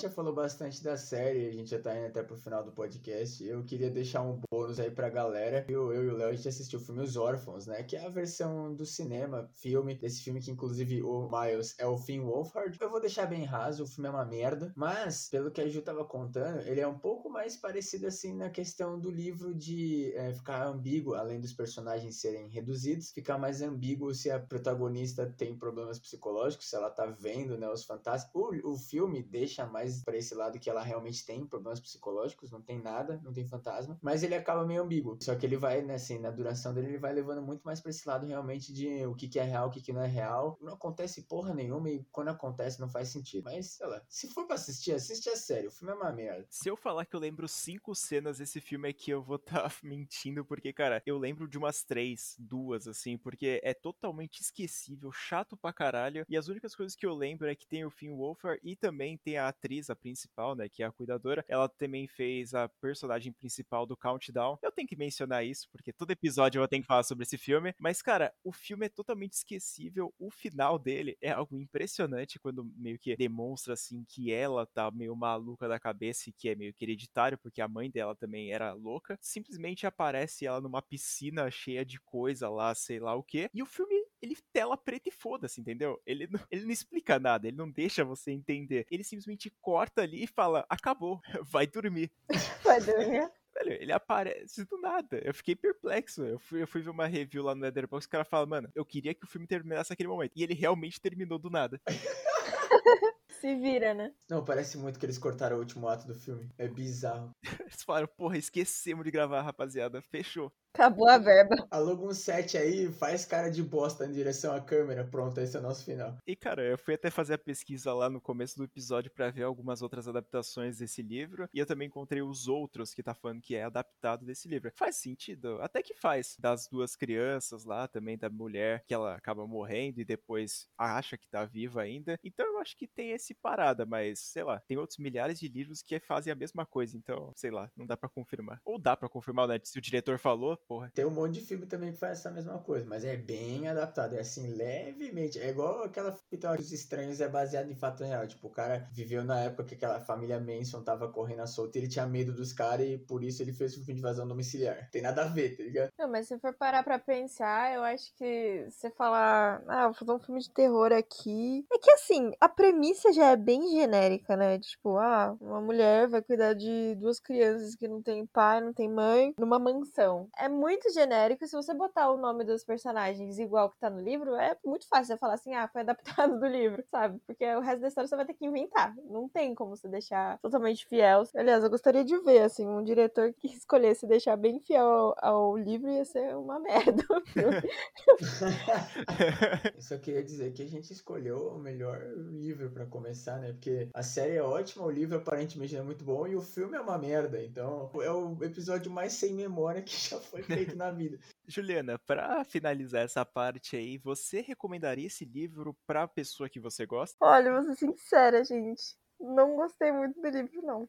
Gente 0.00 0.08
já 0.08 0.10
falou 0.10 0.32
bastante 0.32 0.82
da 0.82 0.96
série, 0.96 1.46
a 1.46 1.52
gente 1.52 1.70
já 1.70 1.78
tá 1.78 1.94
indo 1.94 2.06
até 2.06 2.22
pro 2.22 2.34
final 2.34 2.64
do 2.64 2.72
podcast, 2.72 3.44
eu 3.44 3.62
queria 3.62 3.90
deixar 3.90 4.22
um 4.22 4.40
bônus 4.50 4.80
aí 4.80 4.90
pra 4.90 5.10
galera. 5.10 5.66
Eu, 5.68 5.92
eu 5.92 6.04
e 6.04 6.08
o 6.08 6.16
Léo, 6.16 6.30
a 6.30 6.32
gente 6.32 6.48
assistiu 6.48 6.78
o 6.78 6.82
filme 6.82 7.02
Os 7.02 7.16
Órfãos, 7.16 7.66
né? 7.66 7.82
Que 7.82 7.96
é 7.96 8.06
a 8.06 8.08
versão 8.08 8.74
do 8.74 8.86
cinema, 8.86 9.50
filme, 9.52 9.94
desse 9.94 10.22
filme 10.22 10.40
que 10.40 10.50
inclusive 10.50 11.02
o 11.02 11.28
Miles 11.28 11.74
é 11.78 11.86
o 11.86 11.98
Finn 11.98 12.22
Wolfhard. 12.22 12.78
Eu 12.80 12.88
vou 12.88 12.98
deixar 12.98 13.26
bem 13.26 13.44
raso, 13.44 13.84
o 13.84 13.86
filme 13.86 14.08
é 14.08 14.10
uma 14.10 14.24
merda, 14.24 14.72
mas, 14.74 15.28
pelo 15.28 15.50
que 15.50 15.60
a 15.60 15.68
Ju 15.68 15.82
tava 15.82 16.02
contando, 16.02 16.66
ele 16.66 16.80
é 16.80 16.88
um 16.88 16.98
pouco 16.98 17.28
mais 17.28 17.56
parecido 17.56 18.06
assim 18.06 18.34
na 18.34 18.48
questão 18.48 18.98
do 18.98 19.10
livro 19.10 19.54
de 19.54 20.14
é, 20.14 20.32
ficar 20.32 20.66
ambíguo, 20.66 21.12
além 21.12 21.40
dos 21.40 21.52
personagens 21.52 22.16
serem 22.16 22.48
reduzidos, 22.48 23.10
ficar 23.10 23.36
mais 23.36 23.60
ambíguo 23.60 24.14
se 24.14 24.30
a 24.30 24.40
protagonista 24.40 25.26
tem 25.26 25.58
problemas 25.58 25.98
psicológicos, 25.98 26.70
se 26.70 26.76
ela 26.76 26.88
tá 26.88 27.04
vendo, 27.04 27.58
né, 27.58 27.68
os 27.68 27.84
fantasmas. 27.84 28.30
O, 28.32 28.72
o 28.72 28.78
filme 28.78 29.22
deixa 29.22 29.66
mais 29.66 29.89
mais 29.90 30.02
para 30.02 30.16
esse 30.16 30.34
lado 30.34 30.58
que 30.58 30.70
ela 30.70 30.82
realmente 30.82 31.24
tem 31.24 31.44
problemas 31.46 31.80
psicológicos, 31.80 32.50
não 32.50 32.62
tem 32.62 32.80
nada, 32.80 33.20
não 33.24 33.32
tem 33.32 33.44
fantasma, 33.44 33.98
mas 34.00 34.22
ele 34.22 34.34
acaba 34.34 34.64
meio 34.64 34.82
ambíguo. 34.82 35.18
Só 35.20 35.34
que 35.34 35.44
ele 35.44 35.56
vai, 35.56 35.82
né, 35.82 35.94
assim, 35.94 36.18
na 36.18 36.30
duração 36.30 36.72
dele, 36.72 36.88
ele 36.88 36.98
vai 36.98 37.12
levando 37.12 37.42
muito 37.42 37.62
mais 37.62 37.80
para 37.80 37.90
esse 37.90 38.06
lado 38.06 38.26
realmente 38.26 38.72
de 38.72 39.04
o 39.06 39.14
que, 39.14 39.28
que 39.28 39.38
é 39.38 39.44
real, 39.44 39.68
o 39.68 39.70
que, 39.70 39.80
que 39.80 39.92
não 39.92 40.02
é 40.02 40.06
real. 40.06 40.56
Não 40.60 40.74
acontece 40.74 41.22
porra 41.22 41.52
nenhuma 41.52 41.90
e 41.90 42.04
quando 42.12 42.28
acontece 42.28 42.80
não 42.80 42.88
faz 42.88 43.08
sentido. 43.08 43.44
Mas, 43.44 43.72
sei 43.72 43.86
lá, 43.86 44.02
se 44.08 44.28
for 44.28 44.46
pra 44.46 44.54
assistir, 44.54 44.92
assiste 44.92 45.28
a 45.28 45.36
sério. 45.36 45.68
O 45.68 45.72
filme 45.72 45.92
é 45.92 45.96
uma 45.96 46.12
merda. 46.12 46.46
Se 46.50 46.68
eu 46.68 46.76
falar 46.76 47.04
que 47.04 47.16
eu 47.16 47.20
lembro 47.20 47.48
cinco 47.48 47.94
cenas 47.94 48.38
desse 48.38 48.60
filme 48.60 48.88
aqui, 48.88 49.10
eu 49.10 49.22
vou 49.22 49.36
estar 49.36 49.62
tá 49.70 49.74
mentindo, 49.82 50.44
porque, 50.44 50.72
cara, 50.72 51.02
eu 51.04 51.18
lembro 51.18 51.48
de 51.48 51.58
umas 51.58 51.82
três, 51.82 52.36
duas, 52.38 52.86
assim, 52.86 53.16
porque 53.16 53.60
é 53.62 53.74
totalmente 53.74 54.40
esquecível, 54.40 55.10
chato 55.12 55.56
pra 55.56 55.72
caralho. 55.72 56.24
E 56.28 56.36
as 56.36 56.48
únicas 56.48 56.74
coisas 56.74 56.94
que 56.94 57.06
eu 57.06 57.14
lembro 57.14 57.48
é 57.48 57.54
que 57.54 57.66
tem 57.66 57.84
o 57.84 57.90
Finn 57.90 58.14
Wolfhard 58.14 58.60
e 58.62 58.76
também 58.76 59.16
tem 59.16 59.36
a 59.36 59.48
atriz, 59.48 59.79
a 59.88 59.96
principal, 59.96 60.54
né, 60.54 60.68
que 60.68 60.82
é 60.82 60.86
a 60.86 60.92
cuidadora. 60.92 61.44
Ela 61.48 61.68
também 61.68 62.06
fez 62.06 62.52
a 62.52 62.68
personagem 62.68 63.32
principal 63.32 63.86
do 63.86 63.96
Countdown. 63.96 64.58
Eu 64.62 64.72
tenho 64.72 64.88
que 64.88 64.96
mencionar 64.96 65.44
isso, 65.44 65.68
porque 65.70 65.92
todo 65.92 66.10
episódio 66.10 66.60
eu 66.60 66.68
tenho 66.68 66.82
que 66.82 66.88
falar 66.88 67.04
sobre 67.04 67.22
esse 67.22 67.38
filme. 67.38 67.74
Mas, 67.78 68.02
cara, 68.02 68.34
o 68.44 68.52
filme 68.52 68.86
é 68.86 68.88
totalmente 68.88 69.34
esquecível. 69.34 70.12
O 70.18 70.30
final 70.30 70.78
dele 70.78 71.16
é 71.22 71.30
algo 71.30 71.58
impressionante 71.58 72.38
quando 72.38 72.64
meio 72.76 72.98
que 72.98 73.16
demonstra, 73.16 73.74
assim, 73.74 74.04
que 74.08 74.32
ela 74.32 74.66
tá 74.66 74.90
meio 74.90 75.14
maluca 75.14 75.68
da 75.68 75.78
cabeça 75.78 76.28
e 76.28 76.32
que 76.32 76.48
é 76.48 76.54
meio 76.54 76.74
que 76.74 76.84
hereditário, 76.84 77.38
porque 77.38 77.60
a 77.60 77.68
mãe 77.68 77.90
dela 77.90 78.16
também 78.16 78.52
era 78.52 78.72
louca. 78.72 79.16
Simplesmente 79.20 79.86
aparece 79.86 80.46
ela 80.46 80.60
numa 80.60 80.82
piscina 80.82 81.50
cheia 81.50 81.84
de 81.84 82.00
coisa 82.00 82.48
lá, 82.48 82.74
sei 82.74 82.98
lá 82.98 83.14
o 83.14 83.22
que. 83.22 83.48
E 83.54 83.62
o 83.62 83.66
filme 83.66 83.99
ele 84.22 84.36
tela 84.52 84.76
preta 84.76 85.08
e 85.08 85.12
foda-se, 85.12 85.60
entendeu? 85.60 86.00
Ele 86.06 86.26
não, 86.26 86.40
ele 86.50 86.64
não 86.64 86.70
explica 86.70 87.18
nada, 87.18 87.48
ele 87.48 87.56
não 87.56 87.70
deixa 87.70 88.04
você 88.04 88.30
entender. 88.30 88.86
Ele 88.90 89.04
simplesmente 89.04 89.50
corta 89.60 90.02
ali 90.02 90.24
e 90.24 90.26
fala: 90.26 90.64
acabou, 90.68 91.20
vai 91.42 91.66
dormir. 91.66 92.10
vai 92.64 92.80
dormir. 92.80 93.30
Velho, 93.54 93.72
ele 93.82 93.92
aparece 93.92 94.64
do 94.64 94.78
nada. 94.78 95.20
Eu 95.24 95.34
fiquei 95.34 95.56
perplexo. 95.56 96.24
Eu 96.24 96.38
fui, 96.38 96.62
eu 96.62 96.66
fui 96.66 96.82
ver 96.82 96.90
uma 96.90 97.06
review 97.06 97.42
lá 97.42 97.54
no 97.54 97.62
Netherbox 97.62 98.04
e 98.04 98.08
o 98.08 98.10
cara 98.10 98.24
fala, 98.24 98.46
mano, 98.46 98.70
eu 98.74 98.84
queria 98.84 99.12
que 99.12 99.24
o 99.24 99.28
filme 99.28 99.46
terminasse 99.46 99.90
naquele 99.90 100.08
momento. 100.08 100.32
E 100.36 100.42
ele 100.42 100.54
realmente 100.54 101.00
terminou 101.00 101.38
do 101.38 101.50
nada. 101.50 101.80
Se 103.40 103.54
vira, 103.56 103.94
né? 103.94 104.12
Não, 104.28 104.44
parece 104.44 104.76
muito 104.76 104.98
que 104.98 105.06
eles 105.06 105.18
cortaram 105.18 105.56
o 105.56 105.60
último 105.60 105.88
ato 105.88 106.06
do 106.06 106.14
filme. 106.14 106.50
É 106.58 106.68
bizarro. 106.68 107.34
Eles 107.60 107.82
falaram, 107.82 108.06
porra, 108.06 108.36
esquecemos 108.36 109.04
de 109.04 109.10
gravar, 109.10 109.40
rapaziada. 109.40 110.02
Fechou. 110.02 110.52
Acabou 110.74 111.08
a 111.08 111.18
verba. 111.18 111.56
Aluga 111.70 112.06
um 112.06 112.14
set 112.14 112.56
aí, 112.56 112.92
faz 112.92 113.26
cara 113.26 113.50
de 113.50 113.62
bosta 113.62 114.06
em 114.06 114.12
direção 114.12 114.54
à 114.54 114.60
câmera. 114.60 115.04
Pronto, 115.04 115.38
esse 115.40 115.56
é 115.56 115.60
o 115.60 115.62
nosso 115.62 115.84
final. 115.84 116.16
E, 116.26 116.36
cara, 116.36 116.62
eu 116.62 116.78
fui 116.78 116.94
até 116.94 117.10
fazer 117.10 117.34
a 117.34 117.38
pesquisa 117.38 117.92
lá 117.92 118.08
no 118.08 118.20
começo 118.20 118.56
do 118.56 118.64
episódio 118.64 119.10
para 119.10 119.30
ver 119.30 119.42
algumas 119.42 119.82
outras 119.82 120.06
adaptações 120.06 120.78
desse 120.78 121.02
livro. 121.02 121.48
E 121.52 121.58
eu 121.58 121.66
também 121.66 121.88
encontrei 121.88 122.22
os 122.22 122.46
outros 122.46 122.94
que 122.94 123.02
tá 123.02 123.14
falando 123.14 123.42
que 123.42 123.56
é 123.56 123.64
adaptado 123.64 124.24
desse 124.24 124.48
livro. 124.48 124.70
Faz 124.76 124.96
sentido? 124.96 125.60
Até 125.60 125.82
que 125.82 125.92
faz. 125.94 126.36
Das 126.38 126.68
duas 126.68 126.94
crianças 126.94 127.64
lá, 127.64 127.88
também 127.88 128.16
da 128.16 128.30
mulher, 128.30 128.84
que 128.86 128.94
ela 128.94 129.16
acaba 129.16 129.46
morrendo 129.46 130.00
e 130.00 130.04
depois 130.04 130.68
acha 130.78 131.18
que 131.18 131.28
tá 131.28 131.44
viva 131.44 131.82
ainda. 131.82 132.18
Então 132.22 132.46
eu 132.46 132.58
acho 132.58 132.76
que 132.76 132.86
tem 132.86 133.10
esse 133.10 133.34
parada, 133.34 133.84
mas, 133.84 134.20
sei 134.20 134.44
lá, 134.44 134.60
tem 134.60 134.78
outros 134.78 134.98
milhares 134.98 135.38
de 135.40 135.48
livros 135.48 135.82
que 135.82 135.98
fazem 135.98 136.32
a 136.32 136.36
mesma 136.36 136.64
coisa. 136.64 136.96
Então, 136.96 137.32
sei 137.34 137.50
lá, 137.50 137.70
não 137.76 137.86
dá 137.86 137.96
para 137.96 138.08
confirmar. 138.08 138.60
Ou 138.64 138.78
dá 138.78 138.96
para 138.96 139.08
confirmar, 139.08 139.48
né? 139.48 139.58
Se 139.64 139.78
o 139.78 139.82
diretor 139.82 140.18
falou, 140.18 140.59
porra. 140.66 140.90
Tem 140.94 141.04
um 141.04 141.10
monte 141.10 141.34
de 141.34 141.40
filme 141.40 141.66
também 141.66 141.92
que 141.92 141.98
faz 141.98 142.18
essa 142.18 142.30
mesma 142.30 142.58
coisa, 142.58 142.86
mas 142.86 143.04
é 143.04 143.16
bem 143.16 143.68
adaptado, 143.68 144.14
é 144.14 144.20
assim, 144.20 144.46
levemente. 144.48 145.38
É 145.38 145.48
igual 145.48 145.84
aquela 145.84 146.12
fita 146.12 146.52
Os 146.58 146.72
Estranhos 146.72 147.20
é 147.20 147.28
baseado 147.28 147.70
em 147.70 147.74
fato 147.74 148.04
real. 148.04 148.26
Tipo, 148.26 148.48
o 148.48 148.50
cara 148.50 148.88
viveu 148.92 149.24
na 149.24 149.40
época 149.40 149.64
que 149.64 149.74
aquela 149.74 150.00
família 150.00 150.40
Manson 150.40 150.82
tava 150.82 151.08
correndo 151.08 151.40
à 151.40 151.46
solta 151.46 151.78
e 151.78 151.82
ele 151.82 151.88
tinha 151.88 152.06
medo 152.06 152.32
dos 152.32 152.52
caras 152.52 152.86
e 152.86 152.98
por 152.98 153.22
isso 153.22 153.42
ele 153.42 153.52
fez 153.52 153.72
um 153.72 153.84
filme 153.84 153.94
de 153.94 154.00
invasão 154.00 154.26
domiciliar. 154.26 154.88
Tem 154.90 155.02
nada 155.02 155.22
a 155.22 155.28
ver, 155.28 155.56
tá 155.56 155.62
ligado? 155.62 155.90
Não, 155.98 156.08
mas 156.08 156.28
se 156.28 156.38
for 156.38 156.54
parar 156.54 156.82
pra 156.82 156.98
pensar, 156.98 157.74
eu 157.74 157.82
acho 157.82 158.12
que 158.14 158.66
você 158.68 158.90
falar, 158.90 159.62
ah, 159.66 159.86
vou 159.86 159.94
fazer 159.94 160.12
um 160.12 160.18
filme 160.18 160.40
de 160.40 160.50
terror 160.50 160.92
aqui. 160.92 161.64
É 161.72 161.78
que 161.78 161.90
assim, 161.90 162.32
a 162.40 162.48
premissa 162.48 163.12
já 163.12 163.30
é 163.30 163.36
bem 163.36 163.70
genérica, 163.70 164.36
né? 164.36 164.58
Tipo, 164.58 164.96
ah, 164.98 165.36
uma 165.40 165.60
mulher 165.60 166.08
vai 166.08 166.22
cuidar 166.22 166.54
de 166.54 166.94
duas 166.96 167.18
crianças 167.18 167.74
que 167.74 167.88
não 167.88 168.02
tem 168.02 168.26
pai, 168.26 168.60
não 168.60 168.72
tem 168.72 168.88
mãe, 168.88 169.34
numa 169.38 169.58
mansão. 169.58 170.28
É 170.36 170.48
muito 170.50 170.92
genérico. 170.92 171.46
Se 171.46 171.56
você 171.56 171.72
botar 171.72 172.10
o 172.10 172.16
nome 172.16 172.44
dos 172.44 172.64
personagens 172.64 173.38
igual 173.38 173.70
que 173.70 173.78
tá 173.78 173.88
no 173.88 174.00
livro, 174.00 174.34
é 174.34 174.56
muito 174.64 174.86
fácil 174.88 175.06
você 175.06 175.18
falar 175.18 175.34
assim, 175.34 175.54
ah, 175.54 175.68
foi 175.68 175.82
adaptado 175.82 176.38
do 176.38 176.46
livro, 176.46 176.84
sabe? 176.90 177.20
Porque 177.26 177.44
o 177.54 177.60
resto 177.60 177.80
da 177.80 177.88
história 177.88 178.08
você 178.08 178.16
vai 178.16 178.26
ter 178.26 178.34
que 178.34 178.46
inventar. 178.46 178.94
Não 179.08 179.28
tem 179.28 179.54
como 179.54 179.76
você 179.76 179.88
deixar 179.88 180.38
totalmente 180.38 180.86
fiel. 180.86 181.22
Aliás, 181.34 181.62
eu 181.62 181.70
gostaria 181.70 182.04
de 182.04 182.16
ver, 182.18 182.42
assim, 182.42 182.66
um 182.66 182.82
diretor 182.82 183.32
que 183.34 183.48
escolhesse 183.48 184.06
deixar 184.06 184.36
bem 184.36 184.60
fiel 184.60 184.84
ao, 184.84 185.16
ao 185.20 185.56
livro 185.56 185.90
ia 185.90 186.04
ser 186.04 186.36
uma 186.36 186.58
merda. 186.60 187.00
eu 189.74 189.82
só 189.82 189.96
queria 189.98 190.22
dizer 190.22 190.52
que 190.52 190.62
a 190.62 190.68
gente 190.68 190.92
escolheu 190.92 191.48
o 191.48 191.58
melhor 191.58 192.00
livro 192.16 192.70
para 192.70 192.86
começar, 192.86 193.38
né? 193.38 193.52
Porque 193.52 193.88
a 193.94 194.02
série 194.02 194.36
é 194.36 194.42
ótima, 194.42 194.84
o 194.84 194.90
livro 194.90 195.16
aparentemente 195.16 195.76
é 195.76 195.82
muito 195.82 196.04
bom 196.04 196.26
e 196.26 196.36
o 196.36 196.42
filme 196.42 196.76
é 196.76 196.80
uma 196.80 196.98
merda. 196.98 197.42
Então, 197.42 197.90
é 198.02 198.10
o 198.10 198.36
episódio 198.42 198.90
mais 198.90 199.12
sem 199.12 199.34
memória 199.34 199.82
que 199.82 199.96
já 199.96 200.18
foi 200.18 200.39
feito 200.42 200.76
na 200.76 200.90
vida. 200.90 201.18
Juliana, 201.46 201.98
para 202.06 202.44
finalizar 202.44 203.02
essa 203.02 203.24
parte 203.24 203.76
aí, 203.76 203.98
você 203.98 204.40
recomendaria 204.40 205.06
esse 205.06 205.24
livro 205.24 205.76
pra 205.86 206.08
pessoa 206.08 206.48
que 206.48 206.60
você 206.60 206.86
gosta? 206.86 207.16
Olha, 207.20 207.52
vou 207.52 207.62
ser 207.62 207.76
sincera, 207.76 208.44
gente. 208.44 208.98
Não 209.20 209.54
gostei 209.54 209.92
muito 209.92 210.18
do 210.18 210.28
livro, 210.28 210.62
não. 210.62 210.88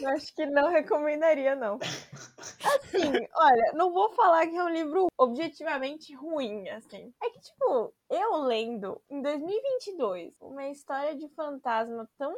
Eu 0.00 0.08
acho 0.08 0.34
que 0.34 0.46
não 0.46 0.70
recomendaria, 0.70 1.54
não. 1.54 1.78
Assim, 1.78 3.12
olha, 3.34 3.72
não 3.74 3.92
vou 3.92 4.10
falar 4.14 4.46
que 4.46 4.56
é 4.56 4.64
um 4.64 4.70
livro 4.70 5.06
objetivamente 5.18 6.14
ruim, 6.14 6.68
assim. 6.70 7.12
É 7.22 7.28
que, 7.28 7.40
tipo, 7.40 7.94
eu 8.08 8.36
lendo 8.38 9.00
em 9.10 9.20
2022 9.20 10.34
uma 10.40 10.68
história 10.68 11.14
de 11.14 11.28
fantasma 11.30 12.08
tão 12.16 12.34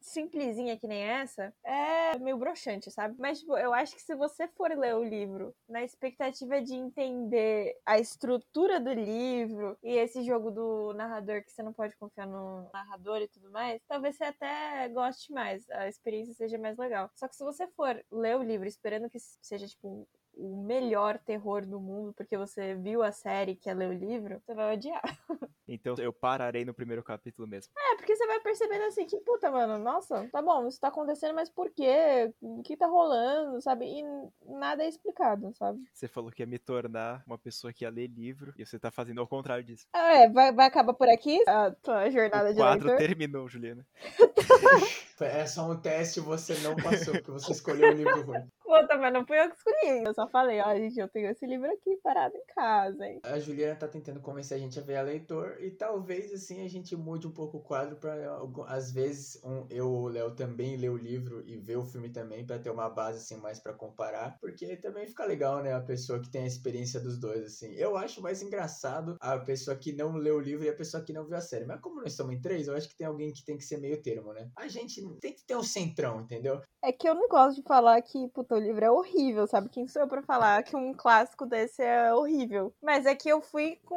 simplesinha 0.00 0.78
que 0.78 0.86
nem 0.86 1.02
essa, 1.02 1.52
é 1.64 2.18
meio 2.18 2.36
broxante, 2.36 2.90
sabe? 2.90 3.14
Mas, 3.18 3.40
tipo, 3.40 3.56
eu 3.56 3.72
acho 3.72 3.94
que 3.94 4.02
se 4.02 4.14
você 4.14 4.48
for 4.48 4.70
ler 4.70 4.94
o 4.94 5.04
livro 5.04 5.54
na 5.68 5.82
expectativa 5.82 6.60
de 6.62 6.74
entender 6.74 7.76
a 7.84 7.98
estrutura 7.98 8.80
do 8.80 8.92
livro 8.92 9.76
e 9.82 9.96
esse 9.96 10.22
jogo 10.22 10.50
do 10.50 10.92
narrador 10.94 11.42
que 11.44 11.52
você 11.52 11.62
não 11.62 11.72
pode 11.72 11.96
confiar 11.96 12.26
no 12.26 12.68
narrador 12.72 13.20
e 13.20 13.28
tudo 13.28 13.50
mais, 13.50 13.80
talvez 13.86 14.16
você 14.16 14.24
até 14.24 14.88
goste 14.88 15.32
mais, 15.32 15.68
a 15.70 15.88
experiência 15.88 16.34
seja 16.34 16.58
mais 16.58 16.76
legal. 16.76 17.10
Só 17.14 17.28
que 17.28 17.36
se 17.36 17.44
você 17.44 17.66
for 17.68 18.02
ler 18.10 18.36
o 18.36 18.42
livro 18.42 18.66
esperando 18.66 19.10
que 19.10 19.18
seja, 19.42 19.66
tipo, 19.66 20.08
o 20.36 20.62
melhor 20.62 21.18
terror 21.18 21.66
do 21.66 21.80
mundo 21.80 22.12
porque 22.14 22.36
você 22.36 22.74
viu 22.74 23.02
a 23.02 23.10
série 23.10 23.52
e 23.52 23.56
quer 23.56 23.74
ler 23.74 23.88
o 23.88 23.92
livro, 23.92 24.40
você 24.44 24.54
vai 24.54 24.74
odiar. 24.74 25.02
Então 25.68 25.96
eu 25.98 26.12
pararei 26.12 26.64
no 26.64 26.72
primeiro 26.72 27.02
capítulo 27.02 27.48
mesmo. 27.48 27.72
É, 27.76 27.96
porque 27.96 28.14
você 28.14 28.24
vai 28.24 28.38
percebendo 28.38 28.84
assim 28.84 29.04
que, 29.04 29.18
puta, 29.18 29.50
mano, 29.50 29.82
nossa, 29.82 30.28
tá 30.30 30.40
bom, 30.40 30.66
isso 30.68 30.78
tá 30.78 30.86
acontecendo, 30.86 31.34
mas 31.34 31.50
por 31.50 31.70
quê? 31.70 32.32
O 32.40 32.62
que 32.62 32.76
tá 32.76 32.86
rolando, 32.86 33.60
sabe? 33.60 33.84
E 33.84 34.04
nada 34.58 34.84
é 34.84 34.88
explicado, 34.88 35.52
sabe? 35.56 35.80
Você 35.92 36.06
falou 36.06 36.30
que 36.30 36.40
ia 36.40 36.46
me 36.46 36.58
tornar 36.58 37.24
uma 37.26 37.36
pessoa 37.36 37.72
que 37.72 37.84
ia 37.84 37.90
ler 37.90 38.06
livro 38.06 38.54
e 38.56 38.64
você 38.64 38.78
tá 38.78 38.92
fazendo 38.92 39.20
ao 39.20 39.26
contrário 39.26 39.64
disso. 39.64 39.86
É, 39.92 40.28
vai, 40.28 40.52
vai 40.52 40.66
acabar 40.66 40.94
por 40.94 41.08
aqui 41.08 41.42
a 41.48 41.72
tua 41.82 42.08
jornada 42.10 42.50
o 42.50 42.54
de 42.54 42.60
quadro 42.60 42.86
leitor. 42.86 43.04
terminou, 43.04 43.48
Juliana. 43.48 43.84
é 45.20 45.46
só 45.46 45.68
um 45.68 45.76
teste 45.76 46.20
você 46.20 46.54
não 46.60 46.76
passou, 46.76 47.14
porque 47.14 47.30
você 47.30 47.52
escolheu 47.52 47.90
o 47.90 47.94
livro 47.94 48.22
ruim. 48.22 48.48
Puta, 48.66 48.98
mas 48.98 49.12
não 49.12 49.24
fui 49.24 49.38
eu 49.40 49.48
que 49.48 49.56
escolhi. 49.56 50.04
Eu 50.04 50.12
só 50.12 50.28
falei, 50.28 50.60
ó, 50.60 50.74
gente, 50.74 50.98
eu 50.98 51.08
tenho 51.08 51.30
esse 51.30 51.46
livro 51.46 51.70
aqui 51.70 51.96
parado 52.02 52.36
em 52.36 52.44
casa, 52.52 53.06
hein? 53.06 53.20
A 53.22 53.38
Juliana 53.38 53.76
tá 53.76 53.86
tentando 53.86 54.20
convencer 54.20 54.56
a 54.56 54.60
gente 54.60 54.76
a 54.76 54.82
ver 54.82 54.96
a 54.96 55.02
leitor 55.02 55.56
e 55.60 55.70
talvez 55.70 56.32
assim 56.32 56.64
a 56.64 56.68
gente 56.68 56.96
mude 56.96 57.28
um 57.28 57.32
pouco 57.32 57.58
o 57.58 57.62
quadro 57.62 57.94
para 57.94 58.16
às 58.66 58.90
vezes 58.90 59.40
um, 59.44 59.68
eu 59.70 59.88
ou 59.88 60.02
o 60.02 60.08
Léo 60.08 60.34
também 60.34 60.76
ler 60.76 60.90
o 60.90 60.96
livro 60.96 61.44
e 61.46 61.56
ver 61.56 61.76
o 61.76 61.84
filme 61.84 62.10
também 62.10 62.44
para 62.44 62.58
ter 62.58 62.70
uma 62.70 62.90
base 62.90 63.18
assim 63.18 63.40
mais 63.40 63.60
para 63.60 63.72
comparar, 63.72 64.36
porque 64.40 64.76
também 64.78 65.06
fica 65.06 65.24
legal, 65.24 65.62
né, 65.62 65.72
a 65.72 65.80
pessoa 65.80 66.20
que 66.20 66.30
tem 66.30 66.42
a 66.42 66.46
experiência 66.46 66.98
dos 66.98 67.20
dois 67.20 67.44
assim. 67.44 67.72
Eu 67.74 67.96
acho 67.96 68.20
mais 68.20 68.42
engraçado 68.42 69.16
a 69.20 69.38
pessoa 69.38 69.76
que 69.76 69.92
não 69.92 70.16
leu 70.16 70.38
o 70.38 70.40
livro 70.40 70.64
e 70.64 70.68
a 70.68 70.74
pessoa 70.74 71.04
que 71.04 71.12
não 71.12 71.24
viu 71.24 71.36
a 71.36 71.40
série. 71.40 71.66
Mas 71.66 71.80
como 71.80 72.00
nós 72.00 72.10
estamos 72.10 72.34
em 72.34 72.40
três, 72.40 72.66
eu 72.66 72.74
acho 72.74 72.88
que 72.88 72.96
tem 72.96 73.06
alguém 73.06 73.32
que 73.32 73.44
tem 73.44 73.56
que 73.56 73.64
ser 73.64 73.78
meio 73.78 74.02
termo, 74.02 74.32
né? 74.32 74.50
A 74.56 74.66
gente 74.66 75.00
tem 75.20 75.32
que 75.32 75.44
ter 75.46 75.56
um 75.56 75.62
centrão, 75.62 76.20
entendeu? 76.20 76.60
É 76.82 76.92
que 76.92 77.08
eu 77.08 77.14
não 77.14 77.28
gosto 77.28 77.60
de 77.60 77.62
falar 77.62 78.00
que, 78.02 78.28
puta, 78.28 78.55
o 78.56 78.60
livro 78.60 78.84
é 78.84 78.90
horrível, 78.90 79.46
sabe? 79.46 79.68
Quem 79.68 79.86
sou 79.86 80.02
eu 80.02 80.08
pra 80.08 80.22
falar 80.22 80.62
que 80.62 80.74
um 80.74 80.92
clássico 80.92 81.46
desse 81.46 81.82
é 81.82 82.12
horrível? 82.12 82.72
Mas 82.82 83.06
é 83.06 83.14
que 83.14 83.28
eu 83.28 83.40
fui 83.40 83.78
com 83.84 83.96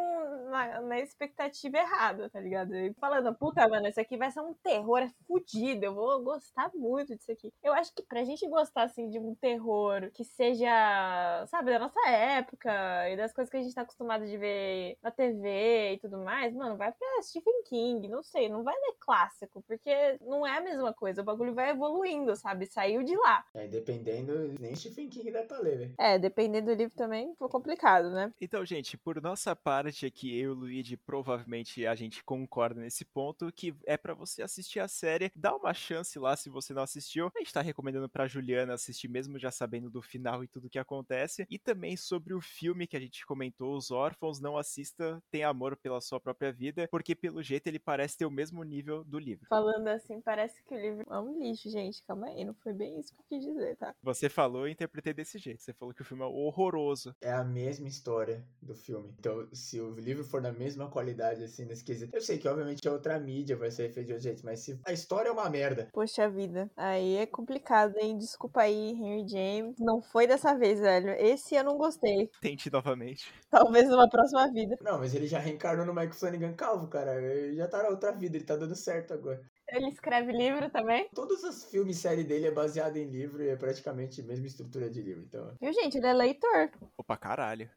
na, 0.50 0.82
na 0.82 1.00
expectativa 1.00 1.78
errada, 1.78 2.30
tá 2.30 2.40
ligado? 2.40 2.76
E 2.76 2.94
falando, 2.94 3.34
puta, 3.36 3.68
mano, 3.68 3.88
isso 3.88 4.00
aqui 4.00 4.18
vai 4.18 4.32
ser 4.32 4.42
um 4.42 4.54
terror 4.54 5.00
é 5.00 5.12
fudido, 5.28 5.86
eu 5.86 5.94
vou 5.94 6.22
gostar 6.24 6.72
muito 6.74 7.16
disso 7.16 7.32
aqui. 7.32 7.54
Eu 7.64 7.74
acho 7.74 7.94
que 7.94 8.04
pra 8.04 8.24
gente 8.24 8.48
gostar, 8.48 8.84
assim, 8.84 9.10
de 9.10 9.20
um 9.20 9.36
terror 9.36 10.10
que 10.14 10.24
seja, 10.24 11.46
sabe, 11.48 11.72
da 11.72 11.80
nossa 11.80 12.10
época 12.10 12.70
e 13.10 13.16
das 13.16 13.32
coisas 13.32 13.50
que 13.50 13.58
a 13.58 13.62
gente 13.62 13.74
tá 13.74 13.82
acostumado 13.82 14.26
de 14.26 14.38
ver 14.38 14.98
na 15.02 15.12
TV 15.12 15.94
e 15.94 16.00
tudo 16.00 16.18
mais, 16.20 16.54
mano, 16.54 16.78
vai 16.78 16.92
pra 16.92 17.22
Stephen 17.22 17.64
King, 17.64 18.08
não 18.08 18.24
sei, 18.24 18.50
não 18.50 18.64
vai 18.64 18.76
ler 18.76 18.96
clássico, 19.00 19.64
porque 19.68 20.18
não 20.22 20.46
é 20.46 20.58
a 20.58 20.62
mesma 20.62 20.94
coisa, 20.94 21.22
o 21.22 21.26
bagulho 21.26 21.54
vai 21.54 21.70
evoluindo, 21.70 22.36
sabe? 22.36 22.66
Saiu 22.66 23.04
de 23.04 23.16
lá. 23.16 23.46
É, 23.54 23.68
dependendo, 23.68 24.49
nem 24.60 24.76
Stephen 24.76 25.10
King 25.10 25.32
dá 25.32 25.44
pra 25.44 25.60
ler, 25.60 25.80
né? 25.80 25.92
É, 25.98 26.20
dependendo 26.20 26.68
do 26.68 26.78
livro 26.78 26.96
também, 26.96 27.34
foi 27.36 27.50
complicado, 27.50 28.12
né? 28.12 28.34
Então, 28.40 28.66
gente, 28.66 28.98
por 28.98 29.22
nossa 29.22 29.56
parte 29.56 30.06
aqui, 30.06 30.38
eu 30.38 30.40
e 30.40 30.48
o 30.48 30.54
Luigi, 30.54 30.98
provavelmente 30.98 31.86
a 31.86 31.96
gente 31.96 32.24
concorda 32.24 32.82
nesse 32.82 33.06
ponto, 33.06 33.52
que 33.52 33.76
é 33.86 33.98
para 33.98 34.14
você 34.14 34.42
assistir 34.42 34.80
a 34.80 34.88
série, 34.88 35.32
dá 35.36 35.56
uma 35.56 35.74
chance 35.74 36.18
lá 36.18 36.36
se 36.36 36.50
você 36.50 36.74
não 36.74 36.84
assistiu. 36.84 37.32
A 37.36 37.40
gente 37.40 37.54
tá 37.54 37.62
recomendando 37.62 38.10
pra 38.10 38.28
Juliana 38.28 38.74
assistir 38.74 39.08
mesmo 39.08 39.38
já 39.38 39.52
sabendo 39.52 39.90
do 39.90 40.02
final 40.02 40.44
e 40.44 40.48
tudo 40.48 40.70
que 40.70 40.80
acontece. 40.80 41.46
E 41.50 41.58
também 41.58 41.96
sobre 41.98 42.34
o 42.34 42.42
filme 42.42 42.88
que 42.88 42.98
a 42.98 43.00
gente 43.00 43.26
comentou, 43.26 43.76
Os 43.76 43.92
Órfãos, 43.92 44.40
não 44.40 44.58
assista, 44.58 45.22
tem 45.32 45.44
amor 45.44 45.76
pela 45.76 46.02
sua 46.02 46.20
própria 46.20 46.52
vida, 46.52 46.88
porque 46.90 47.16
pelo 47.16 47.42
jeito 47.42 47.68
ele 47.68 47.80
parece 47.80 48.18
ter 48.18 48.26
o 48.26 48.32
mesmo 48.32 48.64
nível 48.64 49.04
do 49.04 49.20
livro. 49.20 49.48
Falando 49.50 49.88
assim, 49.88 50.22
parece 50.22 50.64
que 50.64 50.74
o 50.74 50.80
livro 50.80 51.06
é 51.10 51.20
um 51.20 51.40
lixo, 51.40 51.70
gente. 51.70 52.04
Calma 52.04 52.28
aí, 52.28 52.44
não 52.44 52.54
foi 52.54 52.74
bem 52.74 53.00
isso 53.00 53.14
que 53.14 53.22
eu 53.22 53.26
quis 53.30 53.46
dizer, 53.46 53.76
tá? 53.78 53.96
Você 54.02 54.30
falou 54.40 54.70
e 54.70 54.72
interpretei 54.72 55.14
desse 55.14 55.38
jeito. 55.38 55.62
Você 55.62 55.74
falou 55.74 55.94
que 55.94 56.02
o 56.02 56.06
filme 56.06 56.24
é 56.24 56.26
horroroso. 56.26 57.14
É 57.20 57.34
a 57.34 57.44
mesma 57.44 57.90
história 57.90 58.42
do 58.62 58.74
filme. 58.74 59.14
Então, 59.20 59.46
se 59.52 59.82
o 59.82 59.94
livro 59.96 60.24
for 60.24 60.42
da 60.42 60.54
mesma 60.54 60.90
qualidade, 60.90 61.44
assim, 61.44 61.66
nesse 61.66 61.84
quesito. 61.84 62.16
Eu 62.16 62.22
sei 62.22 62.38
que, 62.38 62.48
obviamente, 62.48 62.88
é 62.88 62.92
outra 62.92 63.20
mídia, 63.20 63.58
vai 63.58 63.70
ser 63.70 63.92
feito 63.92 64.08
de 64.08 64.14
outro 64.14 64.24
jeito, 64.24 64.46
mas 64.46 64.62
se 64.62 64.80
a 64.86 64.94
história 64.94 65.28
é 65.28 65.32
uma 65.32 65.50
merda. 65.50 65.90
Poxa 65.92 66.30
vida, 66.30 66.72
aí 66.78 67.18
é 67.18 67.26
complicado, 67.26 67.98
hein? 67.98 68.18
Desculpa 68.18 68.62
aí, 68.62 68.92
Henry 68.92 69.28
James. 69.28 69.76
Não 69.78 70.02
foi 70.02 70.26
dessa 70.26 70.58
vez, 70.58 70.80
velho. 70.80 71.10
Esse 71.20 71.56
eu 71.56 71.64
não 71.66 71.78
gostei. 71.78 72.30
Tente 72.40 72.72
novamente. 72.72 73.34
Talvez 73.50 73.90
numa 73.90 74.10
próxima 74.10 74.50
vida. 74.54 74.78
Não, 74.82 75.00
mas 75.00 75.14
ele 75.14 75.28
já 75.28 75.40
reencarnou 75.40 75.86
no 75.86 75.94
Mike 75.94 76.16
Flanagan 76.16 76.54
calvo, 76.54 76.88
cara. 76.88 77.22
Ele 77.22 77.58
já 77.58 77.68
tá 77.68 77.84
na 77.84 77.90
outra 77.90 78.14
vida, 78.14 78.38
ele 78.38 78.46
tá 78.46 78.56
dando 78.56 78.76
certo 78.76 79.14
agora. 79.14 79.42
Ele 79.72 79.90
escreve 79.90 80.32
livro 80.32 80.70
também. 80.70 81.10
Todos 81.14 81.44
os 81.44 81.66
filmes 81.66 81.98
e 81.98 82.00
série 82.00 82.24
dele 82.24 82.48
é 82.48 82.52
baseado 82.52 82.98
em 82.98 83.06
livro 83.06 83.44
e 83.44 83.50
é 83.50 83.56
praticamente 83.56 84.22
a 84.22 84.24
mesma 84.24 84.48
estrutura 84.48 84.90
de 84.90 85.02
livro, 85.02 85.24
então... 85.24 85.54
Viu, 85.62 85.74
gente? 85.74 85.98
Ele 85.98 86.08
é 86.08 86.14
leitor. 86.14 86.72
Opa, 86.98 87.18
caralho. 87.18 87.70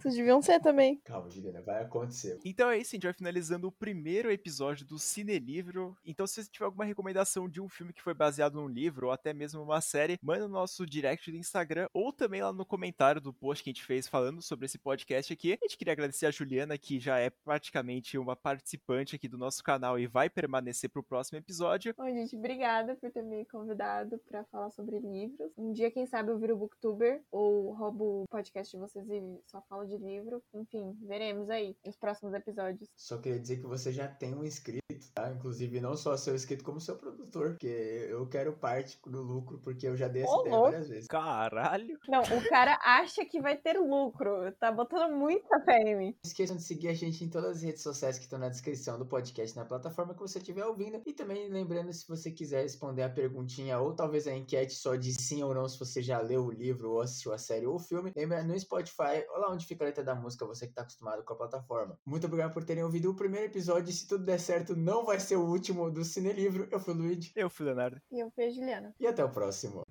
Vocês 0.00 0.14
deviam 0.14 0.40
ser 0.40 0.60
também. 0.60 0.96
Calma, 1.04 1.30
Juliana, 1.30 1.60
vai 1.62 1.82
acontecer. 1.82 2.38
Então 2.44 2.70
é 2.70 2.78
isso, 2.78 2.90
a 2.90 2.96
gente 2.96 3.04
vai 3.04 3.12
finalizando 3.12 3.68
o 3.68 3.72
primeiro 3.72 4.30
episódio 4.30 4.86
do 4.86 4.98
Cine 4.98 5.38
Livro. 5.38 5.96
Então, 6.04 6.26
se 6.26 6.42
você 6.42 6.50
tiver 6.50 6.64
alguma 6.64 6.84
recomendação 6.84 7.48
de 7.48 7.60
um 7.60 7.68
filme 7.68 7.92
que 7.92 8.02
foi 8.02 8.14
baseado 8.14 8.54
num 8.54 8.68
livro, 8.68 9.06
ou 9.06 9.12
até 9.12 9.32
mesmo 9.32 9.62
uma 9.62 9.80
série, 9.80 10.18
manda 10.22 10.46
no 10.46 10.54
nosso 10.54 10.86
direct 10.86 11.30
do 11.30 11.36
Instagram, 11.36 11.88
ou 11.92 12.12
também 12.12 12.42
lá 12.42 12.52
no 12.52 12.64
comentário 12.64 13.20
do 13.20 13.32
post 13.32 13.62
que 13.62 13.70
a 13.70 13.72
gente 13.72 13.84
fez 13.84 14.08
falando 14.08 14.40
sobre 14.42 14.66
esse 14.66 14.78
podcast 14.78 15.32
aqui. 15.32 15.52
A 15.52 15.66
gente 15.66 15.76
queria 15.76 15.92
agradecer 15.92 16.26
a 16.26 16.30
Juliana, 16.30 16.78
que 16.78 16.98
já 16.98 17.18
é 17.18 17.30
praticamente 17.30 18.16
uma 18.18 18.34
participante 18.34 19.16
aqui 19.16 19.28
do 19.28 19.38
nosso 19.38 19.62
canal 19.62 19.98
e 19.98 20.06
vai 20.06 20.30
permanecer 20.30 20.90
pro 20.90 21.02
próximo 21.02 21.38
episódio. 21.38 21.94
Bom, 21.96 22.06
gente, 22.06 22.36
obrigada 22.36 22.96
por 22.96 23.10
ter 23.10 23.22
me 23.22 23.44
convidado 23.46 24.18
pra 24.28 24.44
falar 24.44 24.70
sobre 24.70 24.98
livros. 24.98 25.52
Um 25.56 25.72
dia, 25.72 25.90
quem 25.90 26.06
sabe, 26.06 26.30
eu 26.30 26.38
viro 26.38 26.56
booktuber, 26.56 27.22
ou 27.30 27.72
roubo 27.72 28.22
o 28.22 28.28
podcast 28.28 28.76
de 28.76 28.80
vocês 28.80 29.08
e 29.08 29.40
só 29.46 29.60
falo 29.62 29.86
de 29.86 29.89
livro. 29.98 30.42
Enfim, 30.54 30.96
veremos 31.06 31.48
aí 31.50 31.76
nos 31.84 31.96
próximos 31.96 32.34
episódios. 32.34 32.88
Só 32.96 33.18
queria 33.18 33.38
dizer 33.38 33.56
que 33.58 33.66
você 33.66 33.92
já 33.92 34.08
tem 34.08 34.34
um 34.34 34.44
inscrito, 34.44 34.80
tá? 35.14 35.30
Inclusive, 35.32 35.80
não 35.80 35.96
só 35.96 36.16
seu 36.16 36.34
inscrito, 36.34 36.64
como 36.64 36.80
seu 36.80 36.96
produtor, 36.96 37.50
porque 37.50 38.06
eu 38.08 38.26
quero 38.28 38.52
parte 38.52 38.98
do 39.06 39.22
lucro, 39.22 39.58
porque 39.58 39.86
eu 39.86 39.96
já 39.96 40.08
dei 40.08 40.22
essa 40.22 40.32
Ô, 40.32 40.40
ideia 40.40 40.54
louco. 40.56 40.70
várias 40.70 40.88
vezes. 40.88 41.06
Caralho! 41.06 41.98
Não, 42.08 42.22
o 42.22 42.48
cara 42.48 42.78
acha 42.82 43.24
que 43.24 43.40
vai 43.40 43.56
ter 43.56 43.78
lucro. 43.78 44.52
Tá 44.58 44.70
botando 44.72 45.12
muita 45.14 45.60
fé 45.60 45.78
em 45.82 45.96
mim. 45.96 46.06
Não 46.06 46.30
esqueçam 46.30 46.56
de 46.56 46.62
seguir 46.62 46.88
a 46.88 46.94
gente 46.94 47.24
em 47.24 47.28
todas 47.28 47.56
as 47.58 47.62
redes 47.62 47.82
sociais 47.82 48.18
que 48.18 48.24
estão 48.24 48.38
na 48.38 48.48
descrição 48.48 48.98
do 48.98 49.06
podcast, 49.06 49.56
na 49.56 49.64
plataforma 49.64 50.14
que 50.14 50.20
você 50.20 50.38
estiver 50.38 50.64
ouvindo. 50.64 51.00
E 51.06 51.12
também 51.12 51.48
lembrando, 51.48 51.92
se 51.92 52.06
você 52.06 52.30
quiser 52.30 52.62
responder 52.62 53.02
a 53.02 53.08
perguntinha 53.10 53.78
ou 53.78 53.94
talvez 53.94 54.26
a 54.26 54.34
enquete 54.34 54.74
só 54.74 54.96
de 54.96 55.12
sim 55.12 55.42
ou 55.42 55.54
não, 55.54 55.68
se 55.68 55.78
você 55.78 56.02
já 56.02 56.20
leu 56.20 56.44
o 56.46 56.50
livro 56.50 56.90
ou 56.92 57.00
assistiu 57.00 57.32
a 57.32 57.38
série 57.38 57.66
ou 57.66 57.76
o 57.76 57.78
filme, 57.78 58.12
lembra 58.16 58.42
no 58.42 58.58
Spotify, 58.58 59.24
ou 59.30 59.40
lá 59.40 59.50
onde 59.52 59.66
fica 59.66 59.79
a 59.84 59.86
letra 59.86 60.04
da 60.04 60.14
música, 60.14 60.46
você 60.46 60.66
que 60.66 60.72
está 60.72 60.82
acostumado 60.82 61.22
com 61.24 61.32
a 61.32 61.36
plataforma. 61.36 61.98
Muito 62.04 62.26
obrigado 62.26 62.52
por 62.52 62.64
terem 62.64 62.82
ouvido 62.84 63.10
o 63.10 63.14
primeiro 63.14 63.46
episódio. 63.46 63.90
E 63.90 63.92
se 63.92 64.06
tudo 64.06 64.24
der 64.24 64.38
certo, 64.38 64.76
não 64.76 65.04
vai 65.04 65.18
ser 65.20 65.36
o 65.36 65.44
último 65.46 65.90
do 65.90 66.04
Cine 66.04 66.32
Livro. 66.32 66.68
Eu 66.70 66.80
fui 66.80 66.94
o 66.94 66.96
Luigi 66.96 67.32
Eu 67.36 67.50
fui 67.50 67.66
o 67.66 67.68
Leonardo. 67.68 68.00
E 68.10 68.20
eu 68.20 68.30
fui 68.30 68.44
a 68.44 68.50
Juliana. 68.50 68.94
e 68.98 69.06
até 69.06 69.24
o 69.24 69.30
próximo. 69.30 69.82